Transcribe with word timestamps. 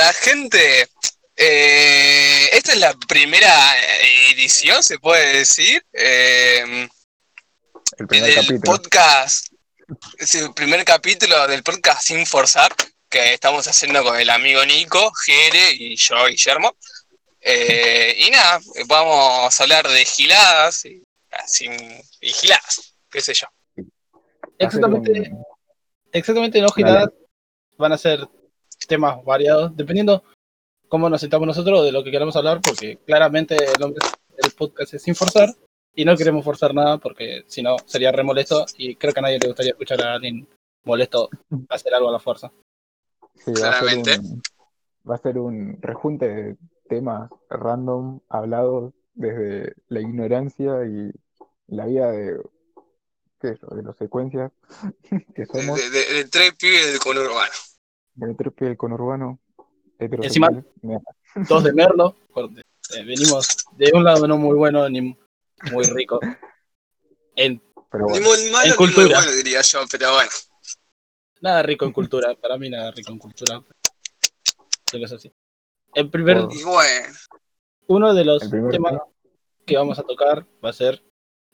onda, 0.00 0.12
gente? 0.14 0.88
Eh, 1.36 2.48
esta 2.52 2.72
es 2.72 2.78
la 2.78 2.94
primera 3.08 3.74
edición, 4.30 4.82
se 4.82 4.98
puede 4.98 5.38
decir. 5.38 5.84
Eh, 5.92 6.88
El 7.98 8.06
primer 8.06 8.34
del 8.34 8.46
capítulo. 8.46 8.60
podcast, 8.62 9.48
es 10.18 10.34
el 10.36 10.54
primer 10.54 10.84
capítulo 10.84 11.46
del 11.46 11.62
podcast 11.62 12.02
Sin 12.02 12.26
Forzar, 12.26 12.72
que 13.08 13.34
estamos 13.34 13.66
haciendo 13.68 14.02
con 14.02 14.18
el 14.18 14.30
amigo 14.30 14.64
Nico, 14.64 15.12
Jere 15.24 15.72
y 15.72 15.96
yo, 15.96 16.26
Guillermo. 16.26 16.76
Eh, 17.40 18.14
y 18.18 18.30
nada, 18.30 18.60
vamos 18.86 19.58
a 19.58 19.62
hablar 19.62 19.88
de 19.88 20.04
giladas 20.04 20.84
y, 20.84 21.02
así, 21.30 21.68
y 22.20 22.32
giladas, 22.32 22.94
qué 23.10 23.20
sé 23.20 23.34
yo. 23.34 23.46
Exactamente, 24.58 25.30
exactamente 26.12 26.60
no 26.60 26.68
giladas 26.70 27.08
van 27.78 27.92
a 27.94 27.98
ser 27.98 28.28
temas 28.90 29.24
variados, 29.24 29.74
dependiendo 29.74 30.22
cómo 30.88 31.08
nos 31.08 31.20
sentamos 31.22 31.46
nosotros 31.46 31.84
de 31.84 31.92
lo 31.92 32.04
que 32.04 32.10
queramos 32.10 32.36
hablar, 32.36 32.60
porque 32.60 32.98
claramente 33.06 33.54
el 33.56 33.80
nombre 33.80 34.04
del 34.36 34.52
podcast 34.52 34.92
es 34.94 35.02
sin 35.02 35.14
forzar 35.14 35.48
y 35.94 36.04
no 36.04 36.16
queremos 36.16 36.44
forzar 36.44 36.74
nada 36.74 36.98
porque 36.98 37.44
si 37.46 37.62
no 37.62 37.76
sería 37.86 38.12
re 38.12 38.22
molesto 38.24 38.66
y 38.76 38.96
creo 38.96 39.12
que 39.14 39.20
a 39.20 39.22
nadie 39.22 39.38
le 39.38 39.46
gustaría 39.48 39.72
escuchar 39.72 40.02
a 40.02 40.14
alguien 40.14 40.46
molesto 40.84 41.28
hacer 41.68 41.94
algo 41.94 42.08
a 42.08 42.12
la 42.12 42.18
fuerza. 42.18 42.52
Sí, 43.36 43.52
va 43.52 43.68
a 43.70 43.72
ser 43.80 43.80
Claramente. 44.02 44.18
un, 44.18 44.42
va 45.08 45.14
a 45.14 45.18
ser 45.18 45.38
un 45.38 45.78
rejunte 45.80 46.28
de 46.28 46.56
temas 46.88 47.30
random 47.48 48.20
hablados 48.28 48.92
desde 49.14 49.74
la 49.88 50.00
ignorancia 50.00 50.84
y 50.86 51.12
la 51.68 51.86
vida 51.86 52.10
de, 52.10 52.36
¿qué 53.40 53.48
es 53.48 53.52
eso? 53.58 53.68
de 53.74 53.82
las 53.82 53.96
secuencias 53.96 54.50
que 55.34 55.42
De, 55.42 55.46
somos, 55.46 55.78
de- 55.78 55.90
de- 55.90 56.14
de 56.14 56.24
tres 56.24 56.52
pibes 56.54 56.86
del 56.90 56.98
conurbano. 56.98 57.52
Del 58.20 58.76
conurbano, 58.76 59.38
Encima- 59.98 60.48
heterosexuales. 60.48 60.64
Mira, 60.82 61.00
Dos 61.48 61.64
de 61.64 61.72
Merlo, 61.72 62.16
eh, 62.96 63.04
venimos 63.04 63.66
de 63.76 63.90
un 63.94 64.04
lado 64.04 64.26
no 64.26 64.36
muy 64.36 64.56
bueno 64.56 64.88
ni 64.88 65.00
muy 65.72 65.84
rico. 65.94 66.20
En, 67.36 67.62
pero 67.90 68.06
Ni 68.06 68.20
muy 68.20 68.50
malo 68.50 68.64
En 68.64 68.64
ni 68.64 68.68
muy 68.68 68.76
cultura. 68.76 69.18
bueno, 69.18 69.32
diría 69.32 69.60
yo, 69.62 69.80
pero 69.90 70.12
bueno. 70.14 70.30
nada 71.40 71.62
rico 71.62 71.84
en 71.84 71.92
cultura, 71.92 72.34
para 72.34 72.56
mí 72.58 72.68
nada 72.68 72.90
rico 72.90 73.12
en 73.12 73.18
cultura. 73.18 73.62
Es 74.92 75.12
así. 75.12 75.32
El 75.94 76.10
primer, 76.10 76.42
bueno, 76.64 77.04
uno 77.86 78.14
de 78.14 78.24
los 78.24 78.42
el 78.44 78.50
temas 78.50 78.70
tema, 78.92 79.02
que 79.66 79.76
vamos 79.76 79.98
a 79.98 80.02
tocar 80.02 80.46
va 80.64 80.70
a 80.70 80.72
ser 80.72 81.02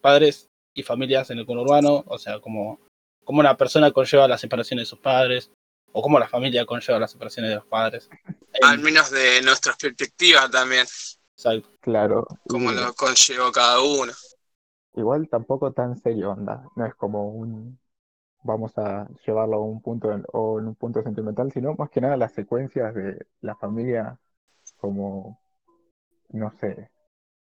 padres 0.01 0.49
y 0.75 0.83
familias 0.83 1.31
en 1.31 1.39
el 1.39 1.47
conurbano, 1.47 2.05
o 2.07 2.19
sea, 2.19 2.41
como, 2.41 2.81
como 3.25 3.41
una 3.41 3.57
persona 3.57 3.91
conlleva 3.93 4.29
la 4.29 4.37
separación 4.39 4.79
de 4.79 4.85
sus 4.87 4.99
padres, 4.99 5.51
o 5.97 6.03
cómo 6.03 6.19
la 6.19 6.29
familia 6.29 6.67
conlleva 6.67 6.99
las 7.01 7.11
separaciones 7.13 7.51
de 7.51 7.57
los 7.57 7.67
padres. 7.67 8.09
al 8.63 8.79
En- 8.79 8.85
menos 8.85 9.11
de 9.11 9.43
nuestras 9.43 9.77
perspectivas 9.77 10.51
también, 10.51 10.87
exacto. 11.37 11.71
claro, 11.81 12.27
como 12.47 12.71
y 12.73 12.75
lo 12.75 12.93
conllevó 12.95 13.51
cada 13.53 13.81
uno. 13.81 14.13
igual 14.95 15.29
tampoco 15.29 15.73
tan 15.73 15.97
serio 15.99 16.31
onda, 16.33 16.65
no 16.77 16.87
es 16.87 16.95
como 16.95 17.29
un 17.29 17.79
vamos 18.45 18.77
a 18.79 19.09
llevarlo 19.27 19.57
a 19.57 19.61
un 19.61 19.83
punto 19.83 20.13
en- 20.13 20.25
o 20.33 20.59
en 20.61 20.69
un 20.69 20.75
punto 20.77 21.03
sentimental, 21.03 21.53
sino 21.53 21.75
más 21.75 21.91
que 21.91 22.01
nada 22.01 22.17
las 22.17 22.33
secuencias 22.33 22.95
de 22.95 23.27
la 23.41 23.57
familia 23.57 24.19
como 24.79 25.41
no 26.31 26.51
sé, 26.61 26.91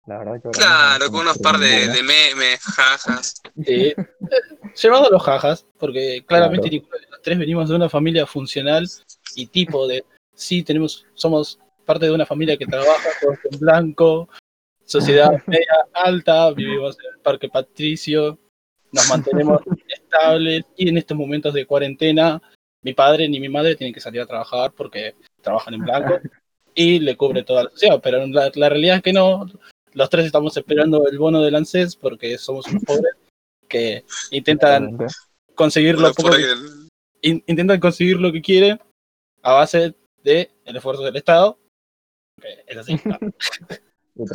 la 0.05 0.19
verdad 0.19 0.41
que 0.41 0.49
Claro, 0.49 1.11
con 1.11 1.21
unos 1.21 1.37
par 1.39 1.57
de, 1.57 1.87
memes, 2.03 2.59
jajas. 2.61 3.41
Sí. 3.65 3.93
Llevado 4.81 5.07
a 5.07 5.09
los 5.09 5.23
jajas, 5.23 5.65
porque 5.79 6.23
claramente 6.25 6.69
Claro. 6.69 6.83
ninguno 6.83 6.97
de 6.99 7.07
los 7.11 7.21
tres 7.21 7.39
venimos 7.39 7.69
de 7.69 7.75
una 7.75 7.89
familia 7.89 8.25
funcional 8.25 8.87
y 9.35 9.47
tipo 9.47 9.87
de, 9.87 10.03
sí, 10.33 10.63
tenemos, 10.63 11.05
somos 11.13 11.59
parte 11.85 12.05
de 12.05 12.11
una 12.11 12.25
familia 12.25 12.57
que 12.57 12.65
trabaja, 12.65 13.09
todos 13.21 13.37
en 13.51 13.59
blanco, 13.59 14.29
sociedad 14.85 15.31
media 15.47 15.87
alta, 15.93 16.51
vivimos 16.51 16.97
en 16.99 17.15
el 17.15 17.21
Parque 17.21 17.49
Patricio, 17.49 18.37
nos 18.91 19.09
mantenemos 19.09 19.61
estables 19.87 20.65
y 20.77 20.89
en 20.89 20.97
estos 20.97 21.17
momentos 21.17 21.53
de 21.53 21.65
cuarentena, 21.65 22.41
mi 22.81 22.93
padre 22.93 23.27
ni 23.27 23.39
mi 23.39 23.49
madre 23.49 23.75
tienen 23.75 23.93
que 23.93 24.01
salir 24.01 24.21
a 24.21 24.27
trabajar 24.27 24.71
porque 24.71 25.15
trabajan 25.41 25.73
en 25.73 25.81
blanco 25.81 26.19
y 26.75 26.99
le 26.99 27.17
cubre 27.17 27.43
toda 27.43 27.63
la 27.63 27.69
sociedad, 27.71 27.99
pero 28.03 28.25
la, 28.27 28.51
la 28.53 28.69
realidad 28.69 28.97
es 28.97 29.03
que 29.03 29.13
no, 29.13 29.45
los 29.95 30.09
tres 30.09 30.25
estamos 30.27 30.55
esperando 30.55 31.07
el 31.07 31.17
bono 31.17 31.41
del 31.41 31.55
ANSES 31.55 31.95
porque 31.95 32.37
somos 32.37 32.67
unos 32.67 32.83
pobres 32.83 33.15
que 33.67 34.05
intentan 34.31 34.97
conseguir 35.55 35.99
lo 35.99 36.13
poco 36.13 36.31
que- 36.31 36.53
in- 37.21 37.43
intentan 37.47 37.79
conseguir 37.79 38.17
lo 38.19 38.31
que 38.31 38.41
quieren 38.41 38.79
a 39.41 39.53
base 39.53 39.95
de 40.23 40.51
el 40.65 40.75
esfuerzo 40.75 41.01
del 41.03 41.15
Estado. 41.15 41.57
que 42.39 42.63
Es 42.67 42.77
así. 42.77 42.95
de 44.15 44.25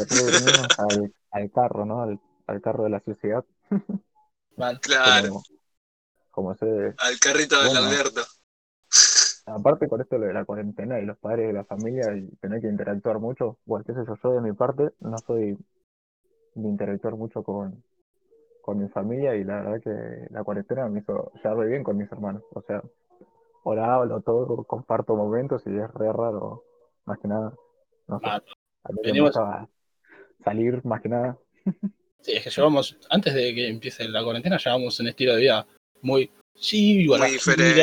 al, 0.79 1.15
al 1.31 1.51
carro, 1.53 1.85
¿no? 1.87 2.03
Al, 2.03 2.19
al 2.47 2.61
carro 2.61 2.85
de 2.85 2.91
la 2.91 3.01
sociedad. 3.01 3.45
Claro, 4.83 5.29
como, 5.29 5.43
como 6.31 6.55
se... 6.55 6.67
al 6.99 7.19
carrito 7.19 7.57
del 7.63 7.69
Bueno. 7.73 7.87
Alberto. 7.87 8.21
Aparte 9.51 9.89
con 9.89 10.01
esto 10.01 10.19
de 10.19 10.33
la 10.33 10.45
cuarentena 10.45 11.01
y 11.01 11.05
los 11.07 11.19
padres 11.19 11.49
de 11.49 11.53
la 11.53 11.65
familia 11.65 12.15
y 12.17 12.29
tener 12.37 12.61
que 12.61 12.69
interactuar 12.69 13.19
mucho, 13.19 13.59
bueno, 13.67 13.85
qué 13.85 13.93
sé 13.95 14.01
yo, 14.07 14.15
yo 14.23 14.33
de 14.33 14.41
mi 14.41 14.53
parte 14.53 14.91
no 15.01 15.19
soy 15.27 15.57
de 16.55 16.69
interactuar 16.69 17.17
mucho 17.17 17.43
con, 17.43 17.83
con 18.63 18.79
mi 18.81 18.89
familia 18.89 19.35
y 19.35 19.45
la 19.45 19.63
verdad 19.63 19.81
que 19.83 20.33
la 20.33 20.45
cuarentena 20.45 20.89
me 20.89 21.01
hizo 21.01 21.33
llevarme 21.43 21.67
bien 21.67 21.83
con 21.83 21.97
mis 21.97 22.11
hermanos, 22.13 22.43
o 22.53 22.63
sea, 22.63 22.83
ahora 23.65 23.95
hablo 23.95 24.21
todo, 24.21 24.63
comparto 24.65 25.17
momentos 25.17 25.63
y 25.67 25.71
es 25.77 25.91
re 25.95 26.13
raro, 26.13 26.63
más 27.07 27.19
que 27.19 27.29
nada, 27.29 27.53
no 28.07 28.21
sé, 28.21 28.27
Mal. 28.27 28.45
a 28.85 28.93
mí 28.93 28.99
me 29.03 29.09
Venimos- 29.11 29.31
gustaba 29.31 29.69
salir 30.45 30.85
más 30.85 31.01
que 31.03 31.09
nada, 31.09 31.37
Sí, 32.23 32.33
es 32.37 32.45
que 32.45 32.51
llevamos, 32.51 32.99
antes 33.09 33.33
de 33.33 33.55
que 33.55 33.69
empiece 33.69 34.07
la 34.07 34.23
cuarentena, 34.23 34.59
llevamos 34.59 35.01
un 35.01 35.09
estilo 35.09 35.35
de 35.35 35.41
vida 35.41 35.67
muy 36.03 36.31
sí, 36.55 37.01
igual 37.01 37.21
Muy 37.23 37.31
diferente. 37.31 37.83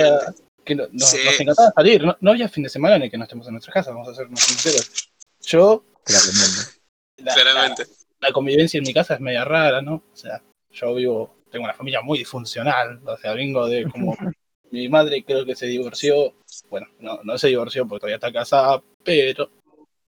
Que 0.68 0.76
no- 0.76 0.88
nos, 0.92 1.10
Sí. 1.10 1.18
nos 1.26 1.40
encantaba 1.40 1.72
salir. 1.76 2.04
No, 2.04 2.16
no 2.22 2.32
había 2.32 2.48
fin 2.50 2.64
de 2.64 2.70
semana 2.70 2.98
en 2.98 3.04
el 3.04 3.12
que 3.12 3.18
no 3.18 3.24
estemos 3.24 3.48
en 3.48 3.54
nuestra 3.54 3.74
casa, 3.74 3.92
vamos 3.92 4.10
a 4.10 4.14
ser 4.14 4.30
más 4.30 4.42
sinceros. 4.42 5.10
Yo, 5.42 5.84
claramente. 6.04 6.72
la, 7.18 7.34
Claramente. 7.34 7.84
la 8.20 8.32
convivencia 8.32 8.78
en 8.78 8.84
mi 8.84 8.94
casa 8.94 9.16
es 9.16 9.20
media 9.22 9.46
rara, 9.46 9.82
¿no? 9.82 9.96
O 10.14 10.16
sea, 10.16 10.44
yo 10.72 10.94
vivo, 10.94 11.38
tengo 11.50 11.66
una 11.66 11.74
familia 11.74 12.02
muy 12.02 12.20
disfuncional, 12.20 13.00
o 13.06 13.18
sea, 13.18 13.34
vengo 13.34 13.68
de 13.68 13.90
como 13.90 14.16
mi 14.72 14.90
madre 14.90 15.24
creo 15.24 15.46
que 15.46 15.56
se 15.56 15.66
divorció, 15.66 16.36
bueno, 16.70 16.88
no, 17.00 17.20
no 17.24 17.38
se 17.38 17.48
divorció 17.48 17.88
porque 17.88 18.02
todavía 18.02 18.18
está 18.18 18.32
casada, 18.34 18.84
pero 19.04 19.50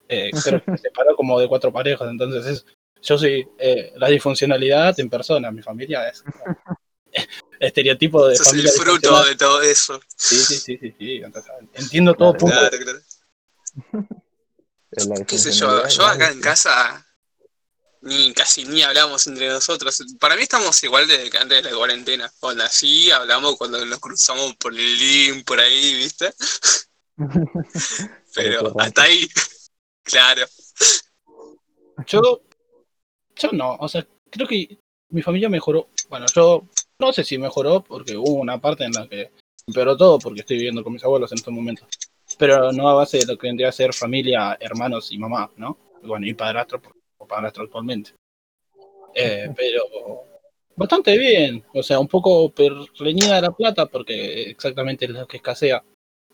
eh, 0.08 0.32
creo 0.32 0.64
que 0.64 0.72
se 0.78 0.84
separó 0.84 1.16
como 1.16 1.40
de 1.40 1.48
cuatro 1.50 1.72
parejas, 1.74 2.10
entonces 2.10 2.46
es, 2.46 2.66
yo 3.02 3.18
soy 3.18 3.48
eh, 3.60 3.92
la 3.98 4.08
disfuncionalidad 4.08 4.98
en 5.00 5.10
persona, 5.10 5.52
mi 5.52 5.62
familia 5.62 6.08
es 6.08 6.24
estereotipo 7.60 8.28
de 8.28 8.36
Eso 8.36 8.44
es 8.44 8.54
el 8.54 8.68
familia 8.68 8.72
fruto 8.74 9.24
de 9.26 9.36
todo 9.36 9.62
eso. 9.62 10.00
Sí, 10.16 10.38
sí, 10.38 10.58
sí, 10.58 10.78
sí, 10.78 10.96
sí, 10.98 11.16
entonces, 11.24 11.52
entiendo 11.74 12.14
todo 12.14 12.34
Claro, 12.34 12.70
punto. 12.72 13.04
Claro, 13.90 14.16
la 15.20 15.26
¿Qué 15.26 15.38
sé 15.38 15.52
yo? 15.52 15.88
Yo 15.88 16.06
acá 16.06 16.32
en 16.32 16.42
casa 16.42 17.06
ni 18.06 18.34
casi 18.34 18.66
ni 18.66 18.84
hablamos 18.84 19.26
entre 19.28 19.50
nosotros. 19.50 20.04
Para 20.20 20.36
mí 20.36 20.44
estamos 20.44 20.82
igual 20.84 21.08
de 21.08 21.30
que 21.30 21.38
antes 21.38 21.64
de 21.64 21.70
la 21.70 21.76
cuarentena. 21.76 22.32
Cuando 22.40 22.64
así 22.64 23.10
hablamos 23.12 23.58
cuando 23.58 23.84
nos 23.84 24.00
cruzamos 24.00 24.56
por 24.58 24.74
el 24.74 24.98
link, 25.00 25.46
por 25.46 25.60
ahí, 25.60 25.96
¿viste? 25.96 26.34
Pero 28.36 28.80
hasta 28.80 29.04
ahí. 29.04 29.28
Claro. 30.04 30.46
Yo, 32.06 32.44
yo 33.36 33.52
no, 33.54 33.76
o 33.78 33.90
sea, 33.90 34.06
creo 34.30 34.48
que 34.48 34.78
mi 35.10 35.24
familia 35.24 35.50
mejoró. 35.50 35.90
Bueno, 36.10 36.28
yo 36.32 36.70
no 37.00 37.13
sé 37.13 37.23
si 37.23 37.38
mejoró 37.38 37.83
porque 37.83 38.17
hubo 38.17 38.35
una 38.35 38.59
parte 38.59 38.85
en 38.85 38.91
la 38.91 39.07
que 39.07 39.31
empeoró 39.67 39.97
todo 39.97 40.19
porque 40.19 40.41
estoy 40.41 40.57
viviendo 40.57 40.83
con 40.83 40.94
mis 40.94 41.03
abuelos 41.03 41.31
en 41.31 41.38
estos 41.38 41.53
momentos. 41.53 41.88
Pero 42.38 42.72
no 42.72 42.89
a 42.89 42.94
base 42.95 43.19
de 43.19 43.25
lo 43.25 43.38
que 43.38 43.47
vendría 43.47 43.69
a 43.69 43.74
ser 43.74 43.94
familia, 43.94 44.57
hermanos 44.59 45.12
y 45.12 45.18
mamá, 45.18 45.50
¿no? 45.57 45.77
Bueno, 46.03 46.25
y 46.25 46.33
padrastro, 46.33 46.81
o 47.18 47.27
padrastro 47.27 47.63
actualmente. 47.63 48.13
Eh, 49.13 49.50
pero 49.56 49.83
bastante 50.75 51.18
bien, 51.18 51.63
o 51.74 51.81
sea, 51.81 52.00
un 52.00 52.07
poco 52.07 52.51
perleñida 52.51 53.39
la 53.39 53.51
plata 53.51 53.86
porque 53.86 54.50
exactamente 54.50 55.06
es 55.06 55.12
lo 55.12 55.27
que 55.27 55.38
escasea, 55.38 55.83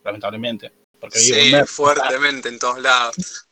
lamentablemente. 0.03 0.71
Porque 0.99 1.19
vivo 1.19 1.37
en 1.37 1.67
Sí, 1.67 1.73
fuertemente 1.73 2.49
en 2.49 2.59
todos 2.59 2.81
lados. 2.81 3.47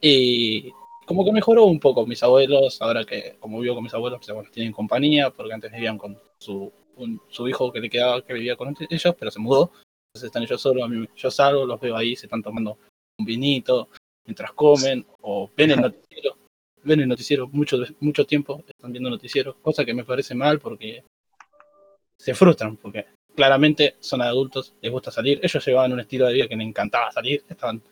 Y 0.00 0.72
como 1.06 1.24
que 1.24 1.32
mejoró 1.32 1.64
un 1.66 1.80
poco 1.80 2.06
mis 2.06 2.22
abuelos, 2.22 2.80
ahora 2.80 3.04
que 3.04 3.36
como 3.40 3.60
vivo 3.60 3.74
con 3.74 3.84
mis 3.84 3.94
abuelos, 3.94 4.20
pues, 4.20 4.34
bueno, 4.34 4.50
tienen 4.52 4.72
compañía, 4.72 5.30
porque 5.30 5.52
antes 5.52 5.72
vivían 5.72 5.98
con 5.98 6.18
su, 6.38 6.72
un- 6.96 7.20
su 7.28 7.48
hijo 7.48 7.72
que 7.72 7.80
le 7.80 7.90
quedaba, 7.90 8.22
que 8.24 8.34
vivía 8.34 8.56
con 8.56 8.74
ellos, 8.90 9.14
pero 9.18 9.30
se 9.30 9.38
mudó. 9.40 9.72
Entonces 10.14 10.26
están 10.28 10.42
ellos 10.42 10.60
solos, 10.60 10.90
yo 11.16 11.30
salgo, 11.30 11.64
los 11.64 11.80
veo 11.80 11.96
ahí, 11.96 12.14
se 12.16 12.26
están 12.26 12.42
tomando 12.42 12.78
un 13.18 13.24
vinito 13.24 13.88
mientras 14.26 14.52
comen, 14.52 15.04
o 15.22 15.50
ven 15.56 15.70
el 15.72 15.80
noticiero, 15.80 16.36
ven 16.84 17.00
el 17.00 17.08
noticiero 17.08 17.48
mucho, 17.48 17.78
mucho 18.00 18.24
tiempo, 18.26 18.62
están 18.66 18.92
viendo 18.92 19.10
noticieros, 19.10 19.56
cosa 19.62 19.84
que 19.84 19.94
me 19.94 20.04
parece 20.04 20.34
mal 20.34 20.58
porque 20.58 21.02
se 22.16 22.34
frustran, 22.34 22.76
porque 22.76 23.06
claramente 23.34 23.96
son 24.00 24.22
adultos, 24.22 24.74
les 24.80 24.92
gusta 24.92 25.10
salir, 25.10 25.40
ellos 25.42 25.66
llevaban 25.66 25.92
un 25.92 26.00
estilo 26.00 26.26
de 26.26 26.34
vida 26.34 26.48
que 26.48 26.56
les 26.56 26.66
encantaba 26.66 27.10
salir, 27.10 27.44
estaban 27.48 27.82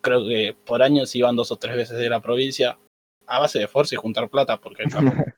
creo 0.00 0.26
que 0.26 0.56
por 0.64 0.82
años 0.82 1.14
iban 1.14 1.36
dos 1.36 1.50
o 1.52 1.56
tres 1.56 1.76
veces 1.76 1.98
de 1.98 2.08
la 2.08 2.20
provincia 2.20 2.78
a 3.26 3.38
base 3.40 3.58
de 3.58 3.64
esfuerzo 3.66 3.94
y 3.94 3.98
juntar 3.98 4.28
plata, 4.28 4.58
porque 4.58 4.84
tampoco- 4.84 5.24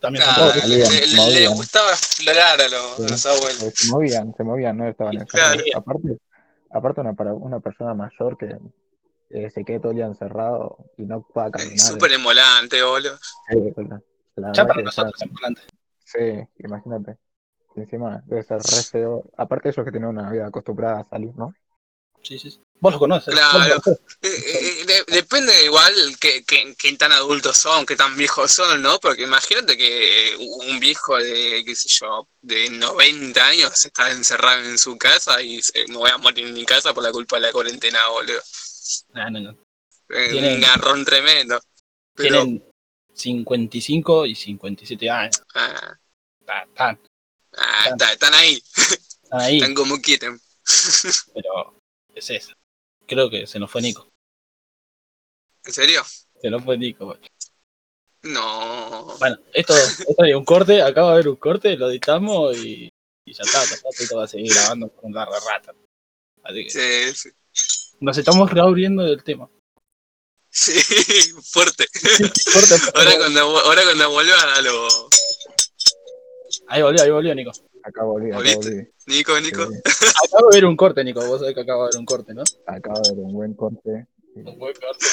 también 0.00 0.24
Ah. 0.26 0.36
Movían, 0.52 0.68
le, 0.68 0.76
le- 0.78 1.06
le 1.06 1.16
movían. 1.16 1.54
gustaba 1.54 1.90
explorar 1.90 2.60
a 2.60 2.68
los, 2.68 2.96
Sí. 2.96 3.02
a 3.04 3.08
los 3.10 3.26
abuelos. 3.26 3.74
Se 3.74 3.90
movían, 3.90 4.34
se 4.36 4.42
movían, 4.44 4.76
no 4.76 4.88
estaban 4.88 5.16
en 5.18 5.24
Claro. 5.26 5.62
Aparte, 5.74 6.18
aparte 6.70 7.00
una, 7.00 7.12
para 7.14 7.34
una 7.34 7.60
persona 7.60 7.94
mayor 7.94 8.36
que 8.38 8.56
eh, 9.30 9.50
se 9.50 9.64
quede 9.64 9.78
todo 9.80 9.90
el 9.92 9.96
día 9.96 10.06
encerrado 10.06 10.76
y 10.98 11.02
no 11.02 11.22
pueda 11.22 11.46
Es 11.48 11.52
caminar. 11.52 11.78
súper 11.78 12.12
emolante, 12.12 12.82
boludo. 12.82 13.18
la, 13.48 14.00
la 14.36 14.52
Ya 14.52 14.64
verdad 14.64 14.66
para 14.68 14.82
nosotros. 14.82 15.14
Sí, 16.04 16.18
imagínate. 16.58 17.16
Encima 17.76 18.20
debe 18.26 18.42
ser 18.42 18.58
re 18.58 18.82
feo. 18.82 19.24
Aparte 19.36 19.68
ellos 19.68 19.84
que 19.84 19.92
tienen 19.92 20.08
una 20.08 20.28
vida 20.32 20.46
acostumbrada 20.48 21.00
a 21.00 21.04
salir, 21.04 21.32
¿no? 21.36 21.54
Sí, 22.22 22.38
sí, 22.38 22.50
sí. 22.50 22.60
Vos 22.80 22.92
lo 22.94 22.98
conoces. 22.98 23.34
Claro. 23.34 23.80
Eh, 23.86 24.28
eh, 24.28 24.84
de- 24.86 25.04
depende 25.14 25.64
igual 25.64 25.94
que, 26.18 26.42
que, 26.44 26.92
tan 26.96 27.12
adultos 27.12 27.56
son, 27.56 27.84
qué 27.86 27.94
tan 27.96 28.16
viejos 28.16 28.52
son, 28.52 28.80
¿no? 28.82 28.98
Porque 29.00 29.22
imagínate 29.22 29.76
que 29.76 30.34
un 30.38 30.80
viejo 30.80 31.16
de, 31.18 31.62
qué 31.64 31.74
sé 31.74 31.88
yo, 31.88 32.26
de 32.40 32.70
90 32.70 33.46
años 33.46 33.84
está 33.84 34.10
encerrado 34.10 34.62
en 34.64 34.78
su 34.78 34.96
casa 34.98 35.40
y 35.42 35.60
me 35.88 35.96
voy 35.96 36.10
a 36.10 36.18
morir 36.18 36.46
en 36.46 36.54
mi 36.54 36.64
casa 36.64 36.92
por 36.94 37.02
la 37.02 37.12
culpa 37.12 37.36
de 37.36 37.42
la 37.42 37.52
cuarentena, 37.52 37.98
boludo. 38.08 38.40
No, 39.14 39.30
no, 39.30 39.40
no. 39.40 39.50
Eh, 40.08 40.28
Tienen- 40.32 40.54
Un 40.56 40.60
garrón 40.62 41.04
tremendo. 41.04 41.60
Pero, 42.14 42.42
Tienen 42.44 42.64
55 43.14 44.26
y 44.26 44.34
57 44.34 45.08
años. 45.10 45.40
ah, 45.54 45.98
ah, 46.78 46.96
está- 47.90 48.12
están 48.12 48.34
ahí, 48.34 48.62
están 49.22 49.40
ahí, 49.40 49.56
están 49.58 49.74
como 49.74 50.00
quieren. 50.00 50.40
pero 51.34 51.80
es 52.14 52.30
eso. 52.30 52.52
Creo 53.10 53.28
que 53.28 53.44
se 53.44 53.58
nos 53.58 53.68
fue 53.68 53.82
Nico. 53.82 54.08
¿En 55.64 55.72
serio? 55.72 56.02
Se 56.40 56.48
nos 56.48 56.62
fue 56.64 56.78
Nico. 56.78 57.18
No. 58.22 59.16
Bueno, 59.18 59.36
esto, 59.52 59.74
esto 59.76 60.24
es 60.24 60.36
un 60.36 60.44
corte, 60.44 60.80
acaba 60.80 61.08
de 61.08 61.14
haber 61.14 61.28
un 61.28 61.34
corte, 61.34 61.76
lo 61.76 61.90
editamos 61.90 62.56
y, 62.58 62.88
y 63.24 63.32
ya 63.34 63.42
está, 63.42 63.64
ya 63.64 63.74
está, 63.74 63.88
esto 63.98 64.16
va 64.16 64.24
a 64.24 64.28
seguir 64.28 64.54
grabando 64.54 64.86
por 64.86 65.06
un 65.06 65.14
largo 65.14 65.34
rato. 65.40 65.74
Así 66.44 66.64
que 66.66 66.70
Sí, 66.70 67.14
sí. 67.14 67.30
nos 67.98 68.16
estamos 68.16 68.48
reabriendo 68.48 69.02
del 69.02 69.24
tema. 69.24 69.50
Sí, 70.48 70.72
fuerte. 71.50 71.88
Corte, 72.52 72.74
Ahora 72.94 73.16
cuando, 73.18 73.40
ahora 73.58 73.82
cuando 73.82 74.10
vuelva 74.12 74.54
a 74.54 74.60
lo. 74.62 74.88
Ahí 76.72 76.82
volvió, 76.82 77.02
ahí 77.02 77.10
volvió 77.10 77.34
Nico. 77.34 77.50
Acá 77.82 78.04
volví, 78.04 78.30
volví. 78.30 78.88
Nico, 79.08 79.40
Nico. 79.40 79.66
Sí, 79.66 80.06
Acabo 80.24 80.50
de 80.50 80.56
ver 80.56 80.64
un 80.66 80.76
corte, 80.76 81.02
Nico, 81.02 81.20
vos 81.26 81.40
sabés 81.40 81.54
que 81.54 81.62
acaba 81.62 81.84
de 81.86 81.90
ver 81.94 81.98
un 81.98 82.06
corte, 82.06 82.32
¿no? 82.32 82.44
acaba 82.64 83.00
de 83.00 83.10
ver 83.16 83.24
un 83.24 83.32
buen 83.32 83.54
corte. 83.54 84.06
Un 84.36 84.56
buen 84.56 84.72
corte. 84.74 85.06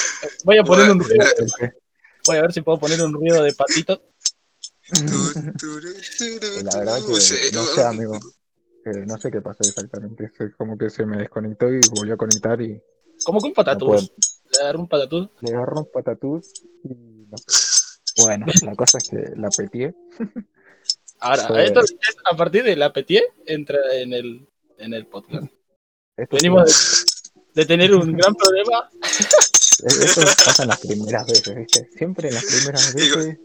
Voy 0.44 0.58
a 0.58 0.62
poner 0.62 0.90
un 0.92 1.00
ruido, 1.00 1.24
Sí. 1.36 1.64
voy 2.28 2.36
a 2.36 2.42
ver 2.42 2.52
si 2.52 2.60
puedo 2.60 2.78
poner 2.78 3.02
un 3.02 3.12
ruido 3.12 3.42
de 3.42 3.52
patito. 3.54 4.00
La 6.62 6.78
verdad 6.78 6.98
que 7.04 7.52
no 7.52 7.64
sé, 7.64 7.82
amigo. 7.84 8.16
Eh, 8.84 9.04
no 9.06 9.18
sé 9.18 9.30
qué 9.32 9.40
pasó 9.40 9.58
exactamente. 9.64 10.30
Como 10.56 10.78
que 10.78 10.88
se 10.90 11.04
me 11.04 11.18
desconectó 11.18 11.68
y 11.72 11.80
volvió 11.90 12.14
a 12.14 12.16
conectar 12.16 12.60
y 12.62 12.80
Como 13.24 13.40
que 13.40 13.46
un 13.46 13.50
no 13.50 13.54
patatús. 13.56 14.12
Le 14.52 14.60
agarré 14.62 14.78
un 14.78 14.88
patatús. 14.88 15.28
Le 15.40 15.54
agarró 15.54 15.80
un 15.80 15.90
patatús 15.92 16.52
y 16.84 17.26
no 17.28 17.36
sé. 17.36 18.22
Bueno, 18.22 18.46
la 18.62 18.74
cosa 18.76 18.98
es 18.98 19.08
que 19.10 19.16
la 19.36 19.48
peteé. 19.50 19.94
Ahora, 21.20 21.64
esto 21.64 21.80
es 21.80 21.94
a 22.30 22.36
partir 22.36 22.64
de 22.64 22.76
la 22.76 22.92
Petier 22.92 23.24
entra 23.46 23.78
en 23.94 24.12
el, 24.12 24.48
en 24.78 24.94
el 24.94 25.06
podcast. 25.06 25.46
Esto, 26.16 26.36
Venimos 26.36 27.06
de, 27.54 27.62
de 27.62 27.66
tener 27.66 27.94
un 27.94 28.12
gran 28.16 28.34
problema. 28.34 28.88
Eso 29.00 30.20
pasa 30.22 30.62
en 30.64 30.68
las 30.68 30.80
primeras 30.80 31.26
veces, 31.26 31.54
¿viste? 31.54 31.88
Siempre 31.96 32.28
en 32.28 32.34
las 32.34 32.44
primeras 32.44 32.94
veces 32.94 33.38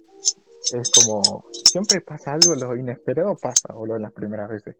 es 0.74 0.90
como. 0.92 1.46
Siempre 1.66 2.02
pasa 2.02 2.34
algo, 2.34 2.56
lo 2.56 2.76
inesperado 2.76 3.36
pasa, 3.36 3.74
boludo, 3.74 3.98
en 3.98 4.02
las 4.04 4.12
primeras 4.14 4.50
veces. 4.50 4.76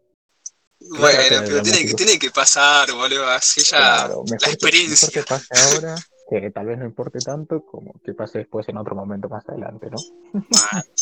Bueno, 0.80 1.18
pero 1.28 1.62
tiene 1.62 1.86
que, 1.86 1.94
tiene 1.94 2.18
que 2.18 2.30
pasar, 2.30 2.92
boludo. 2.92 3.26
Así 3.28 3.62
ya. 3.62 3.78
Claro, 3.78 4.24
la 4.28 4.36
que- 4.38 4.50
experiencia. 4.50 5.08
mejor 5.08 5.22
que 5.24 5.28
pase 5.28 5.46
ahora, 5.76 5.94
que 6.40 6.50
tal 6.50 6.66
vez 6.66 6.78
no 6.78 6.84
importe 6.84 7.18
tanto, 7.18 7.64
como 7.64 7.92
que 8.04 8.14
pase 8.14 8.38
después 8.38 8.68
en 8.68 8.76
otro 8.76 8.94
momento 8.94 9.28
más 9.28 9.48
adelante, 9.48 9.88
¿no? 9.90 9.96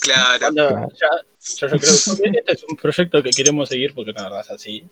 Claro. 0.00 0.38
Cuando 0.40 0.68
Claro. 0.68 0.88
ya, 0.90 1.08
yo, 1.40 1.68
yo 1.68 1.78
creo 1.78 1.80
que 2.32 2.38
este 2.38 2.52
es 2.52 2.64
un 2.68 2.76
proyecto 2.76 3.22
que 3.22 3.30
queremos 3.30 3.68
seguir 3.68 3.94
porque 3.94 4.12
la 4.12 4.24
verdad 4.24 4.40
es 4.40 4.50
así. 4.50 4.90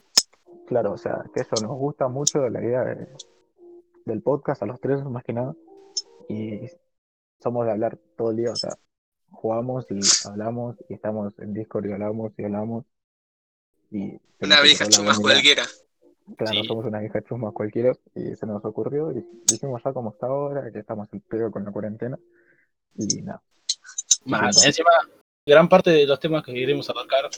Claro, 0.67 0.93
o 0.93 0.99
sea, 0.99 1.25
que 1.35 1.41
eso 1.41 1.57
nos 1.63 1.77
gusta 1.77 2.09
mucho 2.09 2.49
la 2.49 2.63
idea 2.63 2.85
de- 2.85 3.09
del 4.05 4.23
podcast 4.23 4.63
a 4.63 4.67
los 4.67 4.81
tres, 4.81 5.05
más 5.05 5.25
que 5.25 5.33
nada. 5.33 5.55
Y 6.29 6.61
somos 7.43 7.67
de 7.67 7.73
hablar 7.73 7.99
todo 8.17 8.31
el 8.31 8.37
día, 8.37 8.53
o 8.53 8.57
sea, 8.57 8.71
jugamos 9.31 9.87
y 9.91 9.99
hablamos 10.29 10.77
y 10.89 10.95
estamos 10.95 11.39
en 11.39 11.53
Discord 11.55 11.87
y 11.87 11.93
hablamos 11.93 12.33
y 12.39 12.45
hablamos. 12.45 12.85
Y 13.91 14.21
Una 14.41 14.61
vieja 14.61 14.87
chumas 14.89 15.19
cualquiera. 15.19 15.65
Claro, 16.37 16.53
Sí. 16.61 16.67
somos 16.67 16.85
una 16.87 17.01
vieja 17.01 17.21
chusma 17.23 17.53
cualquiera 17.53 17.93
y 18.15 18.35
se 18.37 18.47
nos 18.47 18.65
ocurrió 18.65 19.11
y 19.13 19.25
dijimos 19.51 19.83
ya 19.85 19.93
como 19.93 20.11
está 20.11 20.27
ahora, 20.27 20.71
que 20.73 20.79
estamos 20.81 21.09
el 21.13 21.21
pedo 21.21 21.51
con 21.51 21.65
la 21.65 21.73
cuarentena. 21.73 22.19
Y 22.97 23.23
nada, 23.23 23.43
Más, 24.25 24.61
Sí, 24.61 24.67
encima, 24.69 24.91
gran 25.47 25.69
parte 25.69 25.91
de 25.91 26.07
los 26.07 26.21
temas 26.21 26.45
que 26.45 26.53
queremos 26.53 26.89
abarcar 26.91 27.31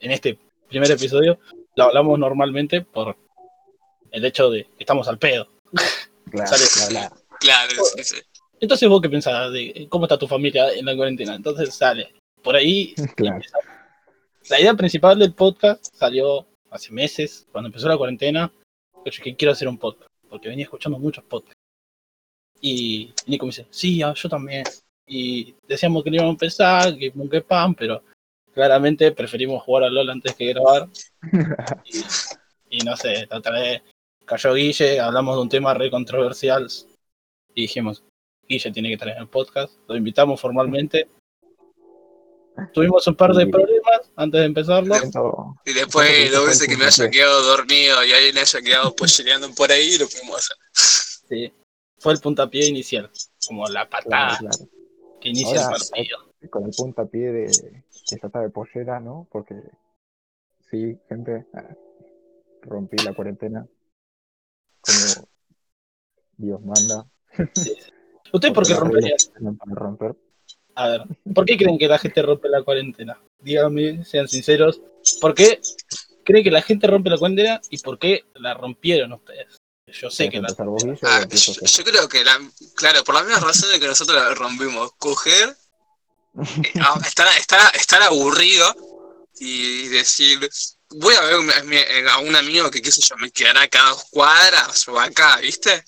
en 0.00 0.10
este 0.10 0.38
primer 0.68 0.90
episodio 0.90 1.38
lo 1.76 1.84
hablamos 1.84 2.18
normalmente 2.18 2.80
por 2.82 3.16
el 4.10 4.24
hecho 4.24 4.50
de 4.50 4.64
que 4.64 4.70
estamos 4.84 5.06
al 5.08 5.18
pedo. 5.18 5.46
claro, 6.30 6.52
bla. 6.90 7.12
Claro, 7.40 7.70
sí, 7.96 8.04
sí. 8.04 8.16
Entonces 8.60 8.88
vos 8.88 9.00
qué 9.00 9.08
pensás 9.08 9.52
de 9.52 9.86
cómo 9.88 10.04
está 10.04 10.18
tu 10.18 10.26
familia 10.28 10.72
en 10.74 10.84
la 10.84 10.94
cuarentena. 10.96 11.34
Entonces 11.34 11.74
sale. 11.74 12.12
Por 12.42 12.56
ahí 12.56 12.94
Claro. 13.16 13.40
La 14.48 14.60
idea 14.60 14.74
principal 14.74 15.18
del 15.18 15.32
podcast 15.34 15.84
salió 15.94 16.46
hace 16.70 16.92
meses, 16.92 17.46
cuando 17.52 17.68
empezó 17.68 17.88
la 17.88 17.96
cuarentena. 17.96 18.52
que 19.04 19.10
yo 19.10 19.22
que 19.22 19.36
quiero 19.36 19.52
hacer 19.52 19.68
un 19.68 19.78
podcast, 19.78 20.10
porque 20.28 20.48
venía 20.48 20.64
escuchando 20.64 20.98
muchos 20.98 21.24
podcasts. 21.24 21.60
Y 22.60 23.12
Nico 23.26 23.46
me 23.46 23.50
dice, 23.50 23.66
sí, 23.70 24.02
ah, 24.02 24.12
yo 24.14 24.28
también. 24.28 24.64
Y 25.06 25.54
decíamos 25.66 26.04
que 26.04 26.10
no 26.10 26.16
íbamos 26.16 26.32
a 26.32 26.34
empezar, 26.34 26.96
que 26.96 27.10
pum, 27.10 27.28
que 27.28 27.40
pan, 27.40 27.74
pero 27.74 28.02
claramente 28.52 29.12
preferimos 29.12 29.62
jugar 29.62 29.84
a 29.84 29.90
LOL 29.90 30.10
antes 30.10 30.34
que 30.34 30.52
grabar. 30.52 30.88
Y, 32.70 32.78
y 32.78 32.84
no 32.84 32.96
sé, 32.96 33.26
la 33.28 33.38
otra 33.38 33.58
vez 33.58 33.82
cayó 34.24 34.54
Guille, 34.54 35.00
hablamos 35.00 35.34
de 35.34 35.42
un 35.42 35.48
tema 35.48 35.74
re 35.74 35.90
controversial 35.90 36.68
y 37.54 37.62
dijimos, 37.62 38.04
Guille 38.48 38.70
tiene 38.70 38.88
que 38.88 38.94
estar 38.94 39.08
en 39.08 39.18
el 39.18 39.28
podcast, 39.28 39.74
lo 39.88 39.96
invitamos 39.96 40.40
formalmente. 40.40 41.08
Tuvimos 42.72 43.06
un 43.08 43.16
par 43.16 43.32
de 43.32 43.46
problemas 43.46 43.79
antes 44.16 44.40
de 44.40 44.46
empezarlo. 44.46 44.94
Y 45.64 45.72
después 45.72 46.30
dos 46.32 46.46
veces 46.46 46.68
que 46.68 46.76
me 46.76 46.84
haya 46.84 47.10
quedado 47.10 47.42
dormido 47.42 48.04
y 48.04 48.12
alguien 48.12 48.38
haya 48.38 48.60
quedado 48.60 48.94
pollereando 48.94 49.50
por 49.54 49.70
ahí, 49.72 49.98
lo 49.98 50.06
fuimos 50.08 50.34
a 50.34 50.38
hacer. 50.38 50.56
Sí, 51.28 51.52
fue 51.98 52.12
el 52.12 52.20
puntapié 52.20 52.66
inicial, 52.66 53.10
como 53.46 53.66
la 53.68 53.88
patada 53.88 54.38
claro. 54.38 54.68
que 55.20 55.28
inicia 55.28 55.62
Ahora, 55.62 55.76
el 55.76 55.88
partido. 55.90 56.18
con 56.50 56.64
el 56.64 56.70
puntapié 56.76 57.32
de 57.32 57.46
que 57.46 57.84
se 58.04 58.16
trata 58.18 58.40
de 58.40 58.50
pollera, 58.50 59.00
¿no? 59.00 59.28
Porque 59.30 59.54
sí, 60.70 60.98
gente, 61.08 61.46
ah, 61.54 61.76
rompí 62.62 62.96
la 63.04 63.14
cuarentena 63.14 63.66
como 64.80 65.28
Dios 66.36 66.60
manda. 66.62 67.06
¿Ustedes 68.32 68.54
por 68.54 68.66
qué 68.66 68.72
están 69.14 69.56
para 69.56 69.74
romper. 69.74 70.16
A 70.74 70.88
ver, 70.88 71.02
¿por 71.34 71.44
qué 71.44 71.56
creen 71.56 71.78
que 71.78 71.88
la 71.88 71.98
gente 71.98 72.22
rompe 72.22 72.48
la 72.48 72.62
cuarentena? 72.62 73.20
Díganme, 73.40 74.04
sean 74.04 74.28
sinceros. 74.28 74.80
¿Por 75.20 75.34
qué 75.34 75.60
creen 76.24 76.44
que 76.44 76.50
la 76.50 76.62
gente 76.62 76.86
rompe 76.86 77.10
la 77.10 77.18
cuarentena 77.18 77.60
y 77.70 77.78
por 77.78 77.98
qué 77.98 78.24
la 78.34 78.54
rompieron 78.54 79.12
ustedes? 79.12 79.56
Yo 79.86 80.08
sé 80.10 80.30
¿Querés 80.30 80.54
que 80.56 80.62
la 80.62 80.98
Ah, 81.02 81.26
yo, 81.28 81.52
yo? 81.52 81.84
creo 81.84 82.08
que, 82.08 82.24
la, 82.24 82.40
claro, 82.76 83.02
por 83.02 83.14
las 83.16 83.24
mismas 83.24 83.42
razones 83.42 83.80
que 83.80 83.86
nosotros 83.86 84.16
la 84.16 84.34
rompimos, 84.34 84.92
coger, 84.98 85.48
eh, 86.62 86.72
estar, 87.06 87.26
estar, 87.36 87.74
estar 87.74 88.02
aburrido 88.02 88.72
y 89.40 89.88
decir, 89.88 90.38
voy 90.90 91.14
a 91.14 91.22
ver 91.22 91.36
un- 91.36 91.50
a, 92.08 92.18
un 92.18 92.36
amigo 92.36 92.70
que, 92.70 92.80
qué 92.80 92.92
sé 92.92 93.00
yo, 93.02 93.16
me 93.16 93.30
quedará 93.32 93.66
cada 93.68 93.90
dos 93.90 94.04
cuadras 94.10 94.86
o 94.88 94.98
acá, 95.00 95.38
¿viste? 95.38 95.82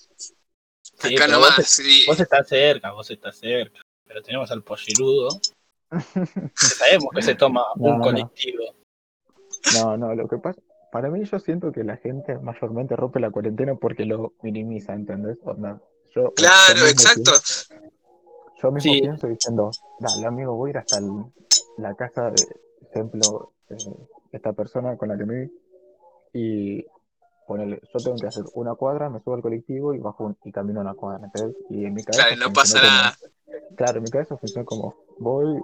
Sí, 0.98 1.14
Acá 1.14 1.26
pero 1.26 1.38
vos, 1.38 1.48
nomás. 1.50 1.78
y- 1.80 2.06
vos 2.06 2.18
estás 2.20 2.48
cerca, 2.48 2.90
vos 2.92 3.10
estás 3.10 3.38
cerca. 3.38 3.80
Pero 4.12 4.22
tenemos 4.24 4.50
al 4.50 4.62
pollirudo. 4.62 5.28
sabemos 6.56 7.08
que 7.14 7.22
se 7.22 7.34
toma 7.34 7.64
No, 7.76 7.92
un 7.92 7.98
no. 7.98 8.02
colectivo. 8.04 8.64
No, 9.74 9.96
no, 9.96 10.14
lo 10.14 10.28
que 10.28 10.36
pasa, 10.38 10.60
para 10.90 11.08
mí 11.08 11.24
yo 11.24 11.38
siento 11.38 11.72
que 11.72 11.82
la 11.82 11.96
gente 11.96 12.36
mayormente 12.38 12.94
rompe 12.94 13.20
la 13.20 13.30
cuarentena 13.30 13.74
porque 13.74 14.04
lo 14.04 14.34
minimiza, 14.42 14.92
¿entendés? 14.92 15.38
Onda, 15.44 15.80
yo, 16.14 16.24
yo 16.24 16.34
Claro, 16.34 16.86
exacto. 16.86 17.22
pienso- 17.32 17.74
yo 18.62 18.70
mismo 18.70 18.92
Sí. 18.92 19.00
pienso 19.00 19.26
diciendo, 19.28 19.70
dale 19.98 20.26
amigo, 20.26 20.54
voy 20.56 20.68
a 20.68 20.70
ir 20.72 20.78
hasta 20.78 20.98
el- 20.98 21.24
la 21.78 21.94
casa 21.94 22.30
de, 22.30 22.44
ejemplo, 22.90 23.52
eh, 23.70 23.76
esta 24.32 24.52
persona 24.52 24.96
con 24.98 25.08
la 25.08 25.16
que 25.16 25.24
me 25.24 25.40
vi 25.40 25.52
y 26.34 26.86
ponele, 27.52 27.80
yo 27.92 27.98
tengo 28.02 28.16
que 28.16 28.26
hacer 28.26 28.44
una 28.54 28.74
cuadra, 28.74 29.10
me 29.10 29.20
subo 29.20 29.34
al 29.34 29.42
colectivo 29.42 29.92
y 29.94 29.98
bajo 29.98 30.24
un- 30.24 30.36
y 30.44 30.52
camino 30.52 30.80
una 30.80 30.94
cuadra, 30.94 31.26
¿entendés? 31.26 31.56
Y 31.70 31.84
en 31.84 31.94
mi 31.94 32.02
cabeza 32.02 32.28
Claro, 32.28 32.48
no 32.48 32.52
pasa 32.52 32.78
como- 32.80 32.90
nada. 32.90 33.16
Claro, 33.76 33.96
en 33.98 34.02
mi 34.04 34.10
cabeza 34.10 34.36
funciona 34.36 34.64
como 34.64 34.94
voy, 35.18 35.60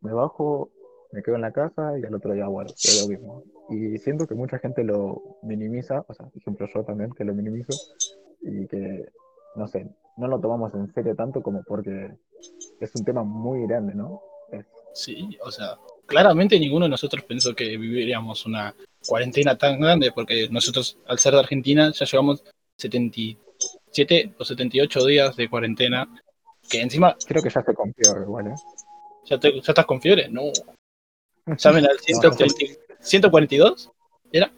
me 0.00 0.12
bajo, 0.12 0.70
me 1.12 1.22
quedo 1.22 1.34
en 1.36 1.42
la 1.42 1.52
casa 1.52 1.98
y 1.98 2.04
al 2.04 2.14
otro 2.14 2.32
día 2.32 2.46
vuelvo, 2.46 2.72
es 2.72 3.02
lo 3.02 3.08
mismo. 3.08 3.42
Y 3.70 3.98
siento 3.98 4.26
que 4.26 4.34
mucha 4.34 4.58
gente 4.58 4.84
lo 4.84 5.20
minimiza, 5.42 6.04
o 6.08 6.14
sea, 6.14 6.26
por 6.26 6.38
ejemplo 6.40 6.66
yo 6.72 6.84
también 6.84 7.10
que 7.12 7.24
lo 7.24 7.34
minimizo, 7.34 7.72
y 8.40 8.66
que, 8.68 9.08
no 9.56 9.66
sé, 9.68 9.86
no 10.16 10.28
lo 10.28 10.40
tomamos 10.40 10.72
en 10.74 10.92
serio 10.94 11.14
tanto 11.16 11.42
como 11.42 11.62
porque 11.64 12.12
es 12.80 12.94
un 12.94 13.04
tema 13.04 13.22
muy 13.24 13.66
grande, 13.66 13.94
¿no? 13.94 14.20
Es- 14.50 14.66
Sí, 14.94 15.38
o 15.44 15.50
sea, 15.50 15.78
claramente 16.12 16.58
ninguno 16.60 16.84
de 16.84 16.90
nosotros 16.90 17.24
pensó 17.24 17.54
que 17.54 17.76
viviríamos 17.76 18.44
una 18.46 18.74
cuarentena 19.06 19.56
tan 19.56 19.80
grande, 19.80 20.12
porque 20.12 20.48
nosotros, 20.50 20.98
al 21.08 21.18
ser 21.18 21.32
de 21.32 21.40
Argentina, 21.40 21.90
ya 21.92 22.04
llevamos 22.06 22.44
77 22.76 24.34
o 24.38 24.44
78 24.44 25.06
días 25.06 25.36
de 25.36 25.48
cuarentena, 25.48 26.08
que 26.68 26.80
encima, 26.80 27.16
creo 27.26 27.42
que 27.42 27.50
ya 27.50 27.62
se 27.62 27.74
confió 27.74 28.12
igual, 28.22 28.48
¿eh? 28.48 28.54
¿ya, 29.24 29.38
te- 29.40 29.54
ya 29.60 29.72
estás 29.72 29.86
con 29.86 30.00
fiebre? 30.00 30.28
No. 30.28 30.42
Llamen 31.58 31.86
al 31.86 31.98
140 31.98 32.54
142, 33.00 33.90
¿era? 34.32 34.52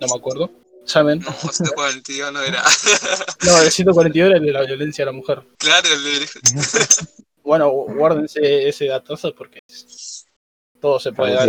No 0.00 0.06
me 0.06 0.14
acuerdo. 0.18 0.50
Llamen. 0.86 1.20
No, 1.20 1.32
142 1.32 2.32
no 2.32 2.42
era. 2.42 2.62
No, 3.46 3.58
el 3.62 3.70
142 3.70 4.28
era 4.30 4.38
el 4.38 4.44
de 4.46 4.52
la 4.52 4.62
violencia 4.64 5.04
a 5.04 5.06
la 5.06 5.12
mujer. 5.12 5.42
claro, 5.58 5.88
el- 5.92 6.28
Bueno, 7.44 7.70
guárdense 7.70 8.68
ese 8.68 8.86
datazo 8.88 9.34
porque 9.34 9.60
todo 10.80 10.98
se 11.00 11.12
puede 11.12 11.34
dar. 11.34 11.48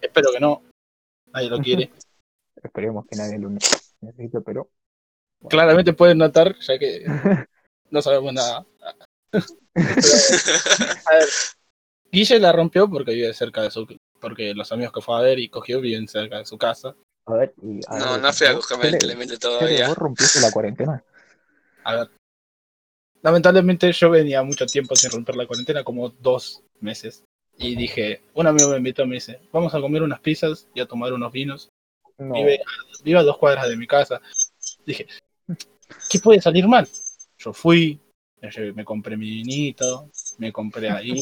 Espero 0.00 0.30
que 0.32 0.40
no. 0.40 0.62
Nadie 1.32 1.50
lo 1.50 1.58
quiere. 1.58 1.90
Esperemos 2.62 3.04
que 3.06 3.16
nadie 3.16 3.38
lo 3.38 3.50
necesite, 3.50 4.40
pero 4.40 4.70
Claramente 5.48 5.92
pueden 5.92 6.18
notar, 6.18 6.56
ya 6.60 6.78
que 6.78 7.04
no 7.90 8.00
sabemos 8.02 8.32
nada. 8.32 8.64
A 9.34 11.14
ver, 11.14 11.28
Guille 12.10 12.38
la 12.38 12.52
rompió 12.52 12.88
porque 12.88 13.12
vive 13.12 13.34
cerca 13.34 13.62
de 13.62 13.70
su. 13.70 13.86
Porque 14.20 14.54
los 14.54 14.70
amigos 14.72 14.92
que 14.92 15.02
fue 15.02 15.18
a 15.18 15.20
ver 15.20 15.38
y 15.38 15.48
cogió 15.50 15.80
viven 15.80 16.08
cerca 16.08 16.38
de 16.38 16.46
su 16.46 16.56
casa. 16.56 16.94
a 17.26 17.34
ver, 17.34 17.52
y 17.60 17.80
a 17.88 17.98
No, 17.98 18.12
ver, 18.12 18.20
no 18.22 18.32
fui 18.32 18.46
a 18.46 18.52
¿vos, 18.54 18.66
cogerme 18.66 18.96
el 18.96 19.16
Fede, 19.16 19.36
todavía. 19.38 19.88
¿Vos 19.88 19.98
rompiste 19.98 20.40
la 20.40 20.50
cuarentena? 20.52 21.04
A 21.82 21.96
ver. 21.96 22.10
Lamentablemente 23.20 23.92
yo 23.92 24.10
venía 24.10 24.42
mucho 24.42 24.64
tiempo 24.64 24.94
sin 24.96 25.10
romper 25.10 25.36
la 25.36 25.46
cuarentena, 25.46 25.82
como 25.84 26.08
dos 26.08 26.62
meses. 26.80 27.24
Y 27.58 27.76
dije, 27.76 28.22
un 28.34 28.46
amigo 28.46 28.70
me 28.70 28.78
invitó, 28.78 29.06
me 29.06 29.16
dice, 29.16 29.40
vamos 29.52 29.74
a 29.74 29.80
comer 29.80 30.02
unas 30.02 30.20
pizzas 30.20 30.66
y 30.74 30.80
a 30.80 30.86
tomar 30.86 31.12
unos 31.12 31.32
vinos. 31.32 31.70
No. 32.18 32.34
Vive, 32.34 32.60
vive 33.02 33.18
a 33.18 33.22
dos 33.22 33.38
cuadras 33.38 33.68
de 33.68 33.76
mi 33.76 33.86
casa. 33.86 34.20
Dije, 34.86 35.06
¿qué 36.10 36.18
puede 36.18 36.40
salir 36.40 36.66
mal? 36.66 36.88
Yo 37.38 37.52
fui, 37.52 38.00
me, 38.74 38.84
compré 38.84 39.16
mi 39.16 39.28
vinito, 39.28 40.10
me 40.38 40.52
compré 40.52 40.90
ahí 40.90 41.20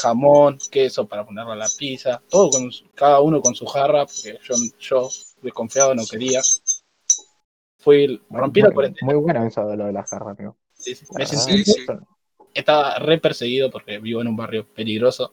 jamón, 0.00 0.58
queso 0.70 1.06
para 1.06 1.24
ponerlo 1.24 1.52
a 1.52 1.56
la 1.56 1.68
pizza, 1.76 2.22
todo 2.28 2.50
con 2.50 2.70
cada 2.94 3.20
uno 3.20 3.40
con 3.40 3.54
su 3.54 3.66
jarra, 3.66 4.06
porque 4.06 4.38
yo, 4.42 4.54
yo 4.78 5.08
desconfiado 5.42 5.94
no 5.94 6.06
quería. 6.06 6.40
Fui, 7.78 8.22
rompí 8.30 8.60
la 8.60 8.68
Muy- 8.68 8.74
cuarentena. 8.74 9.12
Muy 9.12 9.20
buena 9.20 9.46
eso 9.46 9.66
de 9.66 9.76
lo 9.76 9.86
de 9.86 9.92
la 9.92 10.04
jarra, 10.04 10.30
amigo. 10.30 10.56
sí, 10.72 10.94
sí, 10.94 11.04
me 11.14 11.26
sentí, 11.26 11.64
sí. 11.64 11.84
estaba 12.54 12.98
re 12.98 13.18
perseguido 13.18 13.70
porque 13.70 13.98
vivo 13.98 14.20
en 14.20 14.28
un 14.28 14.36
barrio 14.36 14.66
peligroso. 14.72 15.32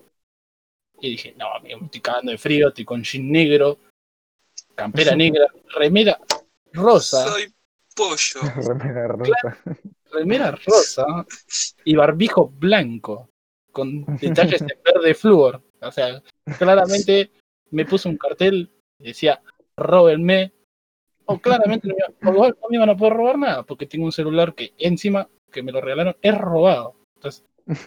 Y 1.01 1.11
dije, 1.11 1.33
no, 1.37 1.53
amigo, 1.53 1.79
me 1.79 1.85
estoy 1.85 2.01
cagando 2.01 2.31
de 2.31 2.37
frío, 2.37 2.69
estoy 2.69 2.85
con 2.85 3.03
jean 3.03 3.31
negro, 3.31 3.79
campera 4.75 5.15
negra, 5.15 5.47
remera 5.75 6.19
rosa, 6.73 7.27
Soy 7.27 7.53
pollo. 7.95 8.41
Remera 8.67 9.07
rosa. 9.07 9.57
remera 10.11 10.51
rosa 10.51 11.05
y 11.83 11.95
barbijo 11.95 12.49
blanco 12.49 13.29
con 13.71 14.05
detalles 14.17 14.61
de 14.65 14.77
verde 14.83 15.13
flúor. 15.13 15.61
O 15.81 15.91
sea, 15.91 16.21
claramente 16.57 17.31
me 17.71 17.85
puso 17.85 18.09
un 18.09 18.17
cartel 18.17 18.69
que 18.97 19.09
decía, 19.09 19.41
róbenme. 19.77 20.51
O 21.25 21.37
claramente 21.39 21.87
no 21.87 21.93
me, 21.93 21.99
iba- 21.99 22.31
o 22.31 22.33
igual 22.33 22.57
no 22.59 22.69
me 22.69 22.75
iban 22.77 22.89
a 22.89 22.97
poder 22.97 23.13
robar 23.13 23.37
nada, 23.37 23.63
porque 23.63 23.85
tengo 23.85 24.05
un 24.05 24.11
celular 24.11 24.55
que 24.55 24.73
encima, 24.79 25.29
que 25.51 25.61
me 25.61 25.71
lo 25.71 25.79
regalaron, 25.79 26.17
es 26.21 26.35
robado. 26.35 26.95
Entonces, 27.15 27.45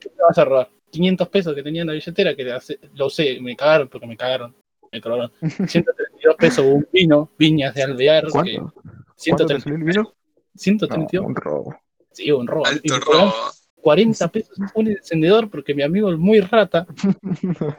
¿qué 0.00 0.10
me 0.10 0.22
vas 0.28 0.38
a 0.38 0.44
robar? 0.44 0.70
500 0.90 1.28
pesos 1.28 1.54
que 1.54 1.62
tenía 1.62 1.82
en 1.82 1.88
la 1.88 1.94
billetera, 1.94 2.34
que 2.34 2.50
hace- 2.52 2.78
lo 2.94 3.06
usé, 3.06 3.40
me 3.40 3.56
cagaron 3.56 3.88
porque 3.88 4.06
me 4.06 4.16
cagaron. 4.16 4.54
Me 4.92 5.00
cobraron 5.00 5.30
132 5.40 6.36
pesos 6.38 6.64
un 6.66 6.86
vino, 6.92 7.30
viñas 7.38 7.74
de 7.74 7.82
alvear, 7.84 8.24
que 8.26 8.30
¿Cuánto? 8.32 8.72
¿Cuánto 8.74 9.46
te 9.46 9.60
130 9.60 9.60
salió 9.62 9.76
el 9.78 9.84
vino? 9.84 10.02
No, 10.02 10.14
132 10.56 11.26
un 11.26 11.34
robo. 11.36 11.76
Sí, 12.12 12.30
un 12.32 12.46
robo. 12.46 12.64
Y 12.82 12.92
Alto 12.92 13.06
cobraron 13.06 13.30
robo. 13.30 13.50
40 13.82 14.28
pesos 14.28 14.58
un 14.74 14.88
encendedor 14.88 15.48
porque 15.48 15.74
mi 15.74 15.82
amigo 15.82 16.10
es 16.10 16.18
muy 16.18 16.40
rata. 16.40 16.86
Yo 17.02 17.12
tenía 17.40 17.76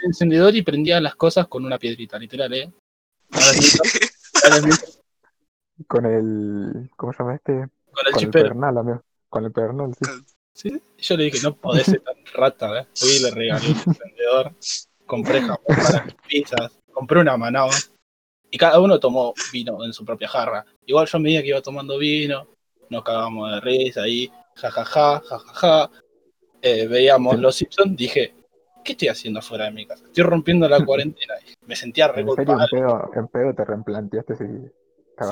el 0.00 0.06
encendedor 0.06 0.54
y 0.56 0.62
prendía 0.62 1.00
las 1.00 1.14
cosas 1.14 1.46
con 1.46 1.64
una 1.64 1.78
piedrita, 1.78 2.18
literal, 2.18 2.52
¿eh? 2.54 2.72
Con 5.86 6.06
el. 6.06 6.90
¿Cómo 6.96 7.12
se 7.12 7.18
llama 7.22 7.36
este? 7.36 7.52
con 7.52 7.62
el 7.62 7.70
Con 7.92 8.06
el 8.06 8.14
chipero. 8.14 8.48
pernal, 8.48 8.78
amigo. 8.78 9.02
Con 9.28 9.44
el 9.44 9.52
pernal, 9.52 9.94
sí. 9.94 10.10
¿Sí? 10.58 10.82
Yo 10.98 11.16
le 11.16 11.24
dije, 11.24 11.38
no 11.42 11.54
podés 11.54 11.86
ser 11.86 12.00
tan 12.00 12.16
rata, 12.34 12.80
¿eh? 12.80 12.86
Fui 12.94 13.10
y 13.10 13.20
le 13.20 13.30
regalé 13.30 13.66
el 13.66 13.76
encendedor, 13.86 14.52
compré 15.06 15.40
jamón 15.40 15.58
para 15.66 16.04
las 16.06 16.14
pizzas, 16.26 16.80
compré 16.92 17.20
una 17.20 17.36
manaba 17.36 17.74
y 18.50 18.58
cada 18.58 18.80
uno 18.80 18.98
tomó 18.98 19.34
vino 19.52 19.84
en 19.84 19.92
su 19.92 20.04
propia 20.04 20.26
jarra. 20.26 20.64
Igual 20.84 21.06
yo 21.06 21.18
a 21.18 21.20
medida 21.20 21.42
que 21.42 21.48
iba 21.48 21.62
tomando 21.62 21.96
vino, 21.96 22.48
nos 22.90 23.04
cagábamos 23.04 23.52
de 23.52 23.60
risa 23.60 24.02
ahí, 24.02 24.30
jajaja, 24.56 25.20
jajaja. 25.20 25.90
Eh, 26.60 26.88
veíamos. 26.88 27.38
Los 27.38 27.54
Simpsons, 27.54 27.96
dije, 27.96 28.34
¿qué 28.84 28.92
estoy 28.92 29.08
haciendo 29.08 29.40
fuera 29.40 29.66
de 29.66 29.70
mi 29.70 29.86
casa? 29.86 30.04
Estoy 30.06 30.24
rompiendo 30.24 30.68
la 30.68 30.84
cuarentena. 30.84 31.34
Me 31.66 31.76
sentía 31.76 32.08
re 32.08 32.22
En 32.22 32.34
serio, 32.34 32.58
en 32.60 32.68
pedo, 32.68 33.10
en 33.14 33.28
pedo 33.28 33.54
te 33.54 33.64
replanteaste 33.64 34.34
si. 34.34 34.44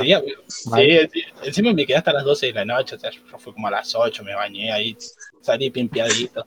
Sí. 0.01 0.15
Sí, 0.49 0.99
sí. 1.13 1.23
Encima 1.45 1.73
me 1.73 1.87
quedé 1.87 1.97
hasta 1.99 2.13
las 2.13 2.25
12 2.25 2.47
de 2.47 2.53
la 2.53 2.65
noche, 2.65 2.97
o 2.97 2.99
sea, 2.99 3.11
yo 3.11 3.21
fui 3.39 3.53
como 3.53 3.69
a 3.69 3.71
las 3.71 3.95
8, 3.95 4.25
me 4.25 4.35
bañé 4.35 4.73
ahí, 4.73 4.97
salí 5.41 5.71
pimpiadito. 5.71 6.47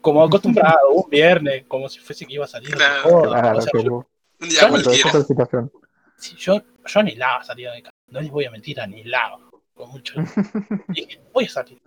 Como 0.00 0.22
acostumbrado, 0.22 0.90
un 0.92 1.08
viernes, 1.10 1.64
como 1.66 1.88
si 1.88 1.98
fuese 1.98 2.24
que 2.26 2.34
iba 2.34 2.44
a 2.44 2.48
salir 2.48 2.70
de 2.70 2.76
Claro. 2.76 3.02
joda. 3.02 3.40
Claro, 3.40 3.58
O 3.58 3.62
sea, 3.62 3.72
yo, 3.82 4.06
Un 4.40 4.48
día 4.48 4.58
Otra 4.66 4.82
cualquiera. 4.82 5.22
situación. 5.24 5.72
sí, 6.16 6.36
yo, 6.38 6.62
yo 6.86 7.00
anhelaba 7.00 7.42
salir 7.42 7.70
de 7.70 7.82
casa, 7.82 7.94
no 8.08 8.20
les 8.20 8.30
voy 8.30 8.44
a 8.44 8.50
mentir, 8.50 8.80
anhelaba. 8.80 9.40
Con 9.74 9.90
mucho. 9.90 10.14
Dije, 10.88 11.20
voy 11.32 11.44
a 11.44 11.48
salir. 11.48 11.80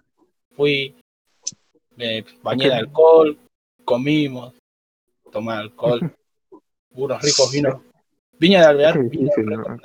Fui, 0.55 0.95
me 1.95 2.23
bañé 2.41 2.67
de 2.67 2.75
alcohol, 2.75 3.37
comimos, 3.85 4.53
tomé 5.31 5.53
alcohol, 5.53 5.99
unos 6.91 7.21
ricos 7.21 7.51
vinos. 7.51 7.81
Viña 8.39 8.61
de 8.61 8.65
alvear, 8.67 8.97
Es 8.97 9.09
vino 9.09 9.23
difícil, 9.23 9.45
¿no? 9.45 9.77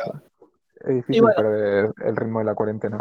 Es 0.87 0.95
difícil 0.95 1.23
bueno. 1.23 1.37
perder 1.37 1.93
el 2.05 2.17
ritmo 2.17 2.39
de 2.39 2.45
la 2.45 2.55
cuarentena. 2.55 2.99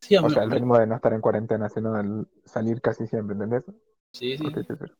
Sí, 0.00 0.16
O 0.16 0.30
sea, 0.30 0.44
el 0.44 0.50
ritmo 0.50 0.78
de 0.78 0.86
no 0.86 0.96
estar 0.96 1.12
en 1.12 1.20
cuarentena, 1.20 1.68
sino 1.68 1.98
el 2.00 2.26
salir 2.44 2.80
casi 2.80 3.06
siempre, 3.06 3.34
¿entendés? 3.34 3.64
sí, 4.12 4.36
sí. 4.36 4.42
Porque, 4.42 4.62
sí, 4.62 4.74
sí. 4.78 4.92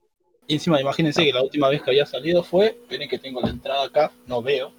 Y 0.46 0.54
encima, 0.54 0.80
imagínense 0.80 1.24
que 1.24 1.32
la 1.32 1.42
última 1.42 1.68
vez 1.68 1.80
que 1.80 1.90
había 1.90 2.04
salido 2.04 2.42
fue, 2.42 2.80
miren 2.90 3.08
que 3.08 3.18
tengo 3.18 3.40
la 3.40 3.50
entrada 3.50 3.84
acá, 3.84 4.12
no 4.26 4.42
veo. 4.42 4.72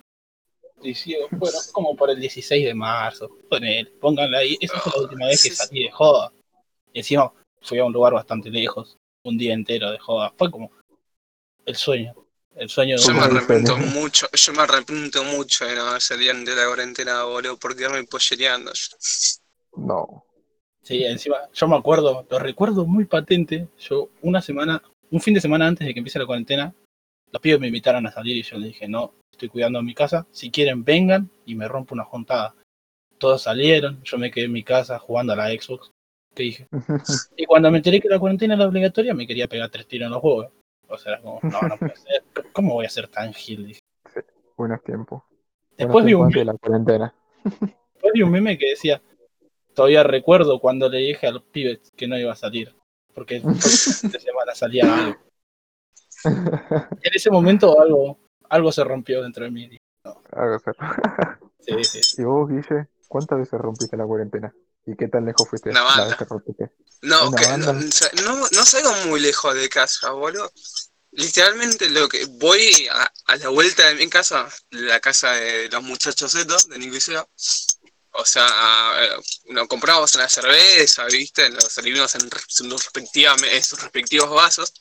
Y 0.84 0.94
ciego, 0.94 1.28
bueno, 1.32 1.58
como 1.72 1.96
por 1.96 2.10
el 2.10 2.20
16 2.20 2.66
de 2.66 2.74
marzo. 2.74 3.30
Ponele, 3.50 3.90
pónganla 4.02 4.40
ahí. 4.40 4.58
Esa 4.60 4.80
fue 4.80 4.92
la 4.94 5.04
última 5.04 5.28
vez 5.28 5.42
que 5.42 5.50
salí 5.50 5.84
de 5.84 5.92
joda. 5.92 6.34
Y 6.92 7.00
encima 7.00 7.32
fui 7.62 7.80
a 7.80 7.86
un 7.86 7.94
lugar 7.94 8.14
bastante 8.14 8.50
lejos, 8.50 8.98
un 9.24 9.38
día 9.38 9.54
entero 9.54 9.92
de 9.92 10.00
joda. 10.00 10.34
Fue 10.38 10.52
como 10.52 10.72
el 11.66 11.76
sueño. 11.76 12.16
El 12.56 12.70
sueño 12.70 12.98
de 12.98 13.02
Yo 13.02 13.14
me 13.14 13.22
arrepiento 13.22 13.76
pene. 13.76 13.88
mucho, 13.88 14.28
yo 14.32 14.54
me 14.54 14.62
arrepiento 14.62 15.24
mucho 15.24 15.66
de 15.66 15.76
no 15.76 15.82
haber 15.84 16.02
de 16.02 16.56
la 16.56 16.66
cuarentena, 16.68 17.24
boludo, 17.24 17.58
por 17.58 17.76
quedarme 17.76 18.04
pollereando. 18.04 18.72
No. 19.78 20.26
Sí, 20.84 21.04
encima, 21.04 21.38
yo 21.54 21.68
me 21.68 21.78
acuerdo, 21.78 22.26
lo 22.30 22.40
recuerdo 22.40 22.86
muy 22.86 23.06
patente. 23.06 23.68
Yo, 23.80 24.10
una 24.22 24.42
semana, 24.42 24.82
un 25.10 25.22
fin 25.22 25.34
de 25.34 25.42
semana 25.42 25.68
antes 25.68 25.88
de 25.88 25.94
que 25.94 26.00
empiece 26.00 26.20
la 26.20 26.26
cuarentena, 26.26 26.74
los 27.32 27.42
pibes 27.42 27.60
me 27.60 27.68
invitaron 27.68 28.06
a 28.06 28.12
salir 28.12 28.36
y 28.36 28.44
yo 28.44 28.58
les 28.58 28.70
dije, 28.70 28.88
no, 28.88 29.14
estoy 29.32 29.48
cuidando 29.48 29.80
a 29.80 29.84
mi 29.84 29.94
casa. 29.94 30.28
Si 30.32 30.52
quieren, 30.52 30.84
vengan 30.84 31.30
y 31.46 31.56
me 31.56 31.68
rompo 31.68 31.96
una 31.96 32.04
juntada. 32.04 32.56
Todos 33.18 33.44
salieron, 33.44 34.02
yo 34.04 34.18
me 34.18 34.32
quedé 34.32 34.46
en 34.46 34.52
mi 34.52 34.64
casa 34.64 35.00
jugando 35.00 35.34
a 35.34 35.36
la 35.36 35.50
Xbox. 35.50 35.92
¿Qué 36.36 36.44
dije? 36.44 36.68
Y 37.38 37.46
cuando 37.46 37.72
me 37.72 37.78
enteré 37.78 38.02
que 38.02 38.10
la 38.10 38.20
cuarentena 38.20 38.56
era 38.56 38.68
obligatoria, 38.68 39.14
me 39.14 39.28
quería 39.28 39.48
pegar 39.48 39.70
tres 39.70 39.88
tiros 39.88 40.08
en 40.08 40.14
los 40.14 40.24
huevos. 40.24 40.48
O 40.92 40.98
sea, 40.98 41.22
como, 41.22 41.40
no, 41.44 41.62
no 41.62 41.78
puede 41.78 41.96
ser. 41.96 42.24
¿Cómo 42.54 42.74
voy 42.74 42.86
a 42.86 42.90
ser 42.90 43.08
tan 43.08 43.34
gil? 43.34 43.68
Dije. 43.68 43.82
Buenos 44.58 44.84
tiempos. 44.84 45.24
Después 45.78 46.06
vi, 46.06 46.14
un, 46.14 46.26
antes 46.26 46.42
de 46.42 46.46
la 46.46 46.54
cuarentena. 46.54 47.16
después 47.44 48.14
vi 48.14 48.22
un 48.22 48.32
meme 48.32 48.58
que 48.58 48.72
decía, 48.72 49.02
todavía 49.74 50.04
recuerdo 50.04 50.60
cuando 50.60 50.90
le 50.90 51.00
dije 51.00 51.28
a 51.28 51.32
los 51.32 51.44
pibes 51.44 51.92
que 51.96 52.08
no 52.08 52.18
iba 52.18 52.34
a 52.34 52.36
salir. 52.36 52.76
Porque 53.14 53.40
de 53.44 54.20
semana 54.20 54.54
salía 54.54 54.84
algo. 54.94 55.20
En 56.24 57.12
ese 57.14 57.32
momento 57.32 57.80
algo, 57.82 58.20
algo 58.50 58.72
se 58.72 58.84
rompió 58.84 59.24
dentro 59.24 59.46
de 59.46 59.52
mí. 59.52 59.78
Algo 60.04 60.56
así. 60.56 60.72
Sí, 61.60 61.84
sí. 61.84 62.22
¿Y 62.22 62.26
vos, 62.26 62.50
Guille, 62.50 62.88
cuántas 63.08 63.40
veces 63.40 63.60
rompiste 63.60 63.98
la 63.98 64.06
cuarentena? 64.06 64.54
¿Y 64.86 64.96
qué 64.96 65.08
tan 65.08 65.26
lejos 65.26 65.48
fuiste 65.48 65.72
rompiste? 66.26 66.72
No, 67.04 67.32
que, 67.32 67.48
no, 67.58 67.74
no, 67.74 68.48
no 68.52 68.66
salgo 68.66 68.94
muy 69.08 69.20
lejos 69.20 69.56
de 69.56 69.70
casa, 69.70 70.12
boludo. 70.12 70.52
Literalmente 71.12 71.90
lo 71.90 72.08
que 72.08 72.26
voy 72.26 72.88
a, 72.92 73.12
a 73.26 73.36
la 73.36 73.50
vuelta 73.50 73.88
de 73.88 73.96
mi 73.96 74.10
casa, 74.10 74.48
la 74.70 75.00
casa 75.00 75.34
de 75.34 75.68
los 75.70 75.84
muchachos 75.84 76.34
estos, 76.36 76.70
de 76.70 76.80
Nico 76.80 76.96
y 76.96 77.02
Seba. 77.02 77.28
O 78.14 78.26
sea, 78.26 78.46
nos 79.50 79.68
compramos 79.68 80.14
una 80.16 80.28
cerveza, 80.28 81.06
¿viste? 81.06 81.50
Nos 81.50 81.66
servimos 81.66 82.14
en, 82.16 82.30
sus 83.64 83.82
respectivos 83.82 84.30
vasos 84.30 84.74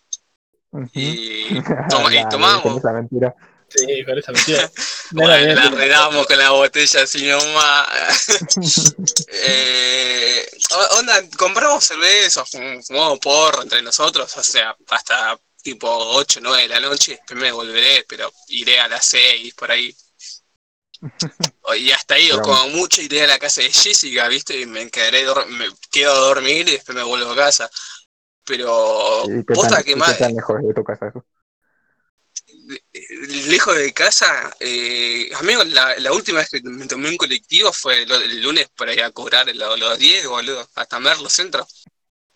y, 0.94 1.60
toma- 1.88 2.14
y 2.14 2.28
tomamos. 2.28 2.62
con 2.62 2.78
esa 2.78 2.92
mentira. 2.92 3.34
Sí, 3.70 4.04
con 4.04 4.18
esa 4.18 4.32
mentira. 4.32 4.70
No 5.10 5.26
Bueno, 5.26 5.46
la 5.54 5.70
bien. 5.70 5.70
redamos 5.70 6.26
con 6.26 6.38
la 6.38 6.50
botella 6.50 7.02
así 7.02 7.26
nomás. 7.26 7.86
Eh, 9.32 10.46
onda, 10.98 11.22
compramos 11.36 11.84
cerveza, 11.84 12.44
fum- 12.44 12.82
fumamos 12.84 13.18
porro 13.20 13.62
entre 13.62 13.82
nosotros, 13.82 14.36
o 14.36 14.42
sea, 14.42 14.76
hasta 14.88 15.38
tipo 15.62 15.88
8, 15.90 16.40
9 16.42 16.62
de 16.62 16.68
la 16.68 16.80
noche, 16.80 17.12
después 17.12 17.38
me 17.38 17.52
volveré, 17.52 18.04
pero 18.08 18.32
iré 18.48 18.80
a 18.80 18.88
las 18.88 19.04
6 19.04 19.54
por 19.54 19.70
ahí. 19.70 19.94
Y 21.76 21.90
hasta 21.92 22.14
ahí, 22.14 22.30
o 22.32 22.40
como 22.40 22.68
mucho, 22.70 23.00
iré 23.02 23.22
a 23.22 23.26
la 23.26 23.38
casa 23.38 23.60
de 23.62 23.70
Jessica, 23.70 24.26
¿viste? 24.28 24.58
Y 24.60 24.66
me 24.66 24.90
quedaré, 24.90 25.24
me 25.48 25.68
quedo 25.90 26.12
a 26.12 26.18
dormir 26.18 26.68
y 26.68 26.72
después 26.72 26.96
me 26.96 27.04
vuelvo 27.04 27.30
a 27.32 27.36
casa. 27.36 27.70
Pero, 28.44 29.28
¿Y 29.28 29.44
qué 29.44 29.56
posta 29.56 29.82
tan, 29.82 29.84
que 29.84 29.94
y 29.94 30.02
qué 30.02 30.02
más, 30.02 30.14
tan 30.14 30.34
lejos 30.34 30.60
de 30.62 30.74
tu 30.74 30.84
casa 30.84 31.08
eso? 31.08 31.24
Lejos 33.48 33.76
de 33.76 33.92
casa, 33.92 34.50
eh, 34.60 35.30
amigo, 35.38 35.64
la, 35.64 35.96
la 35.98 36.12
última 36.12 36.38
vez 36.40 36.50
que 36.50 36.60
me 36.62 36.86
tomé 36.86 37.08
un 37.08 37.16
colectivo 37.16 37.72
fue 37.72 38.02
el 38.02 38.42
lunes 38.42 38.68
para 38.76 38.92
ir 38.92 39.02
a 39.02 39.10
cobrar 39.10 39.54
lo- 39.54 39.76
los 39.76 39.98
10, 39.98 40.26
boludo, 40.26 40.66
hasta 40.74 41.00
Merlo 41.00 41.28
Centro. 41.28 41.66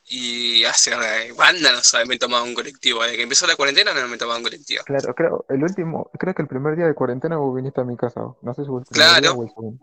Y 0.07 0.65
hace 0.65 0.95
banda 1.33 1.73
no 1.73 1.83
sabe, 1.83 2.05
me 2.05 2.17
he 2.17 2.19
tomado 2.19 2.45
un 2.45 2.53
colectivo. 2.55 3.03
Desde 3.03 3.17
que 3.17 3.23
empezó 3.23 3.47
la 3.47 3.57
cuarentena 3.57 3.95
no 3.95 4.07
me 4.07 4.17
he 4.17 4.19
tomado 4.19 4.37
un 4.39 4.45
colectivo. 4.45 4.85
Claro, 4.85 5.15
creo, 5.15 5.47
el 5.49 5.63
último, 5.63 6.11
creo 6.19 6.35
que 6.35 6.43
el 6.43 6.49
primer 6.49 6.77
día 6.77 6.87
de 6.87 6.95
cuarentena 6.95 7.39
vos 7.39 7.57
viniste 7.57 7.81
a 7.81 7.85
mi 7.85 7.97
casa. 7.97 8.21
No 8.43 8.55
sé 8.55 8.63
si 8.63 8.69
fue 8.69 8.81
el 8.81 8.87
primer 8.87 9.09
día 9.09 9.21
Claro. 9.21 9.33
o 9.35 9.43
el 9.45 9.49
segundo. 9.49 9.81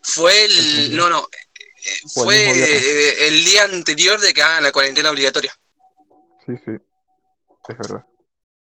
Fue 0.00 0.44
El 0.44 0.52
el. 0.58 0.96
No, 0.96 1.08
no. 1.10 1.26
eh, 1.32 2.00
el 2.04 2.10
Fue 2.10 2.36
viernes. 2.36 2.68
eh, 2.84 3.26
el 3.26 3.44
día 3.44 3.64
anterior 3.64 4.20
de 4.20 4.32
que 4.32 4.42
hagan 4.42 4.62
la 4.62 4.70
cuarentena 4.70 5.10
obligatoria. 5.10 5.52
Sí, 6.46 6.52
sí, 6.64 6.70
es 7.68 7.78
verdad. 7.78 8.04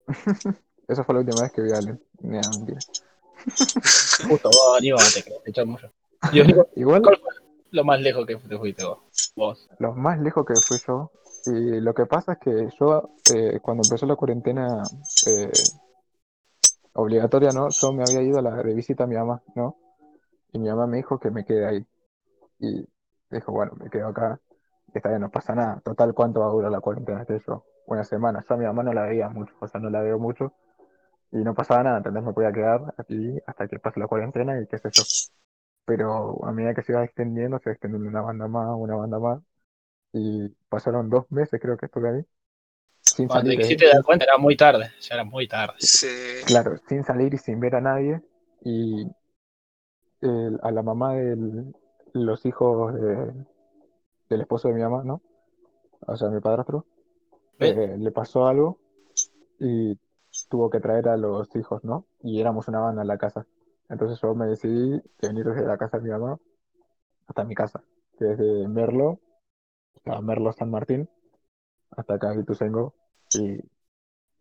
Esa 0.88 1.04
fue 1.04 1.16
la 1.16 1.22
última 1.22 1.42
vez 1.42 1.52
que 1.52 1.62
vi 1.62 1.72
a 1.72 1.78
Allen. 1.78 2.02
Nah, 2.22 2.42
mentira. 2.58 2.80
Justo 4.28 4.50
vos, 4.50 4.78
Aníbal, 4.78 5.04
te 5.44 5.50
echamos 5.50 5.82
yo. 5.82 5.90
Igual, 6.76 7.02
¿cuál 7.02 7.18
fue 7.18 7.34
lo 7.72 7.84
más 7.84 8.00
lejos 8.00 8.26
que 8.26 8.36
te 8.36 8.58
fuiste 8.58 8.86
vos? 8.86 9.00
Vos. 9.36 9.70
lo 9.80 9.94
más 9.94 10.20
lejos 10.20 10.46
que 10.46 10.54
fui 10.56 10.78
yo, 10.88 11.12
y 11.46 11.82
lo 11.82 11.94
que 11.94 12.06
pasa 12.06 12.34
es 12.34 12.40
que 12.40 12.70
yo, 12.80 13.10
eh, 13.34 13.60
cuando 13.62 13.84
empezó 13.86 14.06
la 14.06 14.16
cuarentena 14.16 14.82
eh, 15.28 15.52
obligatoria, 16.94 17.52
¿no? 17.52 17.70
Yo 17.70 17.92
me 17.92 18.04
había 18.04 18.22
ido 18.22 18.40
a 18.40 18.42
la, 18.42 18.52
de 18.64 18.74
visita 18.74 19.04
a 19.04 19.08
mi 19.08 19.16
mamá, 19.16 19.42
¿no? 19.56 19.76
Y 20.54 20.60
mi 20.60 20.70
mamá 20.70 20.88
me 20.88 20.98
dijo 20.98 21.20
que 21.20 21.30
me 21.30 21.46
quede 21.46 21.66
ahí. 21.68 21.86
Y 22.60 22.88
dijo, 23.30 23.52
bueno, 23.52 23.74
me 23.78 23.90
quedo 23.90 24.08
acá, 24.08 24.40
está 24.94 25.10
bien, 25.10 25.22
no 25.22 25.30
pasa 25.30 25.54
nada. 25.54 25.82
Total, 25.84 26.14
¿cuánto 26.14 26.40
va 26.40 26.48
a 26.48 26.52
durar 26.52 26.72
la 26.72 26.80
cuarentena? 26.80 27.26
¿Qué 27.26 27.40
sé 27.40 27.46
yo? 27.46 27.66
Una 27.88 28.04
semana. 28.04 28.44
Yo 28.48 28.56
a 28.56 28.58
mi 28.58 28.66
mamá 28.66 28.84
no 28.84 28.94
la 28.94 29.04
veía 29.04 29.30
mucho, 29.30 29.54
o 29.60 29.68
sea, 29.68 29.82
no 29.82 29.90
la 29.90 30.02
veo 30.02 30.18
mucho. 30.18 30.54
Y 31.36 31.40
no 31.44 31.54
pasaba 31.54 31.84
nada, 31.84 31.98
entonces 32.00 32.24
me 32.24 32.34
podía 32.34 32.54
quedar 32.54 32.82
aquí 32.98 33.38
hasta 33.46 33.68
que 33.68 33.80
pase 33.80 34.00
la 34.00 34.08
cuarentena 34.08 34.60
y 34.62 34.68
qué 34.68 34.80
sé 34.80 34.90
yo. 34.92 35.04
Pero 35.86 36.46
a 36.46 36.52
medida 36.54 36.74
que 36.76 36.84
se 36.84 36.94
iba 36.94 37.04
extendiendo, 37.04 37.60
se 37.60 37.70
iba 37.70 37.74
extendiendo 37.74 38.10
una 38.10 38.22
banda 38.22 38.48
más, 38.48 38.70
una 38.78 38.96
banda 38.96 39.20
más. 39.20 39.42
Y 40.14 40.50
pasaron 40.70 41.10
dos 41.10 41.30
meses, 41.32 41.60
creo 41.62 41.78
que 41.78 41.88
estuve 41.88 42.10
ahí, 42.10 42.26
sin 43.02 43.28
Cuando 43.28 43.50
te 43.50 43.56
salir, 43.56 43.62
¿eh? 43.62 43.64
quisiste 43.64 43.88
dar 43.88 44.04
cuenta 44.04 44.26
era 44.26 44.38
muy 44.38 44.56
tarde, 44.56 44.92
ya 45.02 45.16
era 45.16 45.24
muy 45.24 45.48
tarde. 45.48 45.76
Se- 45.80 46.44
Claro, 46.46 46.78
sin 46.88 47.04
salir 47.04 47.34
y 47.34 47.38
sin 47.38 47.60
ver 47.60 47.76
a 47.76 47.82
nadie. 47.82 48.22
Y 48.64 49.08
el- 50.22 50.60
a 50.64 50.72
la 50.72 50.82
mamá 50.84 51.14
de 51.16 51.36
los 52.14 52.46
hijos 52.46 52.94
de- 52.96 53.34
del 54.30 54.42
esposo 54.42 54.68
de 54.68 54.76
mi 54.76 54.82
mamá, 54.82 55.04
¿no? 55.04 55.22
O 56.08 56.18
sea, 56.18 56.30
mi 56.30 56.40
padrastro, 56.42 56.86
¿Ves? 57.60 57.76
eh, 57.76 57.96
le 58.00 58.12
pasó 58.12 58.48
algo 58.48 58.80
y 59.60 59.98
tuvo 60.50 60.70
que 60.70 60.80
traer 60.80 61.08
a 61.10 61.18
los 61.18 61.54
hijos, 61.56 61.84
¿no? 61.84 62.06
Y 62.22 62.40
éramos 62.42 62.68
una 62.68 62.80
banda 62.80 63.02
en 63.02 63.08
la 63.08 63.18
casa. 63.18 63.46
Entonces 63.90 64.20
yo 64.22 64.34
me 64.36 64.48
decidí 64.48 64.92
de 64.92 65.28
venir 65.28 65.46
desde 65.46 65.66
la 65.66 65.78
casa 65.78 65.98
de 65.98 66.04
mi 66.04 66.10
mamá 66.10 66.40
hasta 67.28 67.44
mi 67.44 67.56
casa, 67.56 67.84
que 68.18 68.32
es 68.32 68.38
de 68.38 68.68
Merlo, 68.68 69.20
sea, 70.06 70.22
Merlo 70.22 70.54
San 70.54 70.70
Martín, 70.72 71.10
hasta 71.92 72.14
acá 72.16 72.34
Ituzaingó. 72.36 72.94
Y 73.34 73.60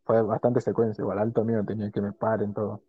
fue 0.05 0.23
bastante 0.23 0.61
secuencia, 0.61 1.03
igual 1.03 1.19
alto 1.19 1.45
mío 1.45 1.65
tenía 1.67 1.91
que 1.91 2.01
me 2.01 2.13
paren 2.13 2.53
todo. 2.55 2.83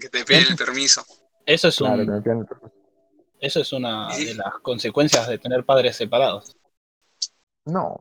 que 0.00 0.08
te 0.08 0.24
piden 0.24 0.46
el 0.50 0.56
permiso. 0.56 1.02
Eso 1.44 1.68
es 1.68 1.78
Claro, 1.78 2.02
un, 2.02 2.06
que 2.06 2.12
me 2.12 2.22
pidan 2.22 2.38
el 2.38 2.46
permiso. 2.46 2.74
eso 3.40 3.60
es 3.60 3.72
una 3.72 4.08
de 4.16 4.34
las 4.34 4.54
consecuencias 4.62 5.28
de 5.28 5.38
tener 5.38 5.64
padres 5.64 5.96
separados. 5.96 6.56
No, 7.66 8.00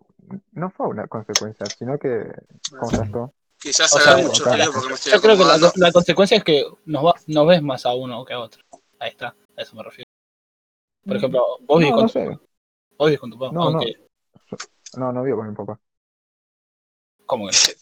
no 0.52 0.70
fue 0.70 0.88
una 0.88 1.08
consecuencia, 1.08 1.66
sino 1.66 1.98
que, 1.98 2.32
¿cómo 2.70 2.92
se 2.92 3.02
esto? 3.02 3.34
Quizás 3.62 3.94
O 3.94 3.98
haga 3.98 4.18
mucho 4.18 4.44
claro. 4.44 4.58
ruido 4.58 4.72
porque 4.74 4.88
me 4.90 4.94
estoy 4.96 5.12
Yo 5.12 5.22
creo 5.22 5.38
que 5.38 5.80
la, 5.80 5.92
consecuencia 5.92 6.38
es 6.38 6.44
que 6.44 6.66
nos, 6.86 7.06
va, 7.06 7.14
nos 7.28 7.48
ves 7.48 7.62
más 7.62 7.86
a 7.86 7.94
uno 7.94 8.24
que 8.26 8.34
a 8.34 8.40
otro. 8.40 8.64
Ahí 9.00 9.10
está, 9.10 9.36
a 9.58 9.62
eso 9.62 9.76
me 9.76 9.84
refiero. 9.84 10.06
Por 11.06 11.18
ejemplo, 11.18 11.58
vos 11.62 11.80
vivís 11.80 11.92
No, 11.92 11.96
con 11.98 12.06
no 12.06 12.10
tu 12.10 12.14
sé. 12.14 12.40
vivís 13.06 13.20
con 13.20 13.32
tu 13.32 13.40
papá. 13.40 13.54
No, 13.54 13.72
no. 13.72 13.80
No, 14.98 15.12
no 15.12 15.24
vivo 15.24 15.38
con 15.38 15.50
mi 15.50 15.56
papá. 15.56 15.80
¿Cómo 17.26 17.48
que 17.48 17.54
no? 17.54 17.60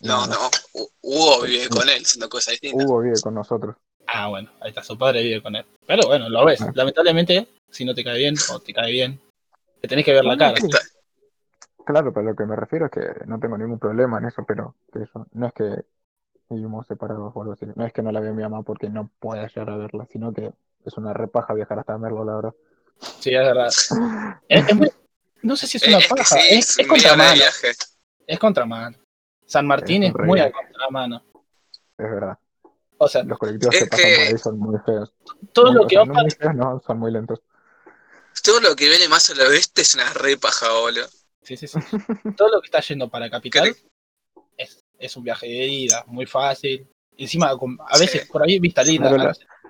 No, 0.00 0.26
no. 0.26 0.36
Hu- 0.74 0.90
Hugo 1.00 1.42
vive 1.42 1.68
con 1.70 1.88
él, 1.88 2.04
siendo 2.04 2.28
cosas 2.28 2.52
distintas. 2.52 2.84
Hugo 2.86 3.00
vive 3.00 3.20
con 3.22 3.34
nosotros. 3.34 3.74
Ah, 4.06 4.28
bueno, 4.28 4.52
ahí 4.60 4.68
está, 4.68 4.84
su 4.84 4.96
padre 4.96 5.22
vive 5.22 5.42
con 5.42 5.56
él. 5.56 5.64
Pero 5.86 6.06
bueno, 6.06 6.28
lo 6.28 6.44
ves. 6.44 6.60
Ah. 6.60 6.70
Lamentablemente, 6.74 7.48
si 7.70 7.84
no 7.84 7.94
te 7.94 8.04
cae 8.04 8.18
bien 8.18 8.34
o 8.52 8.60
te 8.60 8.72
cae 8.74 8.92
bien, 8.92 9.20
te 9.80 9.88
tenés 9.88 10.04
que 10.04 10.12
ver 10.12 10.24
la 10.24 10.36
cara. 10.36 10.56
Está- 10.58 10.78
Claro, 11.86 12.12
pero 12.12 12.26
lo 12.26 12.34
que 12.36 12.44
me 12.44 12.56
refiero 12.56 12.86
es 12.86 12.90
que 12.92 13.24
no 13.26 13.38
tengo 13.38 13.56
ningún 13.56 13.78
problema 13.78 14.18
en 14.18 14.26
eso, 14.26 14.44
pero 14.46 14.74
que 14.92 15.04
eso, 15.04 15.26
no 15.32 15.46
es 15.46 15.52
que 15.52 15.84
vivimos 16.50 16.86
separados 16.86 17.32
o 17.34 17.40
algo 17.42 17.52
así. 17.54 17.64
No 17.76 17.86
es 17.86 17.92
que 17.92 18.02
no 18.02 18.10
la 18.12 18.20
vea 18.20 18.32
mi 18.32 18.42
mamá 18.42 18.62
porque 18.62 18.88
no 18.90 19.08
pueda 19.20 19.46
llegar 19.46 19.70
a 19.70 19.76
verla, 19.76 20.04
sino 20.10 20.32
que 20.32 20.52
es 20.84 20.96
una 20.96 21.12
repaja 21.12 21.54
viajar 21.54 21.78
hasta 21.78 21.96
Merlo, 21.96 22.24
la 22.24 22.34
verdad. 22.36 22.54
Sí, 23.20 23.34
es 23.34 23.40
verdad. 23.40 23.66
Es- 24.48 24.68
es 24.68 24.74
muy- 24.76 24.90
no 25.42 25.54
sé 25.56 25.66
si 25.68 25.76
es 25.76 25.86
una 25.86 25.98
es 25.98 26.08
paja, 26.08 26.24
sí, 26.24 26.40
es, 26.50 26.78
es 26.78 26.86
contramano. 26.88 27.42
Es 28.26 28.38
contramano. 28.40 28.96
San 29.44 29.64
Martín 29.66 30.02
Es 30.02 30.14
muy 30.14 30.40
a 30.40 30.50
contramano. 30.50 31.22
Es 31.98 32.10
verdad. 32.10 32.36
O 32.98 33.06
sea, 33.08 33.22
Los 33.22 33.38
colectivos 33.38 33.74
Es 33.74 33.82
que 33.84 33.86
pasan 33.88 34.06
que- 34.10 34.16
por 34.16 34.26
ahí 34.26 34.38
son 34.38 34.58
muy 34.58 34.78
feos. 34.84 35.14
todo 35.52 35.66
Muy- 35.66 35.74
lo 35.76 35.82
o 35.82 35.86
que 35.86 35.94
sea, 35.94 36.00
va 36.00 36.06
no 36.06 36.12
para 36.14 36.22
muy 36.24 36.30
feos, 36.32 36.54
no, 36.56 36.82
son 36.84 36.98
muy 36.98 37.12
lentos. 37.12 37.42
Todo 38.42 38.60
lo 38.60 38.74
que 38.74 38.88
viene 38.88 39.08
más 39.08 39.30
al 39.30 39.40
oeste 39.40 39.82
es 39.82 39.94
una 39.94 40.12
re 40.14 40.36
paja, 40.36 40.66
boludo. 40.72 41.06
Sí, 41.46 41.56
sí, 41.56 41.68
sí. 41.68 41.78
Todo 42.36 42.48
lo 42.48 42.60
que 42.60 42.66
está 42.66 42.80
yendo 42.80 43.08
para 43.08 43.30
capital 43.30 43.72
¿Qué 43.72 43.88
es, 44.56 44.84
es 44.98 45.16
un 45.16 45.22
viaje 45.22 45.46
de 45.46 45.66
ida, 45.66 46.04
muy 46.08 46.26
fácil. 46.26 46.88
Encima, 47.16 47.50
a 47.50 47.98
veces 47.98 48.22
Sí. 48.22 48.32
por 48.32 48.42
ahí 48.42 48.58
vista 48.58 48.82
linda. 48.82 49.10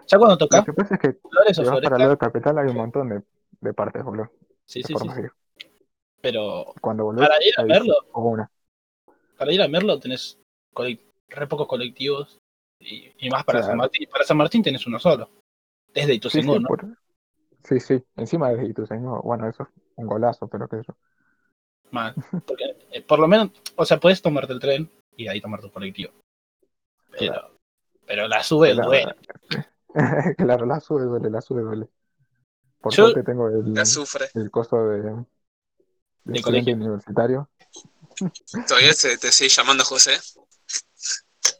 Ya 0.09 0.19
cuando 0.19 0.35
Lo 0.35 0.39
tocas 0.39 0.65
que 0.65 0.73
pasa 0.73 0.95
es 0.95 1.01
que 1.01 1.19
Flores 1.29 1.57
si 1.57 1.63
o 1.63 1.65
vas 1.65 1.71
Flores 1.73 1.83
para 1.91 1.97
el 1.97 2.01
lado 2.01 2.11
de 2.13 2.19
capital 2.19 2.59
hay 2.59 2.67
un 2.69 2.77
montón 2.77 3.09
de, 3.11 3.23
de 3.61 3.75
partes, 3.75 4.03
boludo. 4.05 4.31
sí, 4.65 4.83
sí, 4.83 4.95
sí, 4.97 5.09
sí. 5.09 5.23
Pero 6.23 6.75
Cuando 6.81 7.05
volvés, 7.05 7.29
para 7.29 7.45
ir 7.45 7.55
a 7.59 7.63
verlo, 7.65 7.95
una. 8.15 8.51
para 9.37 9.53
ir 9.53 9.61
a 9.63 9.69
Merlo 9.69 9.99
tenés 10.01 10.39
re 11.29 11.47
pocos 11.47 11.67
colectivos 11.69 12.39
y, 12.81 13.13
y 13.19 13.31
más 13.31 13.45
para 13.45 13.59
Claro. 13.59 13.73
San 13.73 13.79
Martín. 13.79 14.09
Para 14.11 14.25
San 14.25 14.37
Martín 14.37 14.63
tenés 14.63 14.87
uno 14.87 14.99
solo. 14.99 15.29
Desde 15.93 16.13
Sí, 16.13 16.17
Ituzaingó, 16.17 16.55
sí, 16.55 16.61
¿no? 16.61 16.69
por- 16.69 16.97
sí, 17.65 17.81
sí. 17.81 18.05
Encima 18.17 18.51
de 18.51 18.67
Ituzaingó, 18.67 19.23
bueno, 19.23 19.49
eso 19.49 19.65
es 19.65 19.69
un 19.97 20.07
golazo, 20.07 20.49
pero 20.49 20.69
que 20.69 20.79
eso. 20.81 20.97
Mal. 21.91 22.15
Porque 22.47 22.77
eh, 22.91 23.03
por 23.03 23.19
lo 23.19 23.29
menos, 23.29 23.51
o 23.77 23.85
sea, 23.85 23.99
puedes 24.01 24.21
tomarte 24.23 24.53
el 24.53 24.61
tren 24.61 24.91
y 25.17 25.25
de 25.25 25.31
ahí 25.31 25.41
tomar 25.41 25.61
tu 25.61 25.71
colectivo. 25.71 26.13
Pero, 27.19 27.59
pero 28.07 28.29
la 28.29 28.43
sube 28.43 28.73
Claro. 28.73 28.89
duele. 28.89 29.15
claro, 30.37 30.67
la 30.67 30.81
sube 30.81 31.05
duele, 31.05 31.31
la 31.31 31.41
sube 31.41 31.63
duele. 31.63 31.89
Por 32.81 32.93
Yo- 32.93 33.05
suerte 33.05 33.23
tengo 33.23 33.49
el, 33.49 33.73
La 33.73 33.85
sufre. 33.87 34.27
el 34.35 34.51
costo 34.51 34.89
de, 34.89 35.25
de 36.25 36.43
colegio. 36.43 36.75
universitario. 36.75 37.49
Todavía 38.69 38.93
se, 38.93 39.17
te 39.19 39.31
sigue 39.33 39.49
llamando 39.51 39.85
José. 39.85 40.13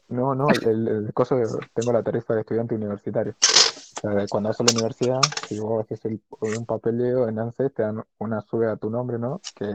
No, 0.09 0.33
no, 0.35 0.47
el, 0.49 0.87
el 0.87 1.13
costo 1.13 1.35
de, 1.35 1.45
tengo 1.73 1.91
la 1.91 2.01
tarifa 2.03 2.33
de 2.33 2.41
estudiante 2.41 2.75
universitario. 2.75 3.35
O 3.41 3.99
sea, 3.99 4.11
de 4.11 4.27
cuando 4.27 4.49
haces 4.49 4.65
la 4.65 4.71
universidad, 4.73 5.19
si 5.47 5.59
vos 5.59 5.83
haces 5.83 6.05
el- 6.05 6.21
un 6.39 6.65
papeleo 6.65 7.27
en 7.27 7.39
ANSES, 7.39 7.73
te 7.73 7.81
dan 7.83 8.03
una 8.19 8.41
sube 8.41 8.67
a 8.69 8.77
tu 8.77 8.89
nombre, 8.89 9.17
¿no? 9.19 9.41
Que 9.55 9.65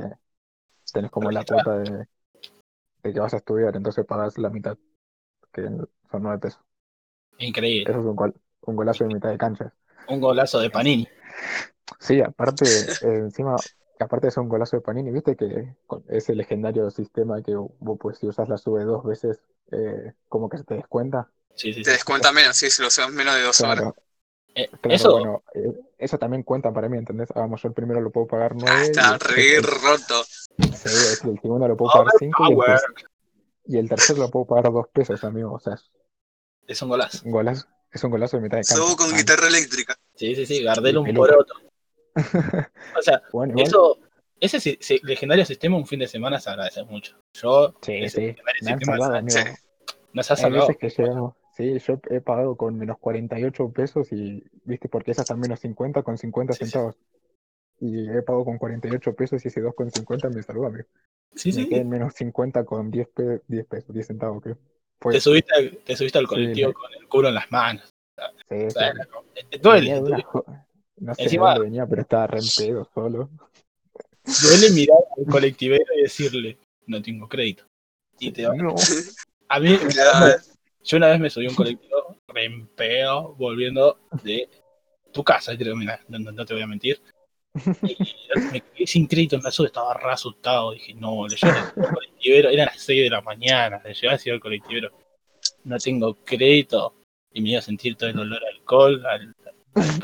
tenés 0.92 1.10
como 1.10 1.30
la 1.32 1.44
cuota 1.44 1.76
de, 1.78 2.06
de 3.04 3.12
que 3.12 3.20
vas 3.20 3.34
a 3.34 3.38
estudiar, 3.38 3.76
entonces 3.76 4.06
pagas 4.06 4.38
la 4.38 4.50
mitad, 4.50 4.78
que 5.52 5.62
son 5.64 6.22
nueve 6.24 6.38
pesos. 6.40 6.62
Increíble. 7.38 7.84
Eso 7.84 8.00
es 8.00 8.06
un, 8.06 8.16
gol- 8.16 8.34
un 8.62 8.74
golazo 8.74 9.04
de 9.04 9.10
mitad 9.10 9.30
de 9.30 9.38
cancha. 9.38 9.72
Un 10.06 10.20
golazo 10.20 10.60
de 10.60 10.70
Panini. 10.70 11.08
Sí, 12.00 12.20
aparte, 12.20 12.96
encima, 13.00 13.62
aparte 13.98 14.28
es 14.28 14.36
un 14.36 14.48
golazo 14.48 14.76
de 14.76 14.82
Panini, 14.82 15.10
viste 15.12 15.36
que 15.36 15.76
ese 16.08 16.34
legendario 16.34 16.90
sistema 16.90 17.42
que 17.42 17.54
vos 17.54 17.98
pues 18.00 18.18
si 18.18 18.26
usas 18.26 18.48
la 18.48 18.56
sube 18.58 18.84
dos 18.84 19.04
veces, 19.04 19.40
eh, 19.70 20.12
como 20.28 20.48
que 20.48 20.58
se 20.58 20.64
te 20.64 20.74
descuenta. 20.74 21.30
Sí, 21.54 21.72
sí, 21.72 21.84
Te 21.84 21.90
sí. 21.90 21.92
descuenta 21.92 22.32
menos, 22.32 22.56
sí, 22.56 22.70
si 22.70 22.82
lo 22.82 22.88
usas 22.88 23.10
menos 23.10 23.34
de 23.34 23.42
dos 23.42 23.62
horas. 23.62 23.84
Claro, 23.84 23.96
Eh, 24.54 24.70
claro, 24.80 25.08
eso, 25.08 25.10
bueno, 25.10 25.44
eh, 25.54 25.74
eso 25.98 26.18
también 26.18 26.42
cuenta 26.44 26.72
para 26.72 26.88
mí, 26.88 26.98
¿entendés? 26.98 27.30
Ah, 27.32 27.40
Vamos, 27.40 27.62
yo 27.62 27.68
el 27.68 27.74
primero 27.74 28.00
lo 28.00 28.10
puedo 28.12 28.26
pagar 28.28 28.56
Ah, 28.66 28.82
nueve, 28.84 28.96
y 28.98 29.12
está 29.12 29.18
re 29.18 29.60
roto. 29.60 30.24
Sí, 30.58 30.88
es- 30.88 31.24
el 31.24 31.40
segundo 31.40 31.68
lo 31.68 31.76
puedo 31.76 31.92
pagar 31.92 32.12
cinco 32.18 32.44
y 32.48 32.52
el, 32.52 32.78
y 33.66 33.78
el 33.78 33.88
tercero 33.88 34.20
lo 34.20 34.30
puedo 34.30 34.46
pagar 34.46 34.72
dos 34.72 34.86
pesos, 34.92 35.22
amigo. 35.24 35.52
O 35.52 35.58
sea, 35.60 35.76
es 36.66 36.82
un 36.82 36.88
golazo. 36.88 37.20
un 37.24 37.32
golazo, 37.32 37.66
es 37.90 38.04
un 38.04 38.10
golazo 38.10 38.36
de 38.36 38.42
mitad 38.42 38.58
de 38.58 38.64
cancha. 38.64 38.76
Sobo 38.82 38.96
con 38.96 39.12
Ah, 39.12 39.16
guitarra 39.16 39.48
eléctrica. 39.48 39.96
Sí, 40.14 40.34
sí, 40.34 40.46
sí, 40.46 40.62
Gardel 40.62 40.98
un 40.98 41.14
poroto. 41.14 41.54
O 42.98 43.02
sea, 43.02 43.22
Bueno, 43.32 43.54
eso, 43.56 43.98
ese 44.40 44.60
si- 44.60 44.78
si- 44.80 45.00
legendario 45.02 45.44
sistema 45.46 45.76
un 45.76 45.86
fin 45.86 46.00
de 46.00 46.08
semana 46.08 46.38
se 46.40 46.50
agradece 46.50 46.84
mucho. 46.84 47.16
Yo, 47.34 47.74
sí, 47.80 47.94
ese 48.02 48.34
sí, 48.34 48.42
me 48.62 48.72
han 48.72 48.80
salvado, 48.84 49.14
amigo. 49.16 49.38
Sí. 49.38 49.44
nos 50.12 50.30
ha 50.30 50.36
salvado. 50.36 50.66
veces 50.68 50.76
que 50.94 51.02
llegamos, 51.02 51.34
sí, 51.56 51.78
yo 51.78 51.98
he 52.10 52.20
pagado 52.20 52.54
con 52.56 52.76
menos 52.78 52.98
48 52.98 53.70
pesos 53.70 54.12
y, 54.12 54.44
viste, 54.64 54.88
porque 54.90 55.12
esas 55.12 55.24
están 55.24 55.40
menos 55.40 55.60
50 55.60 56.02
con 56.02 56.18
50 56.18 56.52
Sí, 56.52 56.66
sí. 56.66 56.78
Y 57.84 58.08
he 58.08 58.22
pagado 58.22 58.44
con 58.44 58.58
48 58.58 59.12
pesos 59.14 59.44
y 59.44 59.48
ese 59.48 59.60
2 59.60 59.74
con 59.74 59.90
50 59.90 60.28
me 60.30 60.40
salvó, 60.44 60.66
amigo. 60.66 60.86
Sí, 61.34 61.48
Me 61.52 61.62
sí, 61.64 61.68
quedé 61.68 61.80
en 61.80 61.88
menos 61.88 62.14
50 62.14 62.64
con 62.64 62.92
10, 62.92 63.08
pe- 63.08 63.40
10 63.48 63.66
pesos, 63.66 63.92
10 63.92 64.06
centavos, 64.06 64.40
creo. 64.40 64.56
Fue, 65.00 65.14
te 65.14 65.20
subiste, 65.20 65.52
al- 65.52 65.78
te 65.78 65.96
subiste 65.96 66.18
al 66.18 66.28
colectivo 66.28 66.72
con 66.72 66.94
el 66.94 67.08
culo 67.08 67.28
en 67.28 67.34
las 67.34 67.50
manos. 67.50 67.90
sí, 68.48 68.70
sí. 68.70 68.78
Bueno, 68.78 69.04
eh, 69.34 69.58
duele, 69.58 70.24
No 70.98 71.14
sé 71.16 71.22
Encima- 71.24 71.48
de 71.48 71.54
dónde 71.54 71.64
venía, 71.70 71.86
pero 71.86 72.02
estaba 72.02 72.28
re 72.28 72.38
en 72.38 72.44
pedo 72.56 72.88
solo. 72.94 73.30
duele 74.24 74.70
mirar 74.74 74.98
al 75.18 75.24
colectivero 75.26 75.84
y 75.96 76.02
decirle, 76.02 76.58
no 76.86 77.02
tengo 77.02 77.28
crédito. 77.28 77.64
Y 78.20 78.30
te 78.30 78.46
va- 78.46 78.54
No. 78.54 78.76
A 79.48 79.58
mí, 79.58 79.76
yo 80.84 80.96
una 80.98 81.08
vez 81.08 81.18
me 81.18 81.30
subí 81.30 81.46
a 81.46 81.50
un 81.50 81.56
colectivo 81.56 82.16
re 82.28 82.44
en 82.44 82.68
pedo, 82.68 83.34
volviendo 83.34 83.98
de 84.22 84.48
tu 85.12 85.24
casa, 85.24 85.56
creo, 85.58 85.74
mira, 85.74 86.00
no, 86.08 86.20
no- 86.20 86.30
no 86.30 86.44
te 86.46 86.54
voy 86.54 86.62
a 86.62 86.66
mentir. 86.68 87.02
Y 87.82 87.96
me 88.52 88.60
quedé 88.60 88.86
sin 88.86 89.06
crédito 89.06 89.36
en 89.36 89.42
la 89.42 89.50
sube, 89.50 89.66
estaba 89.66 89.94
re 89.94 90.12
asustado. 90.12 90.72
Dije, 90.72 90.94
no, 90.94 91.26
le 91.28 91.36
llevo 91.36 91.52
al 91.58 91.94
colectivero, 91.94 92.48
eran 92.50 92.66
las 92.66 92.80
6 92.82 93.02
de 93.04 93.10
la 93.10 93.20
mañana, 93.20 93.80
le 93.84 93.94
llevé 93.94 94.18
al 94.32 94.40
colectivero. 94.40 94.90
No 95.64 95.78
tengo 95.78 96.14
crédito. 96.24 96.94
Y 97.34 97.40
me 97.40 97.50
iba 97.50 97.58
a 97.60 97.62
sentir 97.62 97.96
todo 97.96 98.10
el 98.10 98.18
olor 98.18 98.42
a 98.44 98.48
alcohol, 98.56 99.06
al, 99.06 99.34
al 99.74 100.00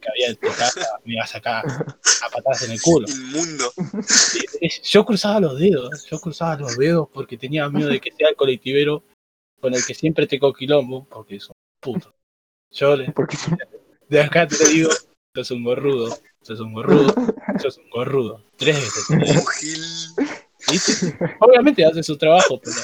que 0.00 0.08
había 0.08 0.36
casa, 0.36 0.98
me 1.04 1.14
iba 1.14 1.24
a 1.24 1.26
sacar 1.26 1.64
a 1.66 2.28
patadas 2.30 2.62
en 2.62 2.70
el 2.72 2.80
culo. 2.80 3.06
Inmundo. 3.08 3.72
Yo 4.84 5.04
cruzaba 5.04 5.40
los 5.40 5.58
dedos, 5.58 6.06
yo 6.08 6.18
cruzaba 6.20 6.56
los 6.56 6.76
dedos 6.76 7.08
porque 7.12 7.36
tenía 7.36 7.68
miedo 7.68 7.88
de 7.88 8.00
que 8.00 8.12
sea 8.12 8.28
el 8.28 8.36
colectivero 8.36 9.02
con 9.60 9.74
el 9.74 9.84
que 9.84 9.94
siempre 9.94 10.26
tengo 10.28 10.52
quilombo, 10.52 11.04
porque 11.08 11.36
es 11.36 11.48
un 11.48 11.54
puto. 11.80 12.14
Yo 12.70 12.94
le- 12.96 13.12
de 14.08 14.20
acá 14.20 14.46
te 14.46 14.56
digo, 14.68 14.90
sos 15.34 15.50
un 15.50 15.64
gorrudo, 15.64 16.16
sos 16.42 16.60
un 16.60 16.72
gorrudo, 16.72 17.14
sos 17.60 17.78
un 17.78 17.90
gorrudo. 17.90 18.44
Tres 18.56 18.76
veces. 18.76 20.14
Obviamente 21.40 21.84
hace 21.84 22.02
su 22.02 22.16
trabajo, 22.16 22.60
pero. 22.62 22.76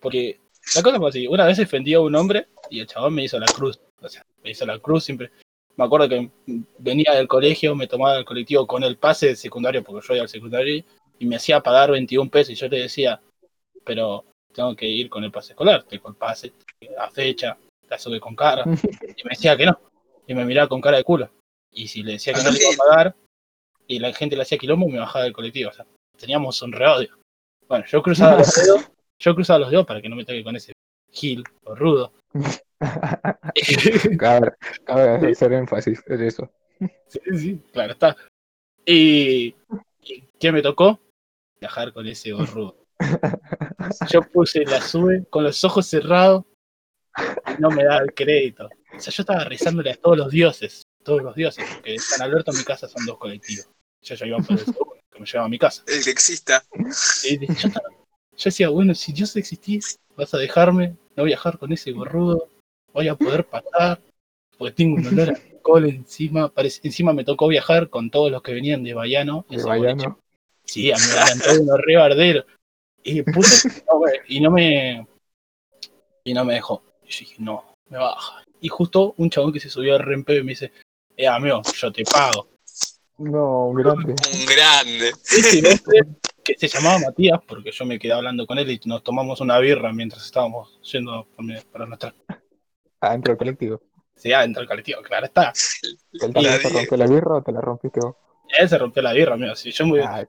Porque 0.00 0.40
la 0.74 0.82
cosa 0.82 0.98
fue 0.98 1.08
así: 1.08 1.26
una 1.26 1.46
vez 1.46 1.58
ofendí 1.58 1.94
a 1.94 2.00
un 2.00 2.14
hombre 2.14 2.48
y 2.70 2.80
el 2.80 2.86
chabón 2.86 3.14
me 3.14 3.24
hizo 3.24 3.38
la 3.38 3.46
cruz. 3.46 3.80
O 4.00 4.08
sea, 4.08 4.24
me 4.42 4.50
hizo 4.50 4.66
la 4.66 4.78
cruz 4.78 5.04
siempre. 5.04 5.30
Me 5.76 5.84
acuerdo 5.84 6.08
que 6.08 6.30
venía 6.78 7.12
del 7.12 7.28
colegio, 7.28 7.74
me 7.74 7.86
tomaba 7.86 8.18
el 8.18 8.24
colectivo 8.24 8.66
con 8.66 8.82
el 8.82 8.96
pase 8.96 9.26
del 9.26 9.36
secundario, 9.36 9.84
porque 9.84 10.06
yo 10.06 10.14
iba 10.14 10.22
al 10.22 10.28
secundario, 10.28 10.82
y 11.18 11.26
me 11.26 11.36
hacía 11.36 11.60
pagar 11.60 11.90
21 11.90 12.30
pesos. 12.30 12.52
Y 12.52 12.54
yo 12.54 12.68
le 12.68 12.80
decía, 12.80 13.20
pero 13.84 14.24
tengo 14.54 14.74
que 14.74 14.86
ir 14.86 15.10
con 15.10 15.22
el 15.22 15.30
pase 15.30 15.52
escolar, 15.52 15.82
tengo 15.82 16.08
el 16.08 16.14
pase, 16.14 16.54
la 16.96 17.10
fecha, 17.10 17.58
la 17.88 17.98
sube 17.98 18.20
con 18.20 18.34
cara. 18.34 18.64
Y 19.16 19.24
me 19.24 19.30
decía 19.30 19.56
que 19.56 19.66
no. 19.66 19.78
Y 20.26 20.34
me 20.34 20.44
miraba 20.44 20.68
con 20.68 20.80
cara 20.80 20.96
de 20.96 21.04
culo. 21.04 21.30
Y 21.76 21.88
si 21.88 22.02
le 22.02 22.12
decía 22.12 22.32
que 22.32 22.42
no 22.42 22.50
le 22.50 22.58
iba 22.58 22.70
a 22.72 22.88
pagar, 22.88 23.16
y 23.86 23.98
la 23.98 24.12
gente 24.12 24.34
le 24.34 24.42
hacía 24.42 24.58
quilombo, 24.58 24.88
me 24.88 24.98
bajaba 24.98 25.24
del 25.24 25.34
colectivo. 25.34 25.70
O 25.70 25.72
sea, 25.72 25.86
teníamos 26.18 26.60
un 26.62 26.72
reodio. 26.72 27.18
Bueno, 27.68 27.84
yo 27.86 28.02
cruzaba 28.02 28.38
los 28.38 28.54
dedos, 28.54 28.90
yo 29.18 29.34
cruzaba 29.34 29.60
los 29.60 29.70
dedos 29.70 29.86
para 29.86 30.00
que 30.00 30.08
no 30.08 30.16
me 30.16 30.24
toque 30.24 30.42
con 30.42 30.56
ese 30.56 30.72
gil 31.12 31.44
o 31.64 31.74
rudo. 31.74 32.12
cabe, 34.18 34.52
cabe 34.84 35.30
hacer 35.30 35.52
énfasis 35.52 36.02
en 36.06 36.22
eso. 36.22 36.50
sí, 37.08 37.20
sí, 37.36 37.62
claro 37.72 37.92
está. 37.92 38.16
Y, 38.86 39.54
y 40.02 40.24
¿qué 40.40 40.52
me 40.52 40.62
tocó? 40.62 40.98
Viajar 41.60 41.92
con 41.92 42.06
ese 42.06 42.32
gorrudo. 42.32 42.76
Yo 44.10 44.22
puse 44.22 44.64
la 44.64 44.80
sube 44.80 45.26
con 45.28 45.44
los 45.44 45.62
ojos 45.64 45.86
cerrados 45.86 46.44
y 47.18 47.60
no 47.60 47.70
me 47.70 47.84
daba 47.84 48.00
el 48.00 48.14
crédito. 48.14 48.70
O 48.94 49.00
sea, 49.00 49.12
yo 49.12 49.22
estaba 49.22 49.44
rezándole 49.44 49.90
a 49.90 49.96
todos 49.96 50.16
los 50.16 50.30
dioses, 50.30 50.85
todos 51.06 51.22
los 51.22 51.34
dioses, 51.34 51.64
porque 51.72 51.98
San 51.98 52.20
Alberto 52.20 52.50
en 52.50 52.58
mi 52.58 52.64
casa 52.64 52.88
son 52.88 53.06
dos 53.06 53.16
colectivos. 53.16 53.68
Yo 54.02 54.14
ya 54.14 54.26
iba 54.26 54.38
por 54.38 54.58
el 54.58 54.64
segundo, 54.64 54.96
que 55.10 55.20
me 55.20 55.26
llevaba 55.26 55.46
a 55.46 55.48
mi 55.48 55.58
casa. 55.58 55.82
El 55.86 56.04
que 56.04 56.10
exista. 56.10 56.62
Y 57.24 57.46
yo, 57.46 57.68
estaba- 57.68 57.88
yo 57.90 58.44
decía, 58.44 58.68
bueno, 58.68 58.94
si 58.94 59.12
Dios 59.12 59.34
existís, 59.36 59.98
vas 60.16 60.34
a 60.34 60.38
dejarme 60.38 60.96
no 61.16 61.24
viajar 61.24 61.58
con 61.58 61.72
ese 61.72 61.92
gorrudo, 61.92 62.50
voy 62.92 63.08
a 63.08 63.14
poder 63.14 63.46
pasar, 63.46 64.00
porque 64.58 64.74
tengo 64.74 64.96
un 64.96 65.06
olor 65.06 65.30
a 65.30 65.32
alcohol 65.32 65.86
encima. 65.86 66.48
Parece, 66.52 66.80
encima 66.84 67.12
me 67.12 67.24
tocó 67.24 67.48
viajar 67.48 67.88
con 67.88 68.10
todos 68.10 68.30
los 68.30 68.42
que 68.42 68.52
venían 68.52 68.82
de 68.82 68.94
Bayano. 68.94 69.46
De 69.48 69.62
Bayano. 69.62 70.20
Sí, 70.64 70.92
a 70.92 70.96
mí 70.96 71.02
me 71.08 71.12
eran 71.14 71.38
todos 71.40 71.58
unos 71.60 71.78
re 71.80 71.96
barderos. 71.96 72.44
Y 73.02 73.22
puse, 73.22 73.84
no, 73.88 74.00
y 74.26 74.40
no 74.40 74.50
me 74.50 75.06
y 76.24 76.34
no 76.34 76.44
me 76.44 76.54
dejó. 76.54 76.82
Y 77.04 77.10
yo 77.10 77.18
dije, 77.20 77.36
no, 77.38 77.64
me 77.88 77.98
baja. 77.98 78.42
Y 78.60 78.68
justo 78.68 79.14
un 79.16 79.30
chabón 79.30 79.52
que 79.52 79.60
se 79.60 79.70
subió 79.70 79.94
al 79.94 80.02
rempeo 80.02 80.40
y 80.40 80.42
me 80.42 80.50
dice, 80.52 80.72
eh, 81.16 81.26
amigo, 81.28 81.62
yo 81.74 81.92
te 81.92 82.04
pago. 82.04 82.48
No, 83.18 83.72
grande. 83.72 84.12
Un 84.12 84.46
grande. 84.46 85.08
Ese 85.24 85.58
hombre, 85.58 86.00
que 86.44 86.54
se 86.58 86.68
llamaba 86.68 86.98
Matías, 86.98 87.40
porque 87.46 87.70
yo 87.72 87.84
me 87.86 87.98
quedé 87.98 88.12
hablando 88.12 88.46
con 88.46 88.58
él 88.58 88.70
y 88.70 88.80
nos 88.84 89.02
tomamos 89.02 89.40
una 89.40 89.58
birra 89.58 89.92
mientras 89.92 90.24
estábamos 90.24 90.78
yendo 90.82 91.26
para 91.72 91.86
nuestra 91.86 92.14
Adentro 93.00 93.32
del 93.32 93.38
colectivo. 93.38 93.80
ciudad 94.14 94.42
dentro 94.42 94.60
del 94.60 94.68
colectivo, 94.68 95.00
claro 95.02 95.26
está. 95.26 95.52
¿El 96.12 96.32
die- 96.32 96.58
rompió 96.58 96.96
la 96.96 97.06
birra 97.06 97.34
o 97.36 97.42
te 97.42 97.52
la 97.52 97.60
rompiste 97.60 98.00
vos? 98.00 98.16
Él 98.58 98.68
se 98.68 98.78
rompió 98.78 99.02
la 99.02 99.12
birra, 99.12 99.34
amigo. 99.34 99.54
Si 99.56 99.70
yo 99.72 99.86
me, 99.86 100.00
Ah, 100.02 100.24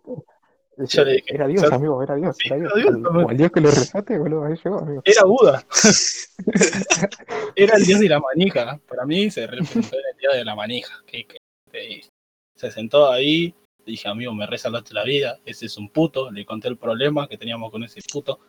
Yo 0.80 1.04
le 1.04 1.14
dije, 1.14 1.34
era 1.36 1.48
Dios, 1.48 1.72
amigo, 1.72 2.02
era 2.04 2.16
Dios, 2.16 2.36
Sí, 2.38 2.48
era 2.48 2.58
Dios. 2.58 2.72
Dios, 2.76 3.38
Dios 3.38 3.52
que 3.52 3.62
le 3.62 3.72
rezaste, 3.72 4.18
boludo, 4.20 4.46
ahí 4.46 4.54
llegó, 4.64 4.78
amigo. 4.80 5.02
Era 5.06 5.24
Buda. 5.24 5.66
Era 7.56 7.78
el 7.78 7.84
dios 7.86 8.00
de 8.00 8.10
la 8.10 8.20
manija. 8.20 8.80
Para 8.88 9.06
mí 9.06 9.30
se 9.32 9.48
representó 9.48 9.98
el 10.22 10.38
de 10.40 10.46
la 10.46 10.56
manija. 10.56 11.04
Que, 11.06 11.28
se 12.56 12.72
sentó 12.72 13.12
ahí. 13.12 13.54
Dije, 13.86 14.08
amigo, 14.08 14.34
me 14.34 14.46
resaltaste 14.46 14.94
la 14.94 15.04
vida. 15.04 15.40
Ese 15.46 15.68
es 15.68 15.78
un 15.78 15.90
puto. 15.90 16.32
Le 16.32 16.46
conté 16.46 16.68
el 16.68 16.78
problema 16.78 17.28
que 17.28 17.38
teníamos 17.38 17.72
con 17.72 17.84
ese 17.84 18.02
puto. 18.12 18.40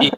Y, 0.00 0.10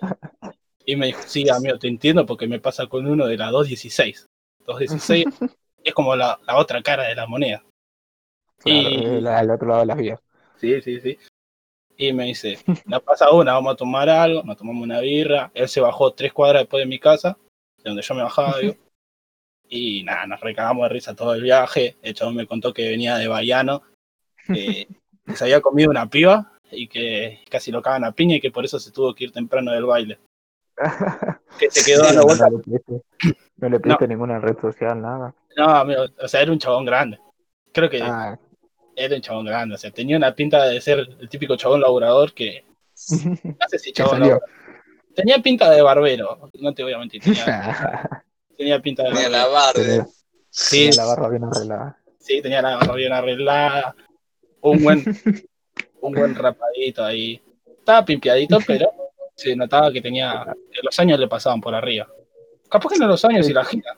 y 0.85 0.97
me 0.97 1.07
dijo, 1.07 1.21
sí, 1.27 1.49
amigo, 1.49 1.79
te 1.79 1.89
entiendo 1.89 2.27
porque 2.27 2.47
me 2.47 2.61
pasa 2.61 2.87
con 2.87 3.07
uno 3.07 3.27
de 3.27 3.37
la 3.37 3.51
216. 3.51 4.27
216 4.67 5.27
es 5.85 5.95
como 5.95 6.17
la, 6.17 6.39
la 6.47 6.57
otra 6.57 6.83
cara 6.83 7.05
de 7.05 7.15
la 7.15 7.27
moneda. 7.27 7.65
Claro, 8.59 8.89
Y- 8.89 9.21
la- 9.21 9.39
al 9.39 9.51
otro 9.51 9.69
lado 9.69 9.81
de 9.81 9.87
las 9.87 9.97
vías. 9.97 10.21
Sí, 10.57 10.81
sí, 10.81 11.01
sí. 11.01 11.19
Y 11.99 12.13
me 12.13 12.25
dice, 12.25 12.59
nos 12.85 13.03
pasa 13.03 13.31
una, 13.31 13.55
vamos 13.55 13.73
a 13.73 13.77
tomar 13.77 14.09
algo, 14.09 14.43
nos 14.43 14.57
tomamos 14.57 14.83
una 14.83 15.01
birra. 15.01 15.51
Él 15.55 15.69
se 15.69 15.81
bajó 15.81 16.13
tres 16.13 16.33
cuadras 16.33 16.63
después 16.63 16.83
de 16.83 16.87
mi 16.89 16.99
casa, 16.99 17.39
de 17.79 17.91
donde 17.91 18.03
yo 18.03 18.15
me 18.15 18.23
bajaba, 18.23 18.59
digo. 18.59 18.75
Y 19.69 20.05
nada, 20.05 20.27
nos 20.27 20.41
recagamos 20.41 20.85
de 20.85 20.89
risa 20.95 21.15
todo 21.15 21.35
el 21.35 21.43
viaje. 21.43 21.97
El 22.03 22.15
chabón 22.15 22.37
me 22.37 22.47
contó 22.47 22.73
que 22.73 22.89
venía 22.89 23.17
de 23.17 23.29
Bayano, 23.29 23.83
que, 24.47 24.87
que 25.27 25.37
se 25.37 25.45
había 25.45 25.61
comido 25.61 25.91
una 25.91 26.09
piba 26.09 26.53
y 26.71 26.89
que 26.89 27.41
casi 27.51 27.71
lo 27.71 27.83
cagan 27.83 28.05
a 28.05 28.13
piña 28.13 28.37
y 28.37 28.41
que 28.41 28.51
por 28.51 28.65
eso 28.65 28.79
se 28.79 28.91
tuvo 28.93 29.15
que 29.15 29.25
ir 29.25 29.33
temprano 29.33 29.73
del 29.73 29.85
baile. 29.87 30.19
Que 31.59 31.71
se 31.71 31.83
quedó 31.91 32.05
dando 32.05 32.21
no, 32.21 32.27
vueltas. 32.27 32.51
pediste, 32.67 33.03
no 33.57 33.69
le 33.71 33.81
pediste 33.81 34.07
ninguna 34.09 34.39
red 34.39 34.59
social, 34.61 35.01
nada. 35.01 35.35
No, 35.57 35.65
amigo, 35.71 36.03
o 36.23 36.29
sea, 36.29 36.43
era 36.43 36.53
un 36.53 36.59
chabón 36.59 36.85
grande. 36.85 37.19
Creo 37.73 37.89
que 37.89 38.03
Ah, 38.03 38.39
era 38.95 39.17
un 39.17 39.23
chabón 39.23 39.47
grande. 39.47 39.75
O 39.75 39.79
sea, 39.79 39.91
tenía 39.91 40.19
una 40.19 40.35
pinta 40.35 40.67
de 40.67 40.79
ser 40.83 40.99
el 41.19 41.29
típico 41.31 41.57
chabón 41.57 41.81
laburador 41.81 42.35
que. 42.35 42.65
No 43.43 43.69
sé 43.69 43.79
si 43.79 43.93
¿Qué 43.93 44.03
chabón. 44.03 44.39
Tenía 45.15 45.39
pinta 45.39 45.71
de 45.71 45.81
barbero, 45.81 46.51
no 46.61 46.75
te 46.75 46.83
voy 46.83 46.93
a 46.93 46.99
mentir. 46.99 47.23
Tenía, 47.23 48.23
tenía 48.57 48.81
pinta 48.81 49.03
de 49.05 49.11
Tenía 49.11 49.29
la 49.29 49.73
tenía, 49.75 50.07
Sí, 50.51 50.89
tenía 50.91 50.97
la 51.03 51.05
barra 51.07 51.29
bien 51.29 51.45
arreglada. 51.45 51.99
sí, 52.19 52.43
tenía 52.43 52.63
la 52.63 52.77
barba 52.77 52.95
bien 52.95 53.13
arreglada. 53.13 53.95
Un 54.63 54.83
buen, 54.83 55.05
un 56.01 56.13
buen 56.13 56.35
rapadito 56.35 57.05
ahí. 57.05 57.41
Estaba 57.67 58.05
pimpiadito, 58.05 58.59
pero 58.67 58.91
se 59.35 59.55
notaba 59.55 59.93
que 59.93 60.01
tenía. 60.01 60.45
que 60.73 60.81
los 60.83 60.99
años 60.99 61.19
le 61.21 61.29
pasaban 61.29 61.61
por 61.61 61.75
arriba. 61.75 62.09
Capaz 62.69 62.89
que 62.91 62.99
no 62.99 63.07
los 63.07 63.25
años 63.25 63.49
y 63.49 63.53
la 63.53 63.65
gira. 63.65 63.95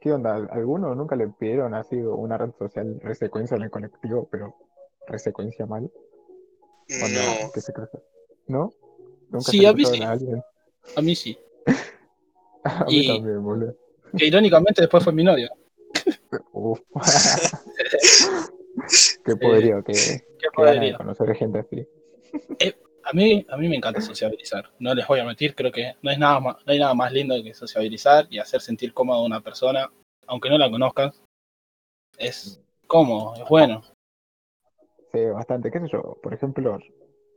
¿Qué 0.00 0.12
onda? 0.12 0.36
¿Alguno 0.52 0.94
nunca 0.94 1.16
le 1.16 1.26
pidieron 1.28 1.74
así 1.74 1.96
una 1.96 2.38
red 2.38 2.50
social 2.58 3.00
resecuencia 3.02 3.56
en 3.56 3.64
el 3.64 3.70
colectivo, 3.70 4.28
pero 4.30 4.54
resecuencia 5.08 5.66
mal? 5.66 5.90
No. 6.88 7.50
¿qué 7.52 7.60
se? 7.60 7.72
¿No? 8.46 8.72
¿Nunca 9.30 9.50
Sí, 9.50 9.60
se 9.60 9.66
a 9.66 9.72
mí 9.72 9.84
sí. 9.84 10.02
a 10.02 10.10
alguien? 10.12 10.42
A 10.96 11.00
mí 11.02 11.16
sí. 11.16 11.36
A 12.80 12.84
mí 12.86 12.98
Y- 13.00 13.08
también, 13.08 13.42
boludo. 13.42 13.74
Que 14.16 14.26
irónicamente 14.26 14.82
después 14.82 15.02
fue 15.04 15.12
mi 15.12 15.24
novio. 15.24 15.48
Uf. 16.52 16.80
Qué 19.24 19.36
poderío 19.36 19.82
que, 19.82 19.92
Qué 19.92 20.12
de 20.12 20.50
poderío. 20.54 20.96
conocer 20.98 21.34
gente 21.34 21.58
así. 21.58 21.86
A 23.04 23.12
mí, 23.12 23.46
a 23.48 23.56
mí 23.56 23.68
me 23.68 23.76
encanta 23.76 24.00
sociabilizar. 24.00 24.70
No 24.80 24.94
les 24.94 25.06
voy 25.06 25.20
a 25.20 25.24
mentir, 25.24 25.54
creo 25.54 25.70
que 25.70 25.94
no, 26.02 26.10
es 26.10 26.18
nada 26.18 26.40
más, 26.40 26.56
no 26.66 26.72
hay 26.72 26.78
nada 26.78 26.94
más 26.94 27.12
lindo 27.12 27.34
que 27.42 27.54
sociabilizar 27.54 28.26
y 28.30 28.38
hacer 28.38 28.60
sentir 28.60 28.92
cómodo 28.92 29.18
a 29.20 29.24
una 29.24 29.40
persona, 29.40 29.90
aunque 30.26 30.50
no 30.50 30.58
la 30.58 30.70
conozcas. 30.70 31.22
Es 32.18 32.60
cómodo, 32.86 33.34
es 33.42 33.48
bueno. 33.48 33.82
Sí, 35.12 35.24
bastante. 35.26 35.70
¿Qué 35.70 35.80
sé 35.80 35.88
yo? 35.92 36.18
Por 36.22 36.34
ejemplo, 36.34 36.78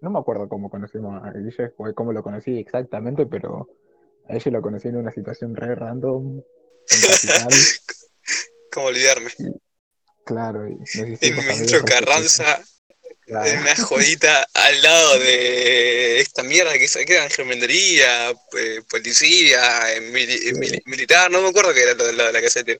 no 0.02 0.10
me 0.10 0.20
acuerdo 0.20 0.50
cómo 0.50 0.70
conocimos 0.70 1.22
a 1.24 1.32
Guille, 1.32 1.74
o 1.78 1.94
cómo 1.94 2.14
lo 2.14 2.24
conocí 2.24 2.58
exactamente, 2.58 3.26
pero 3.26 3.68
a 4.30 4.36
ella 4.36 4.52
lo 4.52 4.62
conocí 4.62 4.88
en 4.88 4.98
una 4.98 5.12
situación 5.12 5.56
re 5.56 5.76
random, 5.76 6.38
en 6.38 6.44
¿Cómo 8.72 8.88
olvidarme? 8.88 9.32
claro, 10.26 10.68
y 10.68 10.78
En 11.22 11.36
Ministro 11.36 11.84
Carranza, 11.84 12.62
Claro. 13.26 13.50
en 13.52 13.60
una 13.62 13.76
jodita 13.76 14.48
al 14.54 14.82
lado 14.82 15.20
de 15.20 16.20
esta 16.20 16.44
mierda 16.44 16.74
que 16.74 16.88
se 16.88 17.06
queda 17.06 17.26
en 17.26 17.30
gemendería, 17.30 18.32
eh, 18.32 18.82
policía, 18.90 19.94
eh, 19.94 20.02
mili- 20.12 20.50
eh, 20.50 20.54
mili- 20.54 20.82
militar, 20.86 21.30
no 21.32 21.42
me 21.42 21.50
acuerdo 21.50 21.74
que 21.74 21.84
era 21.84 21.94
lo 21.94 22.06
de 22.06 22.14
la, 22.14 22.42
caseta. 22.42 22.74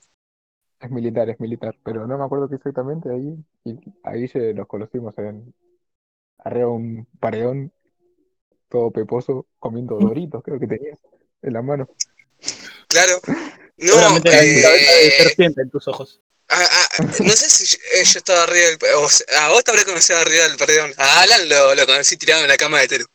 Es 0.80 0.90
militar, 0.92 1.30
es 1.30 1.40
militar, 1.40 1.76
pero 1.84 2.08
no 2.08 2.18
me 2.18 2.24
acuerdo 2.24 2.48
qué 2.50 2.56
exactamente 2.56 3.10
ahí. 3.10 3.36
Y 3.66 3.76
a 4.04 4.14
Guille 4.14 4.54
los 4.54 4.68
conocimos 4.68 5.14
en 5.18 5.54
arriba 6.40 6.70
un 6.72 7.08
paredón, 7.20 7.72
todo 8.70 8.92
peposo, 8.92 9.48
comiendo 9.60 9.96
doritos, 10.00 10.44
creo 10.44 10.60
que 10.60 10.68
tenías 10.68 11.00
en 11.42 11.54
la 11.54 11.62
mano. 11.62 11.90
Claro. 12.88 13.20
No, 13.78 13.94
Seguramente 13.94 14.30
la 14.32 14.44
eh, 14.44 14.62
cabeza 14.62 14.92
de 14.94 15.12
serpiente 15.24 15.62
en 15.62 15.70
tus 15.70 15.88
ojos. 15.88 16.20
ah, 16.50 16.68
ah, 16.72 17.04
no 17.20 17.34
sé 17.36 17.50
si 17.50 17.66
yo, 17.66 17.78
eh, 17.94 18.04
yo 18.04 18.18
estaba 18.20 18.44
arriba 18.44 18.68
del... 18.68 18.78
O 18.96 19.10
sea, 19.10 19.46
a 19.46 19.50
vos 19.50 19.64
te 19.64 19.72
habré 19.72 19.86
conocido 19.86 20.20
arriba 20.20 20.48
del 20.48 20.58
perdón. 20.58 20.94
A 20.98 21.22
Alan 21.22 21.48
lo, 21.48 21.76
lo 21.76 21.86
conocí 21.86 22.18
tirado 22.18 22.42
en 22.42 22.48
la 22.50 22.58
cama 22.58 22.80
de 22.82 22.88
Teru. 22.88 23.06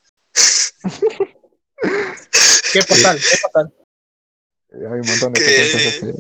Qué 2.72 2.82
fatal, 2.87 3.20
qué 3.20 3.37
fatal. 3.37 3.74
Eh, 4.70 4.76
Hay 4.87 5.00
un 5.00 5.06
montón 5.06 5.32
de 5.32 5.40
Que- 5.44 5.64
secuencias 5.66 6.02
así. 6.02 6.12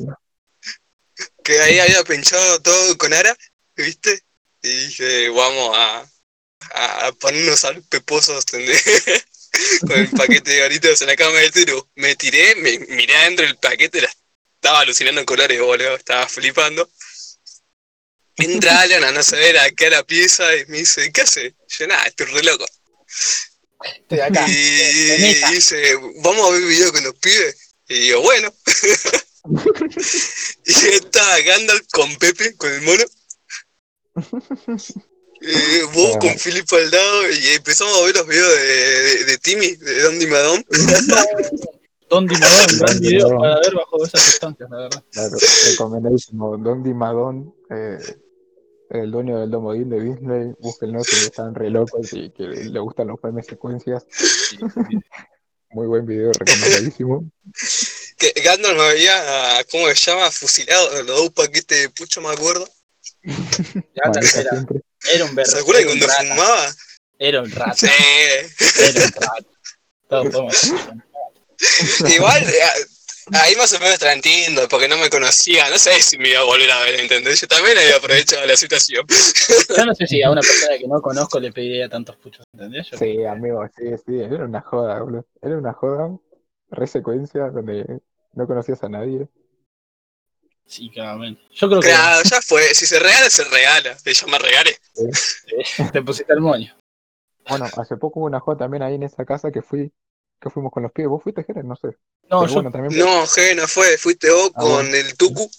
Que 1.42 1.60
ahí 1.60 1.78
había 1.78 2.02
pinchado 2.04 2.60
todo 2.62 2.96
con 2.98 3.12
Ara, 3.12 3.36
¿viste? 3.76 4.22
Y 4.62 4.68
dije, 4.86 5.28
vamos 5.28 5.76
a, 5.76 6.06
a 7.06 7.12
ponernos 7.12 7.64
al 7.64 7.82
peposos 7.82 8.44
¿entendés? 8.52 8.82
con 9.80 9.92
el 9.92 10.08
paquete 10.10 10.50
de 10.50 10.60
garitos 10.60 11.00
en 11.02 11.08
la 11.08 11.16
cama 11.16 11.38
del 11.38 11.52
Teru. 11.52 11.88
Me 11.96 12.16
tiré, 12.16 12.54
me 12.56 12.78
miré 12.78 13.14
adentro 13.16 13.46
del 13.46 13.56
paquete, 13.56 14.00
la 14.00 14.12
estaba 14.54 14.80
alucinando 14.80 15.20
en 15.20 15.26
colores, 15.26 15.60
boludo, 15.60 15.96
estaba 15.96 16.26
flipando. 16.28 16.88
Entra 18.36 18.80
Alan 18.80 19.04
a 19.04 19.12
no 19.12 19.22
saber 19.22 19.58
acá 19.58 19.86
a 19.86 19.90
la 19.90 20.04
pieza 20.04 20.56
y 20.56 20.66
me 20.66 20.78
dice, 20.78 21.12
¿qué 21.12 21.20
hace? 21.20 21.54
Yo 21.68 21.86
nada, 21.86 22.02
estoy 22.04 22.26
re 22.26 22.42
loco. 22.42 22.66
Estoy 23.84 24.20
acá. 24.20 24.44
Y 24.48 25.52
dice, 25.52 25.96
vamos 26.22 26.48
a 26.48 26.52
ver 26.52 26.62
video 26.62 26.92
con 26.92 27.04
los 27.04 27.14
pibes. 27.16 27.74
Y 27.88 28.00
digo, 28.00 28.22
bueno. 28.22 28.52
y 30.64 30.72
estaba 30.72 31.40
Gandalf 31.40 31.86
con 31.92 32.16
Pepe, 32.16 32.56
con 32.56 32.72
el 32.72 32.82
mono. 32.82 33.04
Eh, 35.46 35.82
vos 35.92 36.12
Ah. 36.14 36.18
con 36.20 36.38
Filipo 36.38 36.76
al 36.76 36.90
lado 36.90 37.30
y 37.30 37.46
empezamos 37.56 37.98
a 37.98 38.04
ver 38.06 38.16
los 38.16 38.26
videos 38.26 38.56
de, 38.56 38.62
de, 38.64 39.24
de 39.24 39.38
Timmy, 39.38 39.76
de 39.76 40.02
Don 40.02 40.18
Dimadón. 40.18 40.64
Don 42.10 42.26
Dimadón, 42.26 42.78
gran 42.78 43.00
video 43.00 43.38
para 43.38 43.60
ver 43.60 43.74
bajo 43.74 44.04
esas 44.04 44.22
sustancias, 44.22 44.70
la 44.70 44.76
verdad. 44.78 45.04
Claro, 45.12 45.36
recomendadísimo. 45.70 46.56
Don 46.58 46.82
Dimadón, 46.82 47.54
eh, 47.70 47.98
el 48.90 49.10
dueño 49.10 49.40
del 49.40 49.50
Domodín 49.50 49.90
de 49.90 50.00
Disney, 50.00 50.54
búsquenlo 50.60 51.02
si 51.02 51.16
están 51.26 51.54
re 51.54 51.70
locos 51.70 52.12
y 52.12 52.30
que 52.30 52.44
le 52.44 52.78
gustan 52.80 53.08
los 53.08 53.18
memes 53.22 53.46
secuencias. 53.46 54.04
Sí, 54.10 54.56
sí. 54.56 54.58
Muy 55.70 55.86
buen 55.88 56.06
video, 56.06 56.30
recomendadísimo. 56.32 57.30
Que 58.16 58.32
Gandalf 58.44 58.76
me 58.78 58.84
había, 58.90 59.64
¿cómo 59.72 59.88
se 59.88 59.94
llama? 59.96 60.30
Fusilado 60.30 61.02
los 61.02 61.06
dos 61.08 61.30
paquetes 61.30 61.80
de 61.82 61.88
pucho, 61.90 62.20
me 62.20 62.28
acuerdo. 62.28 62.64
Era, 63.24 65.24
un 65.24 65.34
berro. 65.34 65.50
¿Se 65.50 65.58
acuerdan 65.58 65.82
Era 65.84 65.92
un 65.92 65.98
cuando 65.98 66.06
rata. 66.06 66.34
fumaba? 66.34 66.74
Era 67.18 67.42
un 67.42 67.50
rato. 67.50 67.76
Sí. 67.76 67.86
Era 68.80 69.04
un 69.04 69.12
rato. 69.12 69.46
Todos 70.08 70.28
podemos. 70.28 70.72
Igual, 72.14 72.42
eh, 72.42 72.60
ahí 73.32 73.54
más 73.56 73.72
o 73.72 73.80
menos 73.80 73.98
te 73.98 74.04
la 74.04 74.12
entiendo, 74.12 74.68
porque 74.68 74.88
no 74.88 74.98
me 74.98 75.08
conocía, 75.08 75.70
no 75.70 75.78
sé 75.78 76.00
si 76.02 76.18
me 76.18 76.30
iba 76.30 76.40
a 76.40 76.44
volver 76.44 76.70
a 76.70 76.80
ver, 76.80 77.00
¿entendés? 77.00 77.40
Yo 77.40 77.48
también 77.48 77.78
había 77.78 77.96
aprovechado 77.96 78.44
la 78.46 78.56
situación. 78.56 79.06
Yo 79.76 79.86
no 79.86 79.94
sé 79.94 80.06
si 80.06 80.22
a 80.22 80.30
una 80.30 80.40
persona 80.40 80.76
que 80.78 80.86
no 80.86 81.00
conozco 81.00 81.40
le 81.40 81.52
pediría 81.52 81.88
tantos 81.88 82.16
puchos, 82.16 82.44
¿entendés? 82.52 82.88
Yo 82.90 82.98
Sí, 82.98 83.24
amigo, 83.24 83.64
sí, 83.76 83.84
sí, 84.04 84.20
era 84.20 84.44
una 84.44 84.60
joda, 84.60 85.00
boludo. 85.00 85.26
Era 85.40 85.56
una 85.56 85.72
joda, 85.72 86.16
re 86.70 86.86
secuencia, 86.86 87.48
donde 87.50 87.84
no 88.34 88.46
conocías 88.46 88.82
a 88.82 88.88
nadie. 88.88 89.26
Sí, 90.66 90.90
claramente. 90.90 91.42
Yo 91.52 91.68
creo 91.68 91.80
que 91.80 91.88
Claro, 91.88 92.22
ya 92.28 92.40
fue, 92.42 92.74
si 92.74 92.86
se 92.86 92.98
regala, 92.98 93.28
se 93.30 93.44
regala. 93.44 93.96
Yo 94.04 94.26
me 94.28 94.38
regalé. 94.38 94.76
te 95.92 96.02
pusiste 96.02 96.32
el 96.32 96.40
moño. 96.40 96.74
Bueno, 97.48 97.66
hace 97.76 97.96
poco 97.96 98.20
hubo 98.20 98.26
una 98.26 98.40
joda 98.40 98.58
también 98.58 98.82
ahí 98.82 98.94
en 98.94 99.02
esa 99.02 99.24
casa 99.24 99.52
que 99.52 99.60
fui, 99.62 99.92
que 100.40 100.50
fuimos 100.50 100.72
con 100.72 100.82
los 100.82 100.92
pibes. 100.92 101.10
¿Vos 101.10 101.22
fuiste, 101.22 101.44
Jerez? 101.44 101.64
No 101.64 101.76
sé. 101.76 101.88
No, 102.30 102.40
Pero 102.40 102.46
yo 102.46 102.54
bueno, 102.54 102.70
también 102.70 102.98
No, 102.98 103.26
G, 103.26 103.54
no 103.54 103.68
fue, 103.68 103.98
fuiste 103.98 104.30
vos 104.30 104.50
Ah, 104.54 104.60
con 104.60 104.70
bueno. 104.72 104.96
el 104.96 105.16
Tucu. 105.16 105.50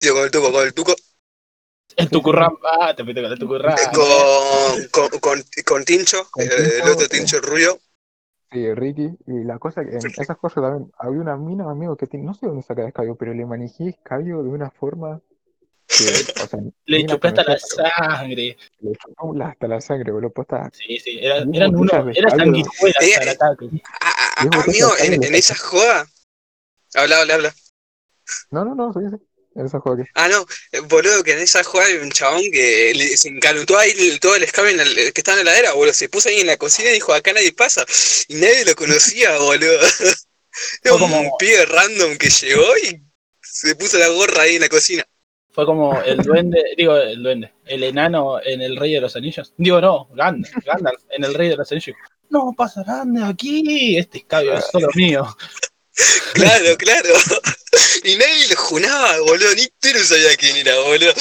Digo, 0.00 0.14
con 0.16 0.24
el 0.24 0.30
Tuco, 0.30 0.52
con 0.52 0.64
el 0.66 0.72
Tuco. 0.74 0.94
el 1.96 2.08
tucurram. 2.10 2.56
Ah, 2.80 2.94
te 2.96 3.04
fuiste 3.04 3.22
con 3.22 3.32
el 3.32 3.38
tucurram. 3.38 3.76
Con, 3.94 4.88
con, 5.10 5.20
con, 5.20 5.44
con 5.66 5.84
Tincho, 5.84 6.26
Con 6.30 6.44
el, 6.44 6.82
otro. 6.88 7.06
Tincho 7.08 7.40
Rubio. 7.40 7.78
Sí, 8.52 8.74
Ricky, 8.74 9.10
y 9.26 9.44
la 9.44 9.58
cosa 9.58 9.84
que 9.84 9.90
en 9.96 10.06
esas 10.06 10.36
cosas 10.36 10.62
también 10.62 10.92
había 10.98 11.20
una 11.20 11.36
mina, 11.36 11.68
amigo, 11.70 11.96
que 11.96 12.06
tiene- 12.06 12.24
no 12.26 12.32
sé 12.34 12.46
dónde 12.46 12.62
saca 12.62 12.82
de 12.82 12.88
escabio, 12.88 13.16
pero 13.16 13.34
le 13.34 13.44
manejé 13.44 13.88
escabio 13.88 14.42
de 14.42 14.48
una 14.50 14.70
forma 14.70 15.20
que, 15.88 16.04
o 16.42 16.46
sea, 16.46 16.60
Le 16.86 17.06
chupé 17.06 17.28
hasta 17.28 17.42
la 17.42 17.46
conocía, 17.58 17.92
pero 17.96 18.16
sangre. 18.16 18.56
le 18.80 18.92
chupó 18.96 19.34
la- 19.34 19.48
hasta 19.48 19.68
la 19.68 19.80
sangre, 19.80 20.12
boludo, 20.12 20.30
posta. 20.30 20.70
Sí, 20.72 20.98
sí. 20.98 21.18
Era, 21.20 21.44
Diez 21.44 21.56
eran 21.56 21.72
botellas 21.72 21.94
uno, 21.94 22.04
de 22.04 22.12
era 22.18 22.28
escabio. 22.28 22.44
sanguijuela 22.44 22.94
Eh, 23.00 23.10
hasta 23.12 23.22
el 23.22 23.28
ataque. 23.30 23.64
A- 23.82 24.08
a- 24.08 24.42
Diez 24.42 24.54
a- 24.54 24.56
botellas 24.58 24.66
amigo, 24.66 24.86
de 24.88 24.92
en, 24.92 24.96
sangre 25.12 25.26
en 25.26 25.32
le 25.32 25.38
esa 25.38 25.54
joda. 25.56 26.06
Habla, 26.94 27.20
habla, 27.20 27.34
habla. 27.34 27.54
No, 28.50 28.64
no, 28.64 28.74
no, 28.74 28.92
sí, 28.92 29.00
sí, 29.10 29.16
en 29.58 29.66
esa. 29.66 29.80
Ah, 30.14 30.28
no, 30.28 30.46
eh, 30.72 30.80
boludo, 30.80 31.22
que 31.22 31.32
en 31.32 31.38
esa 31.38 31.62
joda 31.64 31.84
hay 31.86 31.94
un 31.96 32.10
chabón 32.10 32.42
que 32.52 32.92
le- 32.94 33.16
se 33.16 33.28
encalutó 33.28 33.78
ahí 33.78 33.92
el- 33.96 34.20
todo 34.20 34.36
el 34.36 34.42
escabe 34.42 34.70
en 34.70 34.76
la- 34.78 34.84
que 34.84 35.12
estaba 35.20 35.38
en 35.40 35.44
la 35.46 35.52
heladera, 35.52 35.72
boludo. 35.74 35.92
Se 35.94 36.08
puso 36.08 36.28
ahí 36.28 36.40
en 36.40 36.46
la 36.46 36.56
cocina 36.56 36.90
y 36.90 36.94
dijo, 36.94 37.12
acá 37.14 37.32
nadie 37.32 37.52
pasa. 37.52 37.84
Y 38.28 38.34
nadie 38.34 38.64
lo 38.64 38.74
conocía, 38.74 39.36
boludo. 39.38 39.80
Era 39.80 40.16
Fue 40.82 40.98
como- 40.98 41.20
un 41.20 41.30
pibe 41.38 41.66
random 41.66 42.16
que 42.16 42.28
llegó 42.30 42.64
y 42.84 43.02
se 43.42 43.74
puso 43.76 43.98
la 43.98 44.08
gorra 44.08 44.42
ahí 44.42 44.56
en 44.56 44.62
la 44.62 44.68
cocina. 44.68 45.04
Fue 45.52 45.64
como 45.64 46.00
el 46.02 46.18
duende, 46.18 46.62
digo 46.76 46.94
el 46.96 47.22
duende, 47.22 47.52
el 47.64 47.82
enano 47.82 48.38
en 48.44 48.60
el 48.60 48.76
Rey 48.76 48.92
de 48.92 49.00
los 49.00 49.16
Anillos. 49.16 49.54
Digo, 49.56 49.80
no, 49.80 50.06
Gandalf, 50.14 50.54
Gandalf 50.66 51.00
en 51.10 51.24
el 51.24 51.32
Rey 51.32 51.48
de 51.48 51.56
los 51.56 51.72
Anillos. 51.72 51.96
No 52.28 52.52
pasa 52.56 52.82
nada 52.84 53.28
aquí, 53.28 53.96
este 53.96 54.18
escabio 54.18 54.52
es 54.54 54.66
solo 54.70 54.88
mío. 54.94 55.26
Claro, 56.34 56.76
claro. 56.76 57.08
Y 58.04 58.16
nadie 58.16 58.48
lo 58.50 58.56
junaba, 58.56 59.18
boludo. 59.20 59.54
Ni 59.56 59.66
Teru 59.80 59.98
sabía 60.00 60.36
quién 60.36 60.56
era, 60.58 60.78
boludo. 60.80 61.12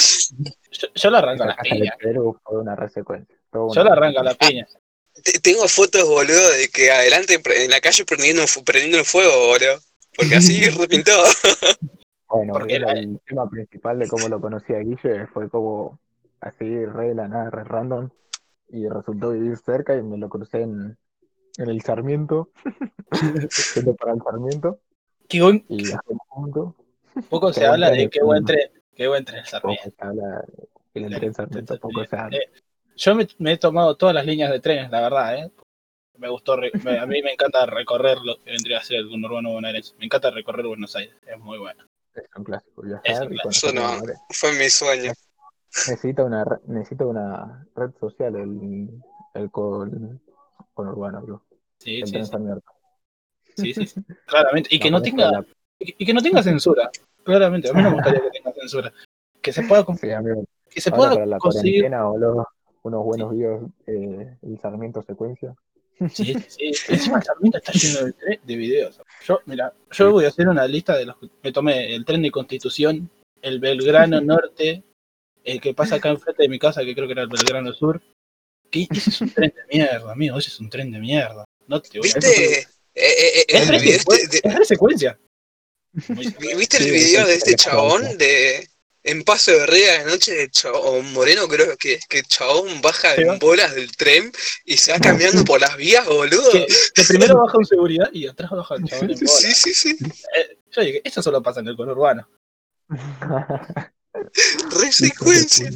Yo, 0.72 0.88
yo 0.94 1.10
le 1.10 1.18
arranco 1.18 1.44
a 1.44 1.46
La 1.48 1.52
las 1.52 1.58
casa 1.58 1.76
de 1.76 1.80
piñas. 1.82 1.96
Perú 2.00 2.40
fue 2.44 2.60
una 2.60 2.76
resecuencia. 2.76 3.36
toda 3.52 3.74
Yo 3.74 3.84
le 3.84 3.90
arranco 3.90 4.20
a 4.20 4.24
las 4.24 4.38
piñas. 4.38 4.78
Te- 5.24 5.40
Tengo 5.40 5.68
fotos, 5.70 6.04
boludo, 6.08 6.52
de 6.52 6.68
que 6.70 6.92
adelante 6.92 7.42
en 7.46 7.72
la 7.72 7.80
calle 7.80 8.04
prendiendo, 8.06 8.44
prendiendo 8.66 8.98
el 9.00 9.06
fuego, 9.06 9.48
boludo. 9.48 9.80
Porque 10.18 10.36
así 10.36 10.62
repintó. 10.70 11.12
Bueno, 12.28 12.54
Porque 12.54 12.76
era 12.76 12.92
el 12.92 13.20
tema 13.26 13.50
principal 13.50 14.00
de 14.00 14.08
cómo 14.10 14.28
lo 14.28 14.42
conocí 14.42 14.74
a 14.74 14.80
Guille, 14.80 15.28
fue 15.34 15.50
como 15.50 16.00
así, 16.42 16.86
re 16.86 17.10
de 17.10 17.16
la 17.16 17.28
nada, 17.30 17.50
re 17.50 17.64
random, 17.64 18.10
y 18.70 18.88
resultó 18.90 19.32
vivir 19.32 19.58
cerca 19.58 19.96
y 19.96 20.02
me 20.02 20.18
lo 20.18 20.28
crucé 20.28 20.62
en, 20.62 20.98
en 21.58 21.70
el 21.70 21.82
Sarmiento, 21.82 22.50
para 24.00 24.14
el 24.14 24.22
Sarmiento, 24.24 24.80
Qué 25.28 25.42
buen- 25.42 25.66
y 25.70 25.84
poco 27.30 27.52
se 27.54 27.66
habla 27.66 27.90
de 27.90 28.10
qué 28.10 28.22
buen 28.24 28.46
tren, 28.46 28.70
qué 28.96 29.08
buen 29.08 29.26
tren 29.26 29.44
Poco 29.44 29.50
Sarmiento. 29.50 29.84
se 29.98 30.06
habla 30.06 30.46
del 30.94 31.16
tren 31.16 31.34
Sarmiento, 31.34 31.80
poco 31.80 32.06
se 32.06 32.16
habla. 32.16 32.38
Eh, 32.38 32.50
Yo 32.98 33.16
me, 33.16 33.28
me 33.40 33.54
he 33.54 33.58
tomado 33.58 33.96
todas 33.98 34.16
las 34.16 34.26
líneas 34.26 34.52
de 34.52 34.60
trenes, 34.60 34.90
la 34.92 35.02
verdad, 35.02 35.36
¿eh? 35.38 35.52
Me 36.18 36.30
gustó, 36.30 36.56
re- 36.56 36.72
me- 36.84 36.98
a 36.98 37.06
mí 37.06 37.22
me 37.22 37.34
encanta 37.34 37.66
recorrer 37.66 38.18
lo 38.20 38.38
que 38.42 38.52
vendría 38.52 38.78
a 38.78 38.84
ser 38.84 39.00
el 39.00 39.10
conurbano 39.10 39.52
bonaerense. 39.52 39.94
Me 39.98 40.06
encanta 40.06 40.32
recorrer 40.32 40.66
Buenos 40.66 40.96
Aires, 40.96 41.14
es 41.28 41.38
muy 41.40 41.58
bueno. 41.58 41.84
Es 42.14 42.24
un 42.38 42.44
clásico. 42.46 42.84
Es 42.84 42.88
Viajar 43.04 43.28
un 43.28 43.34
y 43.34 43.38
clásico. 43.38 43.68
Yo 43.68 43.74
no. 43.74 44.14
Fue 44.30 44.54
mi 44.54 44.70
sueño. 44.70 45.12
Necesita 45.90 46.24
una, 46.24 46.46
re- 46.46 46.60
necesita 46.68 47.06
una 47.06 47.68
red 47.76 47.92
social 48.00 48.34
el, 48.38 48.90
el 49.34 49.52
con, 49.52 50.22
con 50.74 50.88
urbano, 50.88 51.22
bro. 51.22 51.45
Sí, 51.80 52.02
sí, 52.06 52.14
sí, 52.24 52.32
sí, 53.56 53.74
sí, 53.74 53.86
sí, 53.88 54.02
claramente. 54.26 54.70
Y 54.74 54.80
que 54.80 54.90
no 54.92 55.02
tenga, 55.02 55.32
la- 55.32 55.46
y 55.80 56.06
que- 56.06 56.14
no 56.14 56.22
tenga 56.22 56.42
censura, 56.42 56.90
claramente. 57.24 57.70
A 57.70 57.74
mí 57.74 57.82
no 57.82 57.90
me 57.90 57.96
gustaría 57.96 58.22
que 58.22 58.30
tenga 58.32 58.52
censura. 58.54 58.94
Que 59.42 59.54
se 59.54 59.64
pueda, 59.64 59.86
que 60.70 60.82
se 60.82 60.92
pueda 60.92 61.12
para 61.12 61.26
la 61.26 61.38
conseguir 61.38 61.90
boludo, 61.90 62.48
unos 62.84 63.04
buenos 63.06 63.32
videos, 63.32 63.70
eh, 63.88 64.38
el 64.42 64.60
Sarmiento 64.60 65.02
secuencia. 65.04 65.54
Sí, 66.12 66.34
sí. 66.48 66.72
Encima 66.90 67.18
el 67.20 67.24
Sarmiento 67.24 67.58
está 67.58 67.72
lleno 67.72 68.06
de, 68.06 68.40
de 68.44 68.56
videos. 68.56 69.00
Yo, 69.24 69.40
mira, 69.46 69.74
yo 69.92 70.12
voy 70.12 70.26
a 70.26 70.30
hacer 70.30 70.50
una 70.50 70.68
lista 70.68 70.98
de 70.98 71.06
los 71.06 71.18
que 71.18 71.30
me 71.44 71.52
tomé 71.54 71.94
el 71.96 72.04
tren 72.04 72.22
de 72.22 72.32
Constitución, 72.32 73.10
el 73.42 73.60
Belgrano 73.60 74.20
Norte, 74.22 74.84
el 75.44 75.62
que 75.62 75.74
pasa 75.74 75.96
acá 75.96 76.10
enfrente 76.10 76.44
de 76.44 76.50
mi 76.50 76.60
casa, 76.60 76.84
que 76.84 76.94
creo 76.96 77.06
que 77.08 77.14
era 77.14 77.22
el 77.22 77.30
Belgrano 77.30 77.72
Sur. 77.72 78.02
Que 78.72 78.88
ese 78.90 79.10
es 79.12 79.22
un 79.22 79.30
tren 79.30 79.54
de 79.56 79.78
mierda, 79.78 80.12
amigo, 80.12 80.38
ese 80.38 80.50
es 80.50 80.60
un 80.60 80.70
tren 80.70 80.92
de 80.92 81.00
mierda. 81.00 81.45
No 81.68 81.82
te 81.82 82.00
voy 82.00 82.10
a 82.10 82.14
¿Viste? 82.14 82.60
eh, 82.60 82.68
eh, 82.96 83.40
eh, 83.40 83.46
Es 83.48 83.62
el 83.62 83.68
re 83.70 83.80
video 83.80 84.00
secuen- 84.00 84.30
de- 84.30 84.42
es 84.44 84.56
re 84.56 84.66
secuencia. 84.66 85.20
Muy- 86.10 86.36
¿Viste 86.58 86.78
el 86.78 86.92
video 86.92 87.26
de 87.26 87.36
este 87.36 87.56
chabón 87.56 88.18
de 88.18 88.68
en 89.08 89.24
Paso 89.24 89.52
de 89.52 89.58
Herrera 89.60 90.00
de 90.04 90.06
noche 90.12 90.34
de 90.34 90.50
chabón 90.50 91.14
moreno 91.14 91.48
creo 91.48 91.78
que, 91.78 92.00
que 92.10 92.20
el 92.20 92.26
chabón 92.26 92.82
baja 92.82 93.14
en 93.16 93.38
bolas 93.40 93.76
del 93.76 93.96
tren 93.96 94.32
y 94.66 94.78
se 94.78 94.92
va 94.92 95.00
caminando 95.00 95.46
por 95.46 95.62
las 95.62 95.78
vías, 95.78 96.06
boludo? 96.08 96.52
que, 96.52 96.66
que 96.94 97.04
primero 97.04 97.38
baja 97.40 97.56
un 97.58 97.66
seguridad 97.66 98.10
y 98.12 98.28
atrás 98.28 98.50
baja 98.52 98.76
el 98.76 98.84
chabón 98.86 99.12
en 99.12 99.20
bola. 99.20 99.30
Sí, 99.30 99.54
sí, 99.54 99.74
sí. 99.76 99.98
Eh, 100.36 100.58
yo 100.72 100.82
dije, 100.82 101.02
eso 101.04 101.22
solo 101.22 101.42
pasa 101.44 101.60
en 101.60 101.68
el 101.68 101.76
conurbano. 101.78 102.28
Re 104.72 104.92
secuencia. 104.92 105.70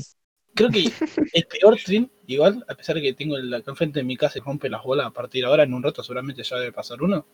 Creo 0.60 0.72
que 0.72 0.92
el 1.32 1.46
peor 1.46 1.78
tren, 1.78 2.12
igual, 2.28 2.66
a 2.68 2.76
pesar 2.76 2.98
de 2.98 3.02
que 3.02 3.14
tengo 3.14 3.38
el 3.38 3.54
acá 3.54 3.72
enfrente 3.72 4.00
de 4.00 4.04
mi 4.04 4.18
casa 4.18 4.40
y 4.40 4.42
rompe 4.42 4.70
las 4.70 4.84
bolas 4.84 5.08
a 5.08 5.12
partir 5.12 5.44
de 5.44 5.50
ahora, 5.50 5.64
en 5.64 5.74
un 5.74 5.82
rato 5.82 6.04
seguramente 6.04 6.44
ya 6.44 6.58
debe 6.58 6.74
pasar 6.74 7.02
uno, 7.02 7.26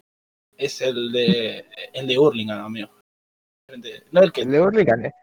es 0.56 0.80
el 0.82 1.12
de 1.12 1.66
el 1.92 2.06
de 2.06 2.20
Hurlingham, 2.20 2.64
amigo. 2.64 2.92
No 4.12 4.22
el 4.22 4.32
que 4.32 4.42
el 4.42 4.52
de 4.52 4.62
Hurlingham, 4.62 5.06
eh. 5.06 5.14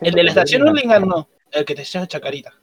el 0.00 0.14
de 0.14 0.22
la 0.24 0.30
estación 0.30 0.68
Hurlingham 0.68 1.06
no, 1.06 1.28
el 1.52 1.64
que 1.64 1.76
te 1.76 1.84
lleva 1.84 2.04
a 2.04 2.08
Chacarita. 2.08 2.60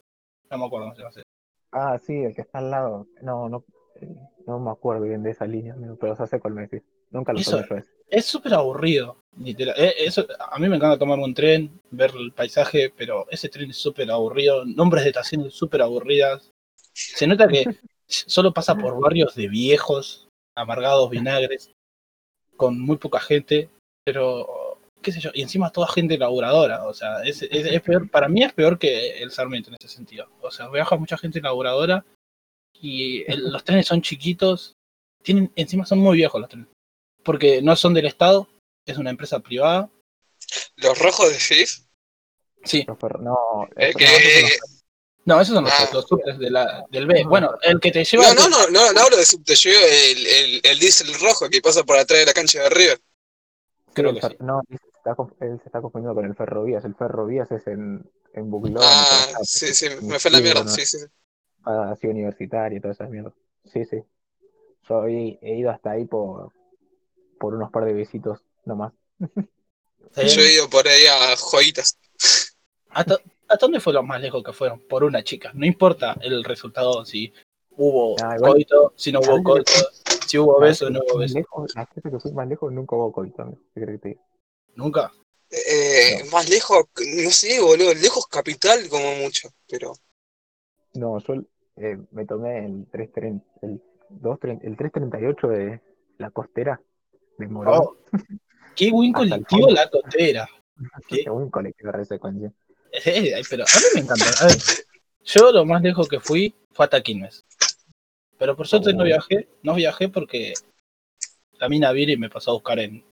No 0.50 0.58
me 0.58 0.66
acuerdo 0.66 0.88
cómo 0.88 0.96
se 0.96 1.04
llama. 1.04 1.24
Ah, 1.72 1.98
sí, 1.98 2.14
el 2.14 2.36
que 2.36 2.42
está 2.42 2.60
al 2.60 2.70
lado. 2.70 3.08
No, 3.22 3.48
no, 3.48 3.64
eh, 3.96 4.14
no 4.46 4.60
me 4.60 4.72
acuerdo 4.72 5.06
bien 5.06 5.24
de 5.24 5.32
esa 5.32 5.46
línea, 5.46 5.74
amigo, 5.74 5.96
pero 5.98 6.18
ya 6.18 6.28
sé 6.28 6.42
cuál 6.42 6.54
me 6.54 6.64
decís. 6.64 6.84
Nunca 7.12 7.34
lo 7.34 7.40
Eso-. 7.40 7.62
Es 8.08 8.26
súper 8.26 8.54
aburrido, 8.54 9.18
literal. 9.38 9.74
Eh, 9.78 9.94
eso, 10.00 10.26
a 10.52 10.60
mí 10.60 10.68
me 10.68 10.76
encanta 10.76 10.98
tomar 11.00 11.18
un 11.20 11.34
tren, 11.34 11.80
ver 11.92 12.12
el 12.18 12.34
paisaje, 12.34 12.94
pero 12.96 13.26
ese 13.30 13.48
tren 13.48 13.70
es 13.70 13.78
súper 13.78 14.12
aburrido. 14.12 14.66
Nombres 14.66 15.04
de 15.04 15.12
estaciones 15.12 15.54
súper 15.54 15.82
aburridas. 15.82 16.52
Se 16.94 17.26
nota 17.26 17.48
que 17.48 17.64
solo 18.08 18.54
pasa 18.54 18.76
por 18.76 19.00
barrios 19.00 19.34
de 19.36 19.48
viejos, 19.48 20.28
amargados, 20.58 21.10
vinagres, 21.10 21.72
con 22.58 22.80
muy 22.82 22.98
poca 22.98 23.20
gente, 23.22 23.70
pero 24.06 24.78
qué 25.02 25.12
sé 25.14 25.22
yo, 25.22 25.32
y 25.34 25.42
encima 25.42 25.72
toda 25.72 25.88
gente 25.88 26.18
laburadora. 26.18 26.84
O 26.86 26.94
sea, 26.94 27.24
es, 27.24 27.42
es- 27.44 27.66
es 27.66 27.82
peor, 27.82 28.10
para 28.10 28.28
mí 28.28 28.44
es 28.44 28.52
peor 28.52 28.78
que 28.78 29.24
el 29.24 29.32
Sarmiento 29.32 29.70
en 29.70 29.78
ese 29.80 29.88
sentido. 29.88 30.28
O 30.42 30.52
sea, 30.52 30.68
viaja 30.70 30.98
mucha 30.98 31.18
gente 31.18 31.40
laburadora 31.40 32.04
y 32.80 33.24
el- 33.32 33.52
los 33.54 33.64
trenes 33.64 33.88
son 33.88 34.02
chiquitos, 34.02 34.74
tienen, 35.24 35.50
encima 35.56 35.86
son 35.86 36.00
muy 36.00 36.18
viejos 36.18 36.42
los 36.42 36.50
trenes 36.50 36.68
porque 37.24 37.62
no 37.62 37.76
son 37.76 37.94
del 37.94 38.06
Estado, 38.06 38.48
es 38.86 38.98
una 38.98 39.10
empresa 39.10 39.40
privada. 39.40 39.90
Los 40.78 40.98
rojos 41.00 41.30
de 41.30 41.36
FIF. 41.40 41.80
Sí, 42.64 42.84
Los 42.88 42.98
ferro- 43.00 43.20
No, 43.22 43.68
Eh, 43.76 43.94
que- 43.98 44.58
no, 45.26 45.40
esos 45.42 45.56
son 45.56 45.64
los- 45.64 45.74
Ah. 45.74 45.90
los 45.94 46.06
subtes 46.06 46.38
de 46.38 46.50
la, 46.52 46.86
del 46.90 47.08
B. 47.08 47.24
Bueno, 47.28 47.52
el 47.64 47.80
que 47.80 47.92
te 47.92 48.04
lleva. 48.04 48.34
No, 48.34 48.48
no, 48.48 48.50
no, 48.50 48.68
no, 48.70 48.94
no 48.94 49.00
hablo 49.02 49.18
de 49.18 49.26
subte, 49.26 49.56
yo 49.56 49.72
el, 49.72 50.28
el, 50.28 50.62
el 50.64 50.80
diésel 50.80 51.14
rojo 51.20 51.50
que 51.50 51.62
pasa 51.62 51.84
por 51.84 51.98
atrás 51.98 52.20
de 52.20 52.26
la 52.26 52.34
cancha 52.34 52.62
de 52.64 52.70
River. 52.70 53.00
Creo 53.94 54.14
que 54.14 54.22
sí. 54.22 54.36
No, 54.40 54.62
él 54.70 54.78
se, 54.82 54.88
está, 54.98 55.16
conf- 55.16 55.36
él 55.42 55.60
se 55.62 55.66
está 55.70 55.82
confundiendo 55.82 56.16
con 56.16 56.26
el 56.26 56.36
Ferrovías. 56.36 56.86
El 56.86 56.96
Ferrovías 56.96 57.52
es 57.52 57.68
en, 57.68 58.10
en 58.34 58.50
Buclón. 58.50 58.78
Ah, 58.82 59.38
sí, 59.44 59.74
sí, 59.74 59.88
me 60.04 60.18
fue 60.20 60.32
la 60.32 60.40
mierda, 60.40 60.64
¿no? 60.64 60.70
sí, 60.72 60.86
sí. 60.86 60.98
Ah, 61.66 61.94
Ciudad 62.00 62.16
Universitaria 62.16 62.78
y 62.78 62.82
todas 62.82 62.98
esas 62.98 63.10
mierdas. 63.10 63.34
Sí, 63.72 63.86
sí. 63.86 63.98
Yo 64.88 65.06
he, 65.08 65.38
he 65.42 65.58
ido 65.58 65.70
hasta 65.72 65.92
ahí 65.92 66.06
por, 66.06 66.52
por 67.42 67.56
unos 67.56 67.72
par 67.72 67.84
de 67.86 67.94
besitos 67.94 68.40
nomás. 68.66 68.94
¿Está 70.06 70.24
Yo 70.24 70.42
he 70.42 70.54
ido 70.54 70.70
por 70.70 70.88
ahí 70.88 71.06
a 71.08 71.36
joyitas. 71.36 71.98
¿Hasta, 72.92 73.16
¿Hasta 73.48 73.66
dónde 73.66 73.80
fue 73.80 73.94
lo 73.94 74.04
más 74.04 74.22
lejos 74.22 74.44
que 74.44 74.54
fueron? 74.54 74.80
Por 74.88 75.04
una 75.04 75.24
chica. 75.24 75.52
No 75.56 75.66
importa 75.66 76.16
el 76.22 76.44
resultado, 76.44 77.04
si 77.06 77.34
hubo 77.72 78.16
Ah, 78.22 78.36
igual- 78.36 78.52
coito, 78.54 78.94
si 78.96 79.12
no 79.12 79.20
hubo 79.20 79.26
¿Sabes 79.26 79.44
coito, 79.44 79.72
si 80.28 80.38
hubo 80.38 80.60
beso 80.60 80.86
o 80.86 80.90
no 80.92 81.00
hubo 81.00 81.18
Más 81.18 81.22
beso. 81.22 81.34
lejos, 81.40 81.76
la 81.76 81.86
gente 81.88 82.12
que 82.12 82.20
fui 82.20 82.32
más 82.32 82.48
lejos 82.48 82.72
nunca 82.72 82.96
hubo 82.96 83.12
coito, 83.12 83.42
amigo. 83.42 83.60
¿Qué 83.74 83.82
crees 83.82 84.00
que 84.00 84.02
te 84.04 84.10
diga? 84.10 84.22
Nunca. 84.76 85.12
Eh, 85.50 86.24
Más 86.32 86.48
lejos, 86.50 86.86
no 87.24 87.30
sé, 87.32 87.60
boludo, 87.60 87.94
lejos 87.96 88.26
capital 88.28 88.88
como 88.90 89.16
mucho, 89.16 89.50
pero... 89.68 89.94
No, 90.94 91.20
yo 91.20 91.34
eh, 91.78 91.98
me 92.12 92.26
tomé 92.26 92.66
el 92.66 92.86
330, 92.92 93.46
el, 93.62 93.82
230 94.10 94.68
el 94.68 94.78
338 94.78 95.48
de 95.48 95.82
la 96.18 96.30
costera 96.32 96.80
de 97.38 97.48
Morón. 97.48 97.74
Oh, 97.82 97.98
qué 98.76 98.92
buen 98.92 99.12
colectivo 99.14 99.70
la 99.70 99.90
costera. 99.90 100.48
qué- 101.08 101.30
un 101.30 101.50
colectivo 101.50 101.92
de 101.92 102.06
secuencia. 102.06 102.52
Eh, 103.06 103.34
ay, 103.36 103.44
pero 103.50 103.64
a 103.64 103.66
mí 103.66 103.86
me 103.96 104.02
encanta. 104.02 104.26
A 104.42 104.48
ver, 104.48 104.58
yo 105.24 105.52
lo 105.52 105.66
más 105.66 105.82
lejos 105.82 106.08
que 106.10 106.20
fui 106.20 106.54
fue 106.74 106.86
hasta 106.86 107.02
Quilmes. 107.02 107.46
Pero 108.38 108.56
por 108.56 108.68
suerte 108.68 108.94
no 108.94 109.02
Oh. 109.04 109.06
viajé, 109.06 109.48
no 109.64 109.76
viajé 109.76 110.10
porque 110.10 110.54
la 111.60 111.70
mina 111.70 111.92
Viri 111.92 112.18
me 112.18 112.30
pasó 112.30 112.52
a 112.52 112.54
buscar 112.56 112.80
en, 112.80 113.06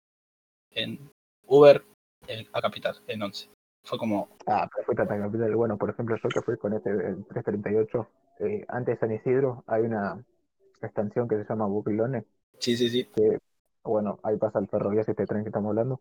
en 0.72 1.10
Uber 1.46 1.84
en- 2.26 2.48
a 2.52 2.60
Capital, 2.60 2.96
en 3.06 3.22
11. 3.22 3.48
Fue 3.84 3.98
como, 3.98 4.28
Ah, 4.46 4.68
pero 4.74 4.84
fuiste 4.86 5.02
hasta 5.02 5.18
Capital. 5.18 5.54
Bueno, 5.54 5.76
por 5.78 5.90
ejemplo, 5.90 6.16
yo 6.22 6.28
que 6.28 6.40
fui 6.42 6.56
con 6.56 6.72
este 6.72 6.90
el 6.90 7.24
338, 7.26 8.08
eh, 8.40 8.64
antes 8.68 8.94
de 8.94 9.00
San 9.00 9.12
Isidro 9.14 9.62
hay 9.66 9.82
una 9.82 10.24
estación 10.82 11.28
que 11.28 11.36
se 11.36 11.44
llama 11.48 11.66
Buclones, 11.66 12.24
sí, 12.58 12.76
sí, 12.76 12.88
sí. 12.88 13.04
que, 13.14 13.38
bueno, 13.88 14.18
ahí 14.22 14.36
pasa 14.36 14.58
el 14.58 14.68
ferrovías, 14.68 15.08
este 15.08 15.26
tren 15.26 15.42
que 15.42 15.48
estamos 15.48 15.70
hablando. 15.70 16.00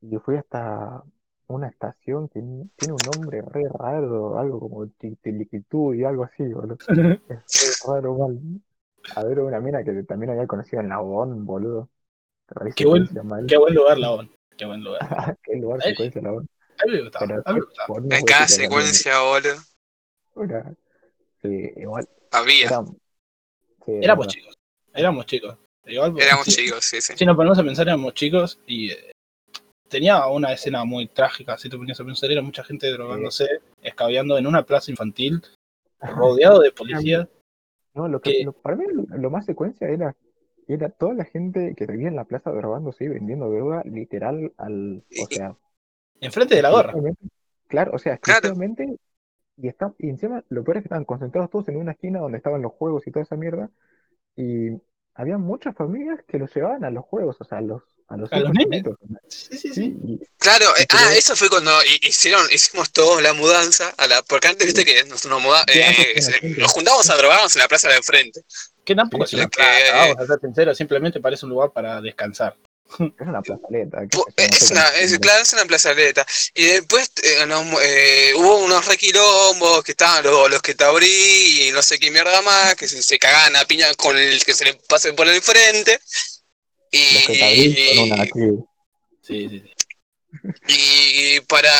Y 0.00 0.16
fui 0.18 0.36
hasta 0.36 1.02
una 1.46 1.68
estación 1.68 2.28
que 2.28 2.40
tiene 2.40 2.94
un 2.94 2.98
nombre 3.14 3.42
re 3.42 3.68
raro, 3.68 4.38
algo 4.38 4.60
como 4.60 4.86
Tiliquitú 4.88 5.94
y 5.94 6.04
algo 6.04 6.24
así, 6.24 6.44
boludo. 6.52 6.76
Es 7.28 7.86
re 7.86 7.92
raro, 7.94 8.16
mal. 8.18 8.38
A 9.16 9.24
ver, 9.24 9.40
una 9.40 9.60
mina 9.60 9.84
que 9.84 9.92
también 10.04 10.30
había 10.32 10.46
conocido 10.46 10.80
en 10.80 10.88
Labón, 10.88 11.44
boludo. 11.44 11.90
Qué 12.74 12.84
buen-. 12.86 13.08
Qué 13.46 13.56
buen 13.56 13.74
lugar, 13.74 13.98
Labón. 13.98 14.30
Qué 14.56 14.64
buen 14.66 14.82
lugar. 14.84 15.00
Qué 15.42 15.56
lugar 15.56 15.82
secuencia 15.82 16.22
Labón. 16.22 16.48
A 16.82 16.86
mí 16.86 16.92
me 16.92 17.02
gustaba. 17.02 17.26
Pero 17.26 17.42
A 17.44 17.52
mí 17.52 17.60
me 17.60 17.66
gustaba. 17.66 17.98
En 18.18 18.24
cada 18.24 18.48
secuencia, 18.48 19.20
boludo. 19.20 19.54
Una- 20.34 20.74
Sí, 21.42 21.72
igual. 21.76 22.08
Había. 22.32 22.66
Era, 22.68 22.84
sí, 23.84 23.92
Éramos 24.00 24.26
era- 24.26 24.32
chicos. 24.32 24.58
Éramos 24.94 25.26
chicos. 25.26 25.58
Igual, 25.86 26.14
Éramos 26.18 26.46
sí, 26.46 26.52
chicos, 26.66 26.84
sí, 26.84 27.00
sí. 27.00 27.14
Si 27.16 27.26
nos 27.26 27.36
ponemos 27.36 27.58
a 27.58 27.62
pensar, 27.64 27.86
éramos 27.86 28.14
chicos 28.14 28.58
y 28.66 28.90
eh, 28.90 29.12
tenía 29.88 30.26
una 30.28 30.52
escena 30.52 30.84
muy 30.84 31.06
trágica. 31.08 31.58
Si 31.58 31.68
te 31.68 31.76
ponías 31.76 32.00
a 32.00 32.04
pensar, 32.04 32.30
era 32.30 32.42
mucha 32.42 32.64
gente 32.64 32.90
drogándose, 32.90 33.46
escabeando 33.82 34.38
en 34.38 34.46
una 34.46 34.64
plaza 34.64 34.90
infantil, 34.90 35.42
rodeado 36.00 36.60
de 36.60 36.72
policías. 36.72 37.28
No, 37.94 38.08
lo 38.08 38.20
que, 38.20 38.38
que- 38.38 38.44
lo- 38.44 38.52
para 38.52 38.76
mí 38.76 38.84
lo, 38.90 39.04
lo 39.16 39.30
más 39.30 39.44
secuencia 39.46 39.88
era, 39.88 40.16
era 40.66 40.88
toda 40.88 41.14
la 41.14 41.24
gente 41.24 41.74
que 41.76 41.86
vivía 41.86 42.08
en 42.08 42.16
la 42.16 42.24
plaza 42.24 42.50
grabándose 42.50 43.04
y 43.04 43.08
vendiendo 43.08 43.50
droga 43.50 43.82
literal 43.84 44.52
al, 44.56 45.04
o 45.20 45.26
sea, 45.26 45.56
Enfrente 46.20 46.54
de 46.54 46.62
la 46.62 46.70
gorra. 46.70 46.94
Claro, 47.68 47.92
o 47.94 47.98
sea, 47.98 48.16
Claro. 48.18 48.38
exclusivamente, 48.38 48.96
y, 49.56 49.68
está, 49.68 49.92
y 49.98 50.08
encima 50.08 50.42
lo 50.48 50.64
peor 50.64 50.78
es 50.78 50.82
que 50.82 50.86
estaban 50.86 51.04
concentrados 51.04 51.50
todos 51.50 51.68
en 51.68 51.76
una 51.76 51.92
esquina 51.92 52.20
donde 52.20 52.38
estaban 52.38 52.62
los 52.62 52.72
juegos 52.72 53.06
y 53.06 53.10
toda 53.10 53.24
esa 53.24 53.36
mierda, 53.36 53.70
y 54.36 54.70
había 55.14 55.38
muchas 55.38 55.74
familias 55.76 56.20
que 56.26 56.38
los 56.38 56.52
llevaban 56.54 56.84
a 56.84 56.90
los 56.90 57.04
juegos, 57.04 57.36
o 57.40 57.44
sea, 57.44 57.58
a 57.58 57.60
los, 57.60 57.82
a 58.08 58.16
los 58.16 58.32
A 58.32 58.40
los 58.40 58.52
Sí, 59.28 59.56
sí, 59.58 59.72
sí. 59.72 59.96
Claro, 60.38 60.66
eh, 60.78 60.86
Pero- 60.88 61.02
ah, 61.08 61.14
eso 61.14 61.34
fue 61.36 61.48
cuando 61.48 61.70
hi- 61.84 62.00
hicieron, 62.08 62.42
hicimos 62.52 62.90
todos 62.92 63.22
la 63.22 63.32
mudanza, 63.32 63.94
a 63.96 64.06
la, 64.06 64.22
porque 64.22 64.48
antes 64.48 64.66
viste 64.66 64.84
que 64.84 65.04
nos, 65.04 65.24
nos, 65.26 65.40
muda- 65.42 65.64
eh, 65.72 66.14
nos 66.58 66.72
juntábamos 66.72 67.08
a 67.10 67.16
drogarnos 67.16 67.54
en 67.56 67.62
la 67.62 67.68
plaza 67.68 67.88
de 67.88 67.96
enfrente. 67.96 68.42
Que 68.84 68.94
tampoco 68.94 69.26
Sí, 69.26 69.36
es 69.36 69.42
una 69.42 69.50
Que- 69.50 69.90
vamos 69.92 70.18
a 70.18 70.26
ser 70.26 70.40
sinceros, 70.40 70.76
simplemente 70.76 71.20
parece 71.20 71.46
un 71.46 71.50
lugar 71.50 71.70
para 71.72 72.00
descansar. 72.00 72.56
Es 73.18 73.26
una 73.26 73.40
no 73.40 74.24
Es 74.36 74.70
una, 74.70 74.88
es, 74.96 75.18
claro, 75.18 75.42
es 75.42 75.52
una 75.52 75.64
plazoleta. 75.64 76.26
Y 76.54 76.64
después 76.64 77.10
eh, 77.22 77.44
eh, 77.82 78.32
hubo 78.36 78.58
unos 78.58 78.86
requilombos 78.86 79.82
que 79.82 79.92
estaban 79.92 80.24
los, 80.24 80.50
los 80.50 80.62
que 80.62 80.74
te 80.74 80.84
abrí 80.84 81.68
y 81.68 81.72
no 81.72 81.82
sé 81.82 81.98
qué 81.98 82.10
mierda 82.10 82.40
más, 82.42 82.74
que 82.76 82.88
se, 82.88 83.02
se 83.02 83.18
cagaban 83.18 83.56
a 83.56 83.64
piña 83.64 83.92
con 83.94 84.16
el 84.16 84.44
que 84.44 84.54
se 84.54 84.64
le 84.64 84.74
pase 84.88 85.12
por 85.12 85.28
el 85.28 85.42
frente. 85.42 85.98
Y, 86.90 87.14
Los 87.14 87.26
que 87.26 87.94
con 87.96 88.12
una. 88.12 88.24
Sí, 89.22 89.48
sí, 89.48 89.60
sí. 89.60 89.72
y 90.68 91.40
para. 91.40 91.72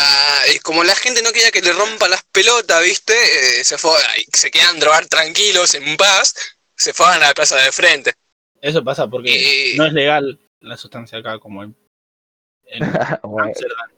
y 0.52 0.58
como 0.60 0.82
la 0.82 0.94
gente 0.96 1.22
no 1.22 1.30
quería 1.32 1.50
que 1.50 1.60
le 1.62 1.72
rompan 1.72 2.10
las 2.10 2.24
pelotas, 2.32 2.82
¿viste? 2.82 3.14
Eh, 3.60 3.64
se 3.64 3.78
fue, 3.78 3.92
se 4.32 4.50
quedan 4.50 4.80
drogar 4.80 5.06
tranquilos, 5.06 5.74
en 5.74 5.96
paz, 5.96 6.34
se 6.74 6.92
fueron 6.92 7.16
a 7.16 7.28
la 7.28 7.34
plaza 7.34 7.56
de 7.56 7.70
frente. 7.70 8.14
Eso 8.60 8.82
pasa 8.82 9.06
porque 9.06 9.72
Y- 9.74 9.76
no 9.76 9.86
es 9.86 9.92
legal 9.92 10.40
la 10.64 10.76
sustancia 10.76 11.18
acá 11.18 11.38
como 11.38 11.62
Amsterdam. 13.38 13.90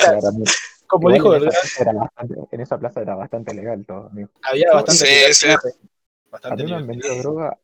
claramente. 0.00 0.52
Como 0.86 1.12
dijo 1.12 1.36
en, 1.36 1.42
el 1.44 1.48
esa 1.48 1.60
plaza 1.60 1.82
era 1.82 1.92
bastante, 1.92 2.34
en 2.50 2.60
esa 2.60 2.78
plaza 2.78 3.00
era 3.02 3.14
bastante 3.14 3.54
legal 3.54 3.84
todo, 3.86 4.06
amigo. 4.08 4.28
había 4.42 4.72
bastante 4.72 5.04
Sí, 5.32 5.46
libertad, 5.46 5.70
A 5.70 6.30
bastante 6.30 6.64
mí 6.64 6.68
me 6.68 6.76
han 6.76 6.86
libertad. 6.86 7.08
vendido 7.08 7.22
droga 7.22 7.58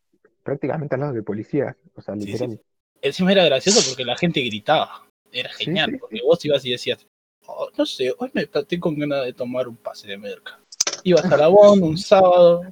prácticamente 0.44 0.94
al 0.94 1.00
lado 1.00 1.12
de 1.12 1.22
policías, 1.24 1.76
o 1.96 2.00
sea, 2.02 2.14
Sí, 2.14 2.20
sí. 2.22 2.28
literal. 2.32 2.60
Encima 3.02 3.32
era 3.32 3.44
gracioso 3.44 3.80
porque 3.88 4.04
la 4.04 4.16
gente 4.16 4.40
gritaba. 4.42 5.06
Era 5.32 5.52
Sí, 5.52 5.64
genial, 5.64 5.90
sí, 5.90 5.96
porque 5.98 6.20
vos 6.24 6.44
ibas 6.44 6.64
y 6.64 6.70
decías, 6.70 7.04
"Oh, 7.48 7.68
no 7.76 7.84
sé, 7.84 8.14
hoy 8.16 8.30
me 8.32 8.42
estoy 8.42 8.78
con 8.78 8.96
ganas 8.96 9.24
de 9.24 9.32
tomar 9.32 9.66
un 9.66 9.76
pase 9.76 10.06
de 10.06 10.16
merca. 10.18 10.60
Ibas 11.02 11.24
a 11.24 11.36
la 11.36 11.48
BON 11.48 11.82
un 11.82 11.98
sábado, 11.98 12.62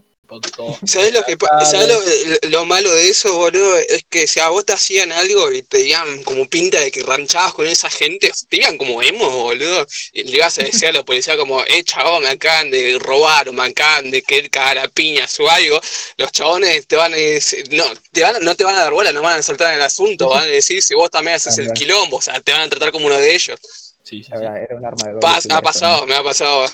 ¿Sabés 0.87 1.13
lo 1.13 1.23
que 1.25 1.37
¿sabés 1.65 1.89
lo, 1.89 2.51
lo 2.51 2.65
malo 2.67 2.93
de 2.93 3.09
eso, 3.09 3.35
boludo? 3.37 3.77
Es 3.79 4.05
que 4.09 4.27
si 4.27 4.41
a 4.41 4.49
vos 4.49 4.65
te 4.65 4.73
hacían 4.75 5.13
algo 5.13 5.51
y 5.53 5.63
te 5.63 5.79
digan 5.79 6.23
como 6.25 6.47
pinta 6.49 6.81
de 6.81 6.91
que 6.91 7.03
ranchabas 7.03 7.55
con 7.55 7.67
esa 7.67 7.91
gente, 7.91 8.31
te 8.49 8.57
digan 8.57 8.77
como 8.79 9.03
emo, 9.03 9.29
boludo. 9.31 9.87
Y 10.13 10.25
le 10.25 10.37
ibas 10.37 10.59
a 10.59 10.63
decir 10.63 10.89
a 10.89 10.93
la 10.93 11.05
policía 11.05 11.37
como, 11.37 11.63
eh, 11.65 11.83
chabón, 11.85 12.23
me 12.23 12.29
acaban 12.31 12.71
de 12.71 12.99
robar 12.99 13.49
o 13.49 13.53
me 13.53 13.65
acaban 13.65 14.11
de 14.11 14.23
querer 14.23 14.51
cagar 14.51 14.79
a 14.79 14.89
piñas 14.89 15.39
o 15.41 15.49
algo. 15.51 15.81
Los 16.17 16.33
chabones 16.33 16.87
te 16.87 16.97
van 16.97 17.13
a 17.13 17.17
decir, 17.17 17.67
no, 17.73 17.85
te 18.13 18.23
van, 18.23 18.37
a- 18.37 18.41
no 18.41 18.55
te 18.55 18.65
van 18.65 18.77
a 18.77 18.81
dar 18.81 18.93
bola, 18.93 19.13
no 19.13 19.23
van 19.23 19.39
a 19.41 19.43
soltar 19.43 19.75
el 19.75 19.83
asunto, 19.83 20.29
van 20.29 20.45
a 20.45 20.47
decir 20.47 20.83
si 20.83 20.95
vos 20.95 21.11
también 21.11 21.37
haces 21.37 21.59
el 21.59 21.73
quilombo, 21.73 22.19
o 22.19 22.23
sea, 22.23 22.41
te 22.41 22.53
van 22.53 22.63
a 22.63 22.69
tratar 22.69 22.93
como 22.93 23.07
uno 23.07 23.17
de 23.19 23.35
ellos. 23.35 23.59
Sí, 24.03 24.23
sí, 24.23 24.33
sí. 24.37 24.45
Era, 24.45 24.77
un 24.77 24.85
arma 24.85 25.09
de 25.09 25.15
Pas- 25.21 25.47
ha 25.51 25.63
pasado, 25.63 26.07
me 26.07 26.15
ha 26.15 26.23
pasado. 26.23 26.67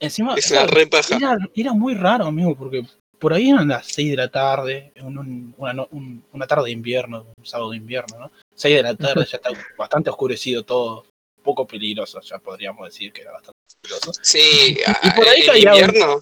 Encima, 0.00 0.34
Es 0.34 0.50
una 0.50 0.62
era- 0.62 0.70
re 0.72 0.86
paja. 0.86 1.16
era, 1.16 1.38
era 1.54 1.72
muy 1.74 1.94
raro, 1.94 2.26
amigo, 2.26 2.56
porque 2.56 2.82
por 3.18 3.34
ahí 3.34 3.50
eran 3.50 3.68
las 3.68 3.86
6 3.86 4.10
de 4.10 4.16
la 4.16 4.28
tarde, 4.30 4.92
un- 5.02 5.54
una, 5.58 5.72
no- 5.74 5.88
un- 5.90 6.24
una 6.32 6.46
tarde 6.46 6.64
de 6.64 6.70
invierno, 6.70 7.26
un 7.36 7.44
sábado 7.46 7.70
de 7.70 7.76
invierno, 7.76 8.18
¿no? 8.18 8.30
6 8.54 8.76
de 8.76 8.82
la 8.82 8.94
tarde, 8.94 9.26
ya 9.30 9.36
está 9.36 9.50
bastante 9.76 10.08
oscurecido 10.10 10.62
todo, 10.64 11.02
un 11.36 11.42
poco 11.42 11.66
peligroso, 11.66 12.20
ya 12.22 12.38
podríamos 12.38 12.86
decir 12.88 13.12
que 13.12 13.22
era 13.22 13.32
bastante 13.32 13.58
peligroso. 13.82 14.12
Sí, 14.22 14.78
Y 15.02 15.10
por 15.10 15.28
ahí 15.28 15.40
en 15.42 15.46
caía 15.46 15.72
un- 15.74 15.78
invierno. 15.80 16.20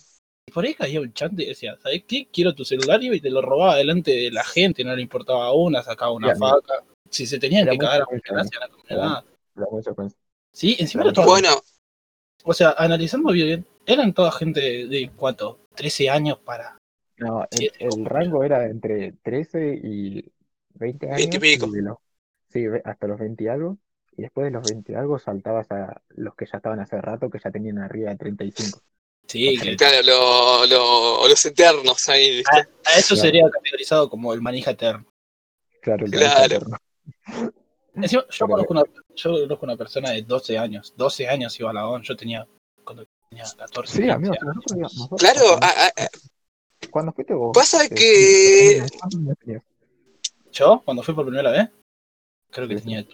Y 0.49 0.51
por 0.51 0.65
ahí 0.65 0.75
caía 0.75 1.01
un 1.01 1.13
chante 1.13 1.43
y 1.45 1.47
decía, 1.47 1.77
¿sabes 1.83 2.03
qué? 2.09 2.27
Quiero 2.33 2.55
tu 2.55 2.65
celular 2.65 3.01
y 3.03 3.21
te 3.21 3.31
lo 3.31 3.43
robaba 3.43 3.77
delante 3.77 4.11
de 4.13 4.31
la 4.33 4.43
gente, 4.43 4.83
no 4.83 4.97
le 4.97 5.03
importaba 5.03 5.53
una, 5.53 5.83
sacaba 5.83 6.11
una 6.13 6.35
faca. 6.35 6.83
Si 7.11 7.27
se 7.27 7.39
tenían 7.39 7.63
Era 7.63 7.73
que 7.73 7.79
cagar 7.79 8.03
a. 8.03 9.25
La 9.55 9.67
consecuencia. 9.67 10.19
Sí, 10.53 10.77
encima 10.79 11.05
era 11.05 11.13
todo- 11.13 11.27
Bueno, 11.27 11.51
O 12.45 12.55
sea, 12.55 12.75
analizando 12.79 13.33
bien, 13.33 13.67
eran 13.87 14.13
toda 14.15 14.33
gente 14.33 14.61
de, 14.61 15.11
¿cuánto? 15.17 15.61
13 15.75 16.11
años 16.11 16.39
para... 16.39 16.79
No, 17.19 17.47
el, 17.51 17.73
el 17.81 18.05
rango 18.05 18.45
era 18.45 18.67
entre 18.67 19.13
13 19.23 19.81
y 19.83 20.25
20 20.75 21.07
años. 21.07 21.17
20 21.19 21.37
y 21.37 21.41
pico. 21.41 21.67
de 21.67 21.83
los- 21.83 21.99
sí, 22.49 22.65
hasta 22.85 23.07
los 23.09 23.19
20 23.19 23.45
y 23.45 23.49
algo. 23.49 23.79
Y 24.17 24.23
después 24.23 24.45
de 24.47 24.51
los 24.53 24.63
20 24.69 24.93
y 24.93 24.95
algo 24.95 25.19
saltabas 25.19 25.71
a 25.71 26.01
los 26.11 26.35
que 26.35 26.47
ya 26.47 26.59
estaban 26.59 26.81
hace 26.81 27.01
rato, 27.01 27.29
que 27.31 27.39
ya 27.43 27.51
tenían 27.51 27.79
arriba 27.79 28.11
de 28.11 28.17
35. 28.17 28.81
Sí, 29.27 29.59
que 29.59 29.77
claro, 29.77 29.97
lo- 30.05 30.67
lo- 30.67 31.29
los 31.29 31.45
eternos 31.45 32.09
ahí, 32.09 32.43
a, 32.51 32.57
a 32.59 32.99
eso 32.99 33.15
Claro. 33.15 33.21
sería 33.23 33.51
categorizado 33.51 34.09
como 34.09 34.33
el 34.33 34.41
manija 34.41 34.71
eterno. 34.71 35.05
Claro, 35.83 36.07
el 36.07 36.11
Claro. 36.13 36.45
eterno. 36.55 36.77
Yo, 38.07 38.47
conozco 38.47 38.73
una, 38.73 38.83
yo 39.17 39.31
conozco 39.33 39.67
una 39.67 39.77
persona 39.77 40.11
de 40.11 40.23
12 40.23 40.57
años. 40.59 40.93
12 40.97 41.27
años 41.29 41.59
iba 41.59 41.71
a 41.71 41.75
la 41.75 41.89
ON, 41.89 42.03
yo 42.03 42.17
tenía... 42.17 42.47
Cuando 42.85 43.07
tenía 43.29 43.45
14 43.57 43.93
Sí, 43.93 43.99
15 44.03 44.13
amigo, 44.13 44.35
años. 44.35 44.45
nosotros 44.57 44.95
nosotros 44.95 45.21
Claro, 45.21 45.41
cuando- 45.47 45.67
a- 45.67 45.87
a- 45.87 46.89
cuando 46.91 47.13
fuiste 47.13 47.35
vos. 47.35 47.51
pasa 47.55 47.85
eh, 47.85 47.89
que-. 47.91 48.87
Yo, 50.53 50.83
cuando 50.85 51.03
fui 51.03 51.15
por 51.15 51.27
primera 51.27 51.51
vez, 51.51 51.69
creo 52.51 52.69
que 52.69 52.77
Sí, 52.79 52.83
tenía 52.85 53.05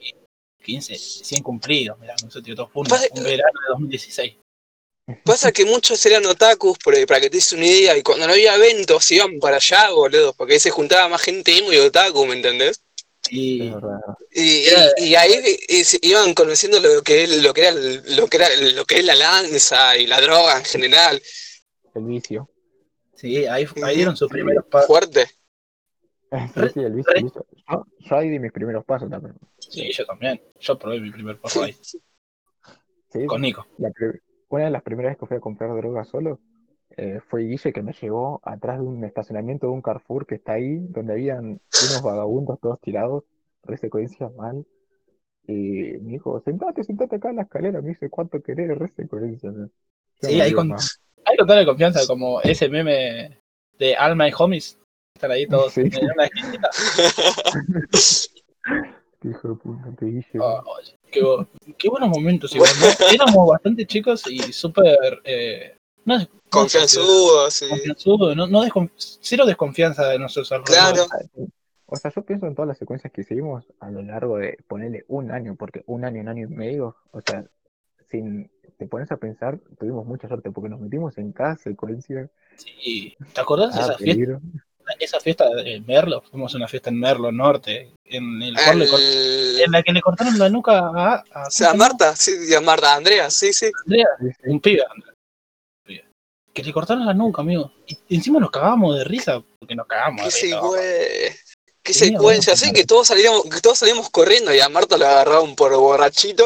15, 0.62 0.95
100 0.97 1.43
cumplidos, 1.43 1.99
mirá, 1.99 2.14
no 2.22 2.30
sé, 2.30 2.41
tío, 2.43 2.55
todo 2.55 2.68
fue 2.68 2.82
un, 2.82 2.89
Pasa- 2.89 3.07
un 3.12 3.22
verano 3.24 3.61
de 3.61 3.68
2016. 3.70 4.37
pasa 5.24 5.51
que 5.53 5.64
muchos 5.64 6.05
eran 6.07 6.24
otakus, 6.26 6.78
por- 6.78 6.95
para 7.07 7.20
que 7.20 7.28
te 7.30 7.37
des 7.37 7.53
una 7.53 7.66
idea, 7.66 7.97
y 7.97 8.03
cuando 8.03 8.26
no 8.26 8.32
había 8.32 8.55
eventos 8.55 9.11
iban 9.11 9.39
para 9.41 9.57
allá, 9.57 9.91
boludo, 9.91 10.32
porque 10.35 10.55
ahí 10.55 10.61
se 10.61 10.70
juntaba 10.70 11.09
más 11.09 11.22
gente 11.22 11.59
emo 11.59 11.72
y 11.72 11.78
otaku, 11.78 12.24
¿me 12.26 12.35
entendés? 12.37 12.80
Y. 13.37 13.72
Y, 14.30 14.64
Era- 14.68 14.87
y- 14.97 15.05
y 15.07 15.14
ahí 15.16 15.85
se 15.85 15.99
iban 16.03 16.35
conociendo 16.35 16.78
lo 16.80 17.03
que, 17.03 17.24
es- 17.24 17.43
lo 17.43 17.53
que 17.53 17.62
era 17.62 17.72
lo 17.72 18.26
que 18.28 18.37
era 18.37 18.49
lo 18.74 18.85
que 18.85 18.99
es 19.01 19.05
la 19.05 19.14
lanza 19.16 19.97
y 19.97 20.07
la 20.07 20.20
droga 20.20 20.59
en 20.59 20.64
general, 20.64 21.20
El 21.95 22.05
vicio. 22.05 22.49
sí, 23.14 23.47
ahí, 23.47 23.66
ahí 23.82 23.97
dieron 23.97 24.16
sus 24.16 24.30
primeros 24.30 24.64
pasos. 24.66 24.87
fuerte. 24.87 25.26
Sí, 26.74 26.80
el 26.80 26.93
vicio. 26.95 27.12
el 27.14 27.24
vicio. 27.24 27.47
Yo, 27.70 27.87
yo 28.01 28.16
ahí 28.16 28.28
di 28.28 28.39
mis 28.41 28.51
primeros 28.53 28.85
pasos 28.85 29.09
también. 29.09 29.35
Sí, 29.59 29.91
yo 29.93 30.05
también. 30.05 30.43
Yo 30.61 30.76
probé 30.78 31.01
mi 31.01 31.11
primer 31.12 31.39
paso 31.41 31.62
ahí, 31.62 31.76
Sí, 33.12 33.26
con 33.26 33.41
Nico. 33.41 33.66
La 33.78 33.91
una 34.49 34.64
de 34.66 34.70
las 34.70 34.82
primeras 34.82 35.11
veces 35.11 35.20
que 35.20 35.26
fui 35.26 35.37
a 35.37 35.41
comprar 35.41 35.70
droga 35.76 36.05
solo 36.05 36.41
eh, 36.97 37.20
fue 37.28 37.42
Guille 37.45 37.72
que 37.72 37.82
me 37.82 37.92
llevó 37.92 38.40
atrás 38.45 38.78
de 38.78 38.84
un 38.86 39.05
estacionamiento 39.05 39.66
de 39.66 39.72
un 39.72 39.82
Carrefour 39.82 40.26
que 40.26 40.36
está 40.36 40.55
ahí, 40.55 40.78
donde 40.88 41.12
habían 41.14 41.45
unos 41.45 42.03
vagabundos 42.03 42.59
todos 42.61 42.80
tirados, 42.80 43.24
re 43.62 43.76
secuencia 43.78 44.28
mal. 44.36 44.64
Y 45.47 45.53
me 46.01 46.12
dijo, 46.12 46.40
sentate, 46.40 46.84
sentate 46.84 47.16
acá 47.16 47.30
en 47.30 47.36
la 47.36 47.42
escalera. 47.42 47.82
Me 47.82 47.90
dice, 47.90 48.09
¿cuánto 48.09 48.40
querés? 48.42 48.78
Re 48.78 48.88
secuencia. 48.97 49.51
¿no? 49.51 49.66
Yo 49.66 50.28
Sí, 50.28 50.40
ahí 50.40 50.53
con-. 50.53 50.72
Hay 51.26 51.36
con 51.38 51.47
toda 51.47 51.61
la 51.61 51.66
confianza, 51.66 52.01
como 52.07 52.40
ese 52.42 52.68
meme 52.68 53.38
de 53.78 53.97
Alma 53.97 54.28
y 54.28 54.32
Homies. 54.38 54.78
Están 55.14 55.30
ahí 55.30 55.47
todos 55.47 55.72
Sí. 55.72 55.82
en 55.82 56.11
una 56.11 56.24
esquinita. 56.24 56.70
Qué 59.20 59.28
hijo 59.30 59.49
de 59.49 59.55
puta, 59.55 59.90
te 59.99 60.07
Guille. 60.07 60.26
Oye, 60.38 60.99
qué, 61.11 61.22
bu- 61.22 61.47
qué 61.78 61.88
buenos 61.88 62.09
momentos 62.11 62.55
igual, 62.55 62.70
¿no? 62.80 63.07
Éramos 63.12 63.49
bastante 63.49 63.86
chicos 63.86 64.26
y 64.30 64.38
súper... 64.53 65.20
Eh, 65.24 65.76
no, 66.05 66.18
no 66.18 66.28
Confianzudo, 66.50 67.50
sí. 67.50 67.68
confianzudo, 67.68 68.34
no, 68.34 68.46
no 68.46 68.62
cero 68.96 69.44
desconfianza 69.46 70.09
de 70.09 70.18
nuestros 70.18 70.48
Claro. 70.64 71.07
O 71.86 71.96
sea, 71.96 72.11
yo 72.14 72.22
pienso 72.24 72.46
en 72.46 72.55
todas 72.55 72.68
las 72.68 72.78
secuencias 72.78 73.12
que 73.12 73.20
hicimos 73.22 73.64
a 73.80 73.90
lo 73.90 74.02
largo 74.02 74.38
de 74.38 74.57
ponerle 74.68 75.05
un 75.09 75.30
año, 75.30 75.55
porque 75.57 75.82
un 75.86 76.05
año, 76.05 76.20
un 76.22 76.28
año 76.28 76.46
y 76.46 76.50
medio, 76.50 76.96
o 77.12 77.20
sea, 77.24 77.44
sin 78.11 78.50
te 78.78 78.86
pones 78.86 79.11
a 79.12 79.16
pensar, 79.16 79.59
tuvimos 79.78 80.05
mucha 80.07 80.26
suerte 80.26 80.50
porque 80.50 80.68
nos 80.68 80.80
metimos 80.80 81.16
en 81.18 81.32
cada 81.32 81.57
secuencia. 81.57 82.28
Sí. 82.57 83.16
¿Te 83.32 83.40
acordás 83.40 83.74
de 83.74 83.80
Ah, 83.80 83.84
esa 83.84 83.98
fiesta, 83.98 84.40
esa 84.98 85.20
fiesta 85.20 85.48
de 85.50 85.80
Merlo? 85.86 86.22
Fuimos 86.22 86.52
a 86.55 86.57
una 86.57 86.68
fiesta 86.68 86.90
en 86.90 86.98
Merlo 86.98 87.30
Norte, 87.30 87.92
en, 88.05 88.42
el 88.42 88.55
cual 88.55 88.78
le 88.80 88.86
cort- 88.88 88.94
Al- 88.94 89.61
en 89.61 89.70
la 89.70 89.82
que 89.82 89.92
le 89.92 90.00
cortaron 90.00 90.38
la 90.38 90.48
nuca 90.48 90.78
a, 90.78 91.14
a, 91.32 91.46
o 91.46 91.50
sea, 91.50 91.70
a 91.70 91.74
Marta, 91.74 92.16
sí, 92.16 92.32
a 92.55 92.61
Marta, 92.61 92.94
a 92.94 92.96
Andrea, 92.96 93.30
sí, 93.30 93.52
sí. 93.52 93.70
Andrea, 93.84 94.07
Sí, 94.20 94.26
sí. 94.42 94.50
un 94.50 94.61
pibe, 94.61 94.82
Andrea. 94.90 95.14
Que 96.55 96.62
le 96.62 96.72
cortaron 96.72 97.05
la 97.05 97.12
nuca, 97.14 97.42
amigo. 97.42 97.72
Y 98.09 98.16
encima 98.16 98.38
nos 98.40 98.50
cagábamos 98.50 98.96
de 98.96 99.05
risa, 99.05 99.42
porque 99.59 99.74
nos 99.74 99.86
cagamos 99.86 100.32
Qué, 100.34 100.46
de 100.46 100.55
risa. 101.28 101.38
qué 101.82 101.92
Sí, 101.92 102.07
secuencia, 102.11 102.52
así 102.52 102.72
que 102.72 102.84
todos 102.84 103.09
salíamos, 103.09 103.42
que 103.44 103.61
todos 103.61 103.78
salíamos 103.78 104.09
corriendo 104.11 104.55
y 104.55 104.61
a 104.61 104.68
Marta 104.68 104.96
lo 104.96 105.05
agarraron 105.07 105.57
por 105.57 105.74
borrachito 105.76 106.44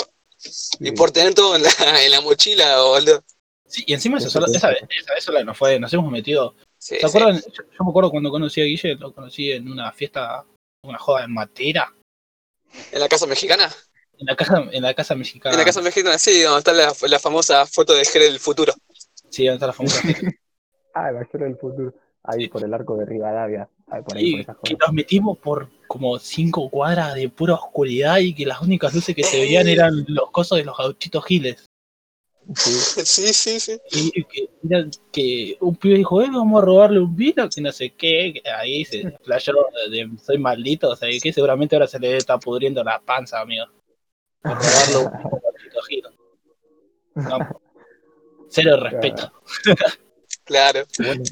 y 0.81 0.87
Sí. 0.87 0.91
por 0.93 1.11
tener 1.11 1.35
todo 1.35 1.57
en 1.57 1.63
la, 1.63 1.69
en 2.05 2.11
la 2.11 2.21
mochila, 2.23 2.81
boludo. 2.83 3.23
Sí, 3.67 3.85
y 3.87 3.93
encima 3.93 4.17
esa, 4.17 4.29
Eso 4.29 4.41
sola- 4.41 4.49
sí. 4.49 4.57
esa, 4.57 4.69
vez- 4.71 4.79
esa 4.99 5.13
vez 5.15 5.25
sola 5.25 5.45
nos 5.45 5.59
fue, 5.59 5.79
nos 5.79 5.93
hemos 5.93 6.11
metido. 6.11 6.55
Sí, 6.79 6.95
¿Se 6.95 7.01
sí. 7.01 7.07
acuerdan? 7.07 7.37
Yo, 7.41 7.63
yo 7.65 7.85
me 7.85 7.91
acuerdo 7.91 8.11
cuando 8.11 8.31
conocí 8.31 8.63
a 8.63 8.65
Guille, 8.65 8.95
lo 8.95 9.13
conocí 9.13 9.53
en 9.53 9.71
una 9.71 9.93
fiesta, 9.93 10.43
una 10.85 10.99
joda 10.99 11.25
en 11.25 11.35
Matera, 11.35 11.93
En 12.93 13.01
la 13.01 13.09
casa 13.09 13.27
mexicana. 13.27 13.71
en 14.19 14.27
la 14.27 14.37
casa, 14.37 14.65
en 14.73 14.83
la 14.83 14.95
casa 14.95 15.15
mexicana. 15.15 15.53
En 15.53 15.59
la 15.59 15.65
casa 15.67 15.83
mexicana, 15.83 16.19
sí, 16.19 16.41
donde 16.41 16.59
está 16.61 16.73
la, 16.73 16.95
la 17.09 17.19
famosa 17.19 17.67
foto 17.67 17.95
de 17.95 18.05
Jere 18.07 18.25
del 18.25 18.41
futuro. 18.41 18.73
Sí, 19.31 19.45
donde 19.47 19.55
está 19.57 19.67
la 19.67 19.73
famosa. 19.73 20.01
Ah, 20.95 21.13
la 21.13 21.23
historia 21.23 21.47
del 21.47 21.57
futuro. 21.57 21.95
Ahí 22.25 22.43
Sí. 22.45 22.49
por 22.49 22.65
el 22.65 22.75
arco 22.75 22.97
de 22.97 23.05
Rivadavia. 23.07 23.69
Ahí 23.87 24.03
por 24.03 24.17
ahí, 24.17 24.31
por 24.33 24.39
Y 24.39 24.43
esas 24.43 24.57
que 24.65 24.75
nos 24.75 24.93
metimos 24.93 25.39
por 25.39 25.69
como 25.87 26.19
cinco 26.19 26.69
cuadras 26.69 27.15
de 27.15 27.29
pura 27.29 27.55
oscuridad 27.55 28.19
y 28.19 28.35
que 28.35 28.45
las 28.45 28.61
únicas 28.63 28.93
luces 28.95 29.15
que 29.15 29.23
se 29.23 29.39
veían 29.39 29.69
eran 29.69 30.05
los 30.09 30.31
cosos 30.33 30.59
de 30.59 30.65
los 30.65 30.77
gauchitos 30.77 31.25
giles. 31.25 31.67
Sí, 32.57 32.71
Sí, 33.05 33.33
sí, 33.33 33.61
sí. 33.61 33.79
Y 33.93 34.25
que, 34.25 34.49
mira, 34.63 34.87
que 35.13 35.57
un 35.61 35.77
pibe 35.77 35.99
dijo, 35.99 36.21
eh, 36.23 36.29
vamos 36.33 36.63
a 36.63 36.65
robarle 36.67 36.99
un 36.99 37.15
vino, 37.15 37.49
que 37.49 37.61
no 37.61 37.71
sé 37.71 37.91
qué, 37.91 38.43
ahí 38.59 38.85
se 38.85 39.17
flayó 39.23 39.53
de 39.91 40.11
soy 40.21 40.39
maldito, 40.39 40.91
o 40.91 40.97
sea, 40.97 41.09
que 41.23 41.33
seguramente 41.33 41.77
ahora 41.77 41.87
se 41.87 41.99
le 42.01 42.17
está 42.17 42.39
pudriendo 42.39 42.83
la 42.83 42.99
panza, 43.01 43.41
amigo. 43.41 43.67
Por 44.43 44.53
robarle 44.55 44.97
un 44.97 45.13
vino. 45.89 46.11
No, 47.15 47.61
cero 48.49 48.77
respeto. 48.81 49.33
Claro. 50.45 50.81
bueno. 50.99 51.23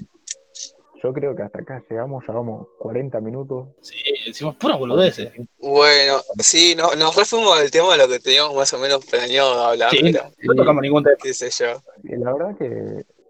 Yo 1.02 1.12
creo 1.12 1.34
que 1.36 1.42
hasta 1.42 1.60
acá 1.60 1.82
llegamos, 1.88 2.22
llevamos 2.26 2.68
40 2.78 3.20
minutos. 3.20 3.68
Sí, 3.80 3.96
decimos 4.26 4.56
pura 4.56 4.76
boludeces. 4.76 5.32
Bueno, 5.58 6.20
sí, 6.38 6.74
no, 6.76 6.94
nos 6.96 7.14
refuimos 7.16 7.58
del 7.60 7.70
tema 7.70 7.92
de 7.92 7.98
lo 7.98 8.08
que 8.08 8.18
teníamos 8.18 8.54
más 8.54 8.72
o 8.74 8.78
menos 8.78 9.04
planeado 9.06 9.54
hablar, 9.64 9.90
Sí, 9.90 10.00
pero 10.02 10.24
no, 10.24 10.32
no 10.42 10.54
tocamos 10.54 10.82
ningún 10.82 11.02
tema. 11.04 11.16
qué 11.22 11.32
sé 11.32 11.48
yo. 11.50 11.80
Y 12.02 12.16
la 12.16 12.32
verdad 12.32 12.56
que, 12.58 12.66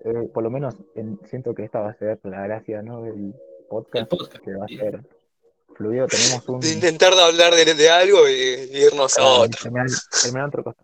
eh, 0.05 0.29
por 0.33 0.43
lo 0.43 0.51
menos, 0.51 0.75
en- 0.95 1.21
siento 1.29 1.55
que 1.55 1.65
esta 1.65 1.81
va 1.81 1.91
a 1.91 1.99
ser 1.99 2.19
la 2.25 2.43
gracia, 2.47 2.83
¿no? 2.83 3.03
Del 3.03 3.35
podcast, 3.69 4.11
El 4.13 4.19
podcast, 4.19 4.45
que 4.45 4.55
va 4.55 4.65
a 4.65 4.69
sí. 4.69 4.77
ser 4.79 5.01
fluido. 5.77 6.07
Tenemos 6.07 6.49
un... 6.49 6.61
De 6.61 6.73
intentar 6.73 7.15
de 7.15 7.23
hablar 7.23 7.55
de, 7.55 7.75
de 7.75 7.89
algo 7.91 8.29
y, 8.29 8.33
y 8.73 8.85
irnos 8.87 9.19
a 9.19 9.23
Ah, 9.23 9.41
otro. 9.41 9.61
terminar, 9.63 9.87
terminar 10.23 10.49
otro 10.49 10.65
cosa. 10.65 10.83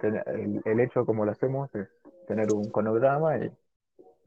Ten- 0.00 0.22
El, 0.26 0.60
el 0.72 0.80
hecho 0.80 1.04
como 1.06 1.24
lo 1.24 1.32
hacemos 1.32 1.68
es 1.74 1.88
tener 2.26 2.52
un 2.52 2.70
cronograma 2.70 3.36
y 3.38 3.50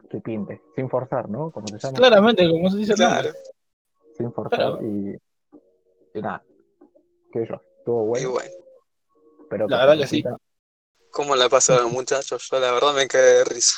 que 0.09 0.19
pinte, 0.21 0.61
sin 0.75 0.89
forzar, 0.89 1.29
¿no? 1.29 1.51
Como 1.51 1.67
se 1.67 1.77
llama, 1.77 1.97
Claramente, 1.97 2.49
como 2.49 2.69
se 2.71 2.77
dice 2.77 2.93
el 2.93 2.97
Claro. 2.97 3.29
sin 4.17 4.33
forzar 4.33 4.59
Claro. 4.59 4.79
y, 4.81 5.17
y 6.13 6.21
nada. 6.21 6.43
Que 7.31 7.45
yo, 7.47 7.61
estuvo 7.77 8.05
bueno, 8.05 8.31
bueno, 8.31 8.51
pero 9.49 9.67
La 9.67 9.85
verdad 9.85 9.97
que 10.01 10.07
sí. 10.07 10.23
¿cómo 11.11 11.35
la 11.35 11.47
pasaron, 11.49 11.91
muchachos? 11.93 12.47
Yo 12.51 12.59
la 12.59 12.71
verdad 12.71 12.93
me 12.93 13.07
quedé 13.07 13.39
de 13.39 13.43
risa. 13.45 13.77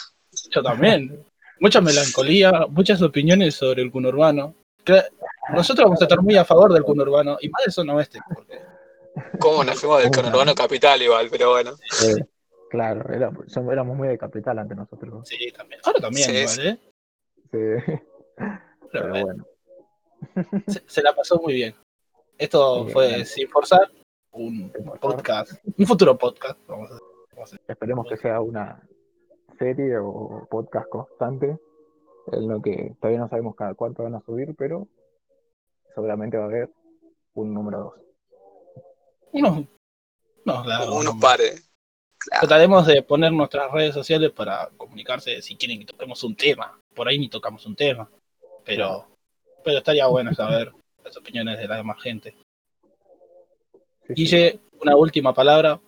Yo 0.52 0.64
también. 0.64 1.26
Mucha 1.60 1.80
melancolía, 1.82 2.66
muchas 2.70 3.02
opiniones 3.02 3.56
sobre 3.56 3.84
el 3.84 3.92
conurbano. 3.92 4.56
Nosotros 5.54 5.86
vamos 5.86 6.02
a 6.02 6.06
estar 6.06 6.22
muy 6.22 6.36
a 6.36 6.46
favor 6.46 6.74
del 6.74 6.84
conurbano 6.84 7.38
y 7.40 7.50
más 7.50 7.66
de 7.66 7.72
zona 7.72 7.94
oeste, 7.94 8.20
porque 8.34 8.60
¿Cómo 9.40 9.64
nos 9.64 9.80
fuimos 9.80 10.02
del 10.02 10.10
conurbano 10.12 10.56
capital 10.56 11.02
igual? 11.02 11.28
Pero 11.30 11.50
bueno. 11.52 11.72
Eh, 12.04 12.26
claro, 12.72 13.14
era- 13.14 13.32
somos- 13.48 13.74
éramos 13.74 13.98
muy 13.98 14.08
de 14.08 14.18
capital 14.18 14.58
ante 14.60 14.74
nosotros. 14.76 15.28
sí, 15.28 15.52
también. 15.56 15.82
Ahora 15.84 16.00
también, 16.00 16.30
Sí, 16.30 16.38
igual, 16.38 16.68
¿eh? 16.68 16.80
Sí, 17.52 17.52
Pero 17.52 18.02
pero 18.92 19.10
bueno, 19.26 19.46
se, 20.68 20.82
se 20.88 21.02
la 21.04 21.14
pasó 21.14 21.40
muy 21.42 21.54
bien. 21.54 21.76
Esto 22.38 22.86
Sí, 22.88 22.94
fue 22.94 23.08
bien. 23.10 23.26
sin 23.26 23.48
forzar 23.50 23.92
un 24.32 24.72
Sin 24.74 24.86
forzar. 24.86 25.00
podcast, 25.00 25.52
un 25.78 25.86
futuro 25.86 26.18
podcast. 26.18 26.58
Vamos 26.68 26.92
a 26.92 26.98
Esperemos 27.68 28.08
que 28.08 28.18
sea 28.18 28.40
una 28.42 28.82
serie 29.60 29.98
o 29.98 30.48
podcast 30.50 30.88
constante 30.90 31.58
en 32.32 32.48
lo 32.48 32.62
que 32.62 32.96
todavía 33.00 33.20
no 33.20 33.30
sabemos 33.30 33.56
cada 33.56 33.74
cuánto 33.74 34.04
van 34.04 34.16
a 34.16 34.22
subir, 34.22 34.56
pero 34.58 34.88
seguramente 35.96 36.38
va 36.38 36.44
a 36.44 36.48
haber 36.48 36.70
un 37.34 37.54
número 37.54 37.80
2. 37.80 37.94
unos, 39.34 39.52
unos 40.46 41.16
¿no? 41.16 41.22
Trataremos 42.30 42.86
de 42.86 43.02
poner 43.02 43.32
nuestras 43.32 43.72
redes 43.72 43.94
sociales 43.94 44.32
para 44.32 44.70
comunicarse 44.78 45.42
si 45.42 45.56
quieren 45.56 45.80
que 45.80 45.86
toquemos 45.86 46.24
un 46.24 46.36
tema. 46.36 46.80
Por 46.94 47.08
ahí 47.08 47.18
ni 47.18 47.30
tocamos 47.30 47.66
un 47.66 47.76
tema. 47.76 48.10
Pero, 48.64 49.08
pero 49.64 49.80
estaría 49.80 50.06
bueno 50.08 50.34
saber 50.34 50.72
las 51.04 51.18
opiniones 51.18 51.58
de 51.58 51.68
la 51.68 51.78
demás 51.78 52.02
gente. 52.02 52.36
Guille, 54.08 54.60
una 54.80 54.96
última 54.96 55.34
palabra. 55.34 55.82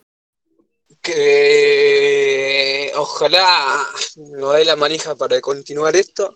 Que 1.02 2.92
ojalá 2.96 3.86
nos 4.18 4.56
dé 4.56 4.66
la 4.66 4.76
manija 4.76 5.16
para 5.16 5.40
continuar 5.42 5.96
esto. 5.96 6.36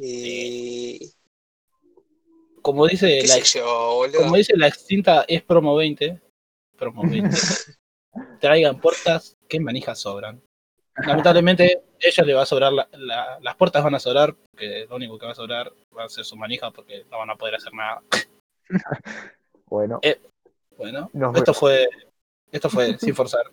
Y. 0.00 1.12
Como 2.62 2.86
dice 2.86 3.22
como 4.14 4.36
dice 4.36 4.54
la 4.54 4.66
extinta 4.66 5.24
es 5.26 5.42
promo 5.42 5.74
20, 5.76 6.20
promo 6.76 7.02
20, 7.08 7.34
traigan 8.40 8.80
puertas 8.80 9.36
que 9.48 9.60
manijas 9.60 9.98
sobran. 10.00 10.40
Lamentablemente, 11.06 11.82
ella 12.00 12.24
le 12.24 12.34
va 12.34 12.42
a 12.42 12.46
sobrar, 12.46 12.72
la- 12.72 12.88
la- 12.92 13.38
las 13.40 13.56
puertas 13.56 13.82
van 13.84 13.94
a 13.94 13.98
sobrar, 14.00 14.34
porque 14.34 14.86
lo 14.88 14.96
único 14.96 15.18
que 15.18 15.26
va 15.26 15.32
a 15.32 15.36
sobrar 15.36 15.72
va 15.96 16.04
a 16.04 16.08
ser 16.08 16.24
su 16.24 16.36
manija, 16.36 16.70
porque 16.70 17.04
no 17.10 17.18
van 17.18 17.30
a 17.30 17.36
poder 17.36 17.54
hacer 17.54 17.72
nada. 17.72 18.02
Bueno, 19.66 20.00
Bueno, 20.76 21.08
Nos 21.12 21.36
esto 21.36 21.52
vemos. 21.52 21.58
fue, 21.58 21.88
esto 22.50 22.68
fue 22.70 22.98
sin 22.98 23.14
forzar. 23.14 23.44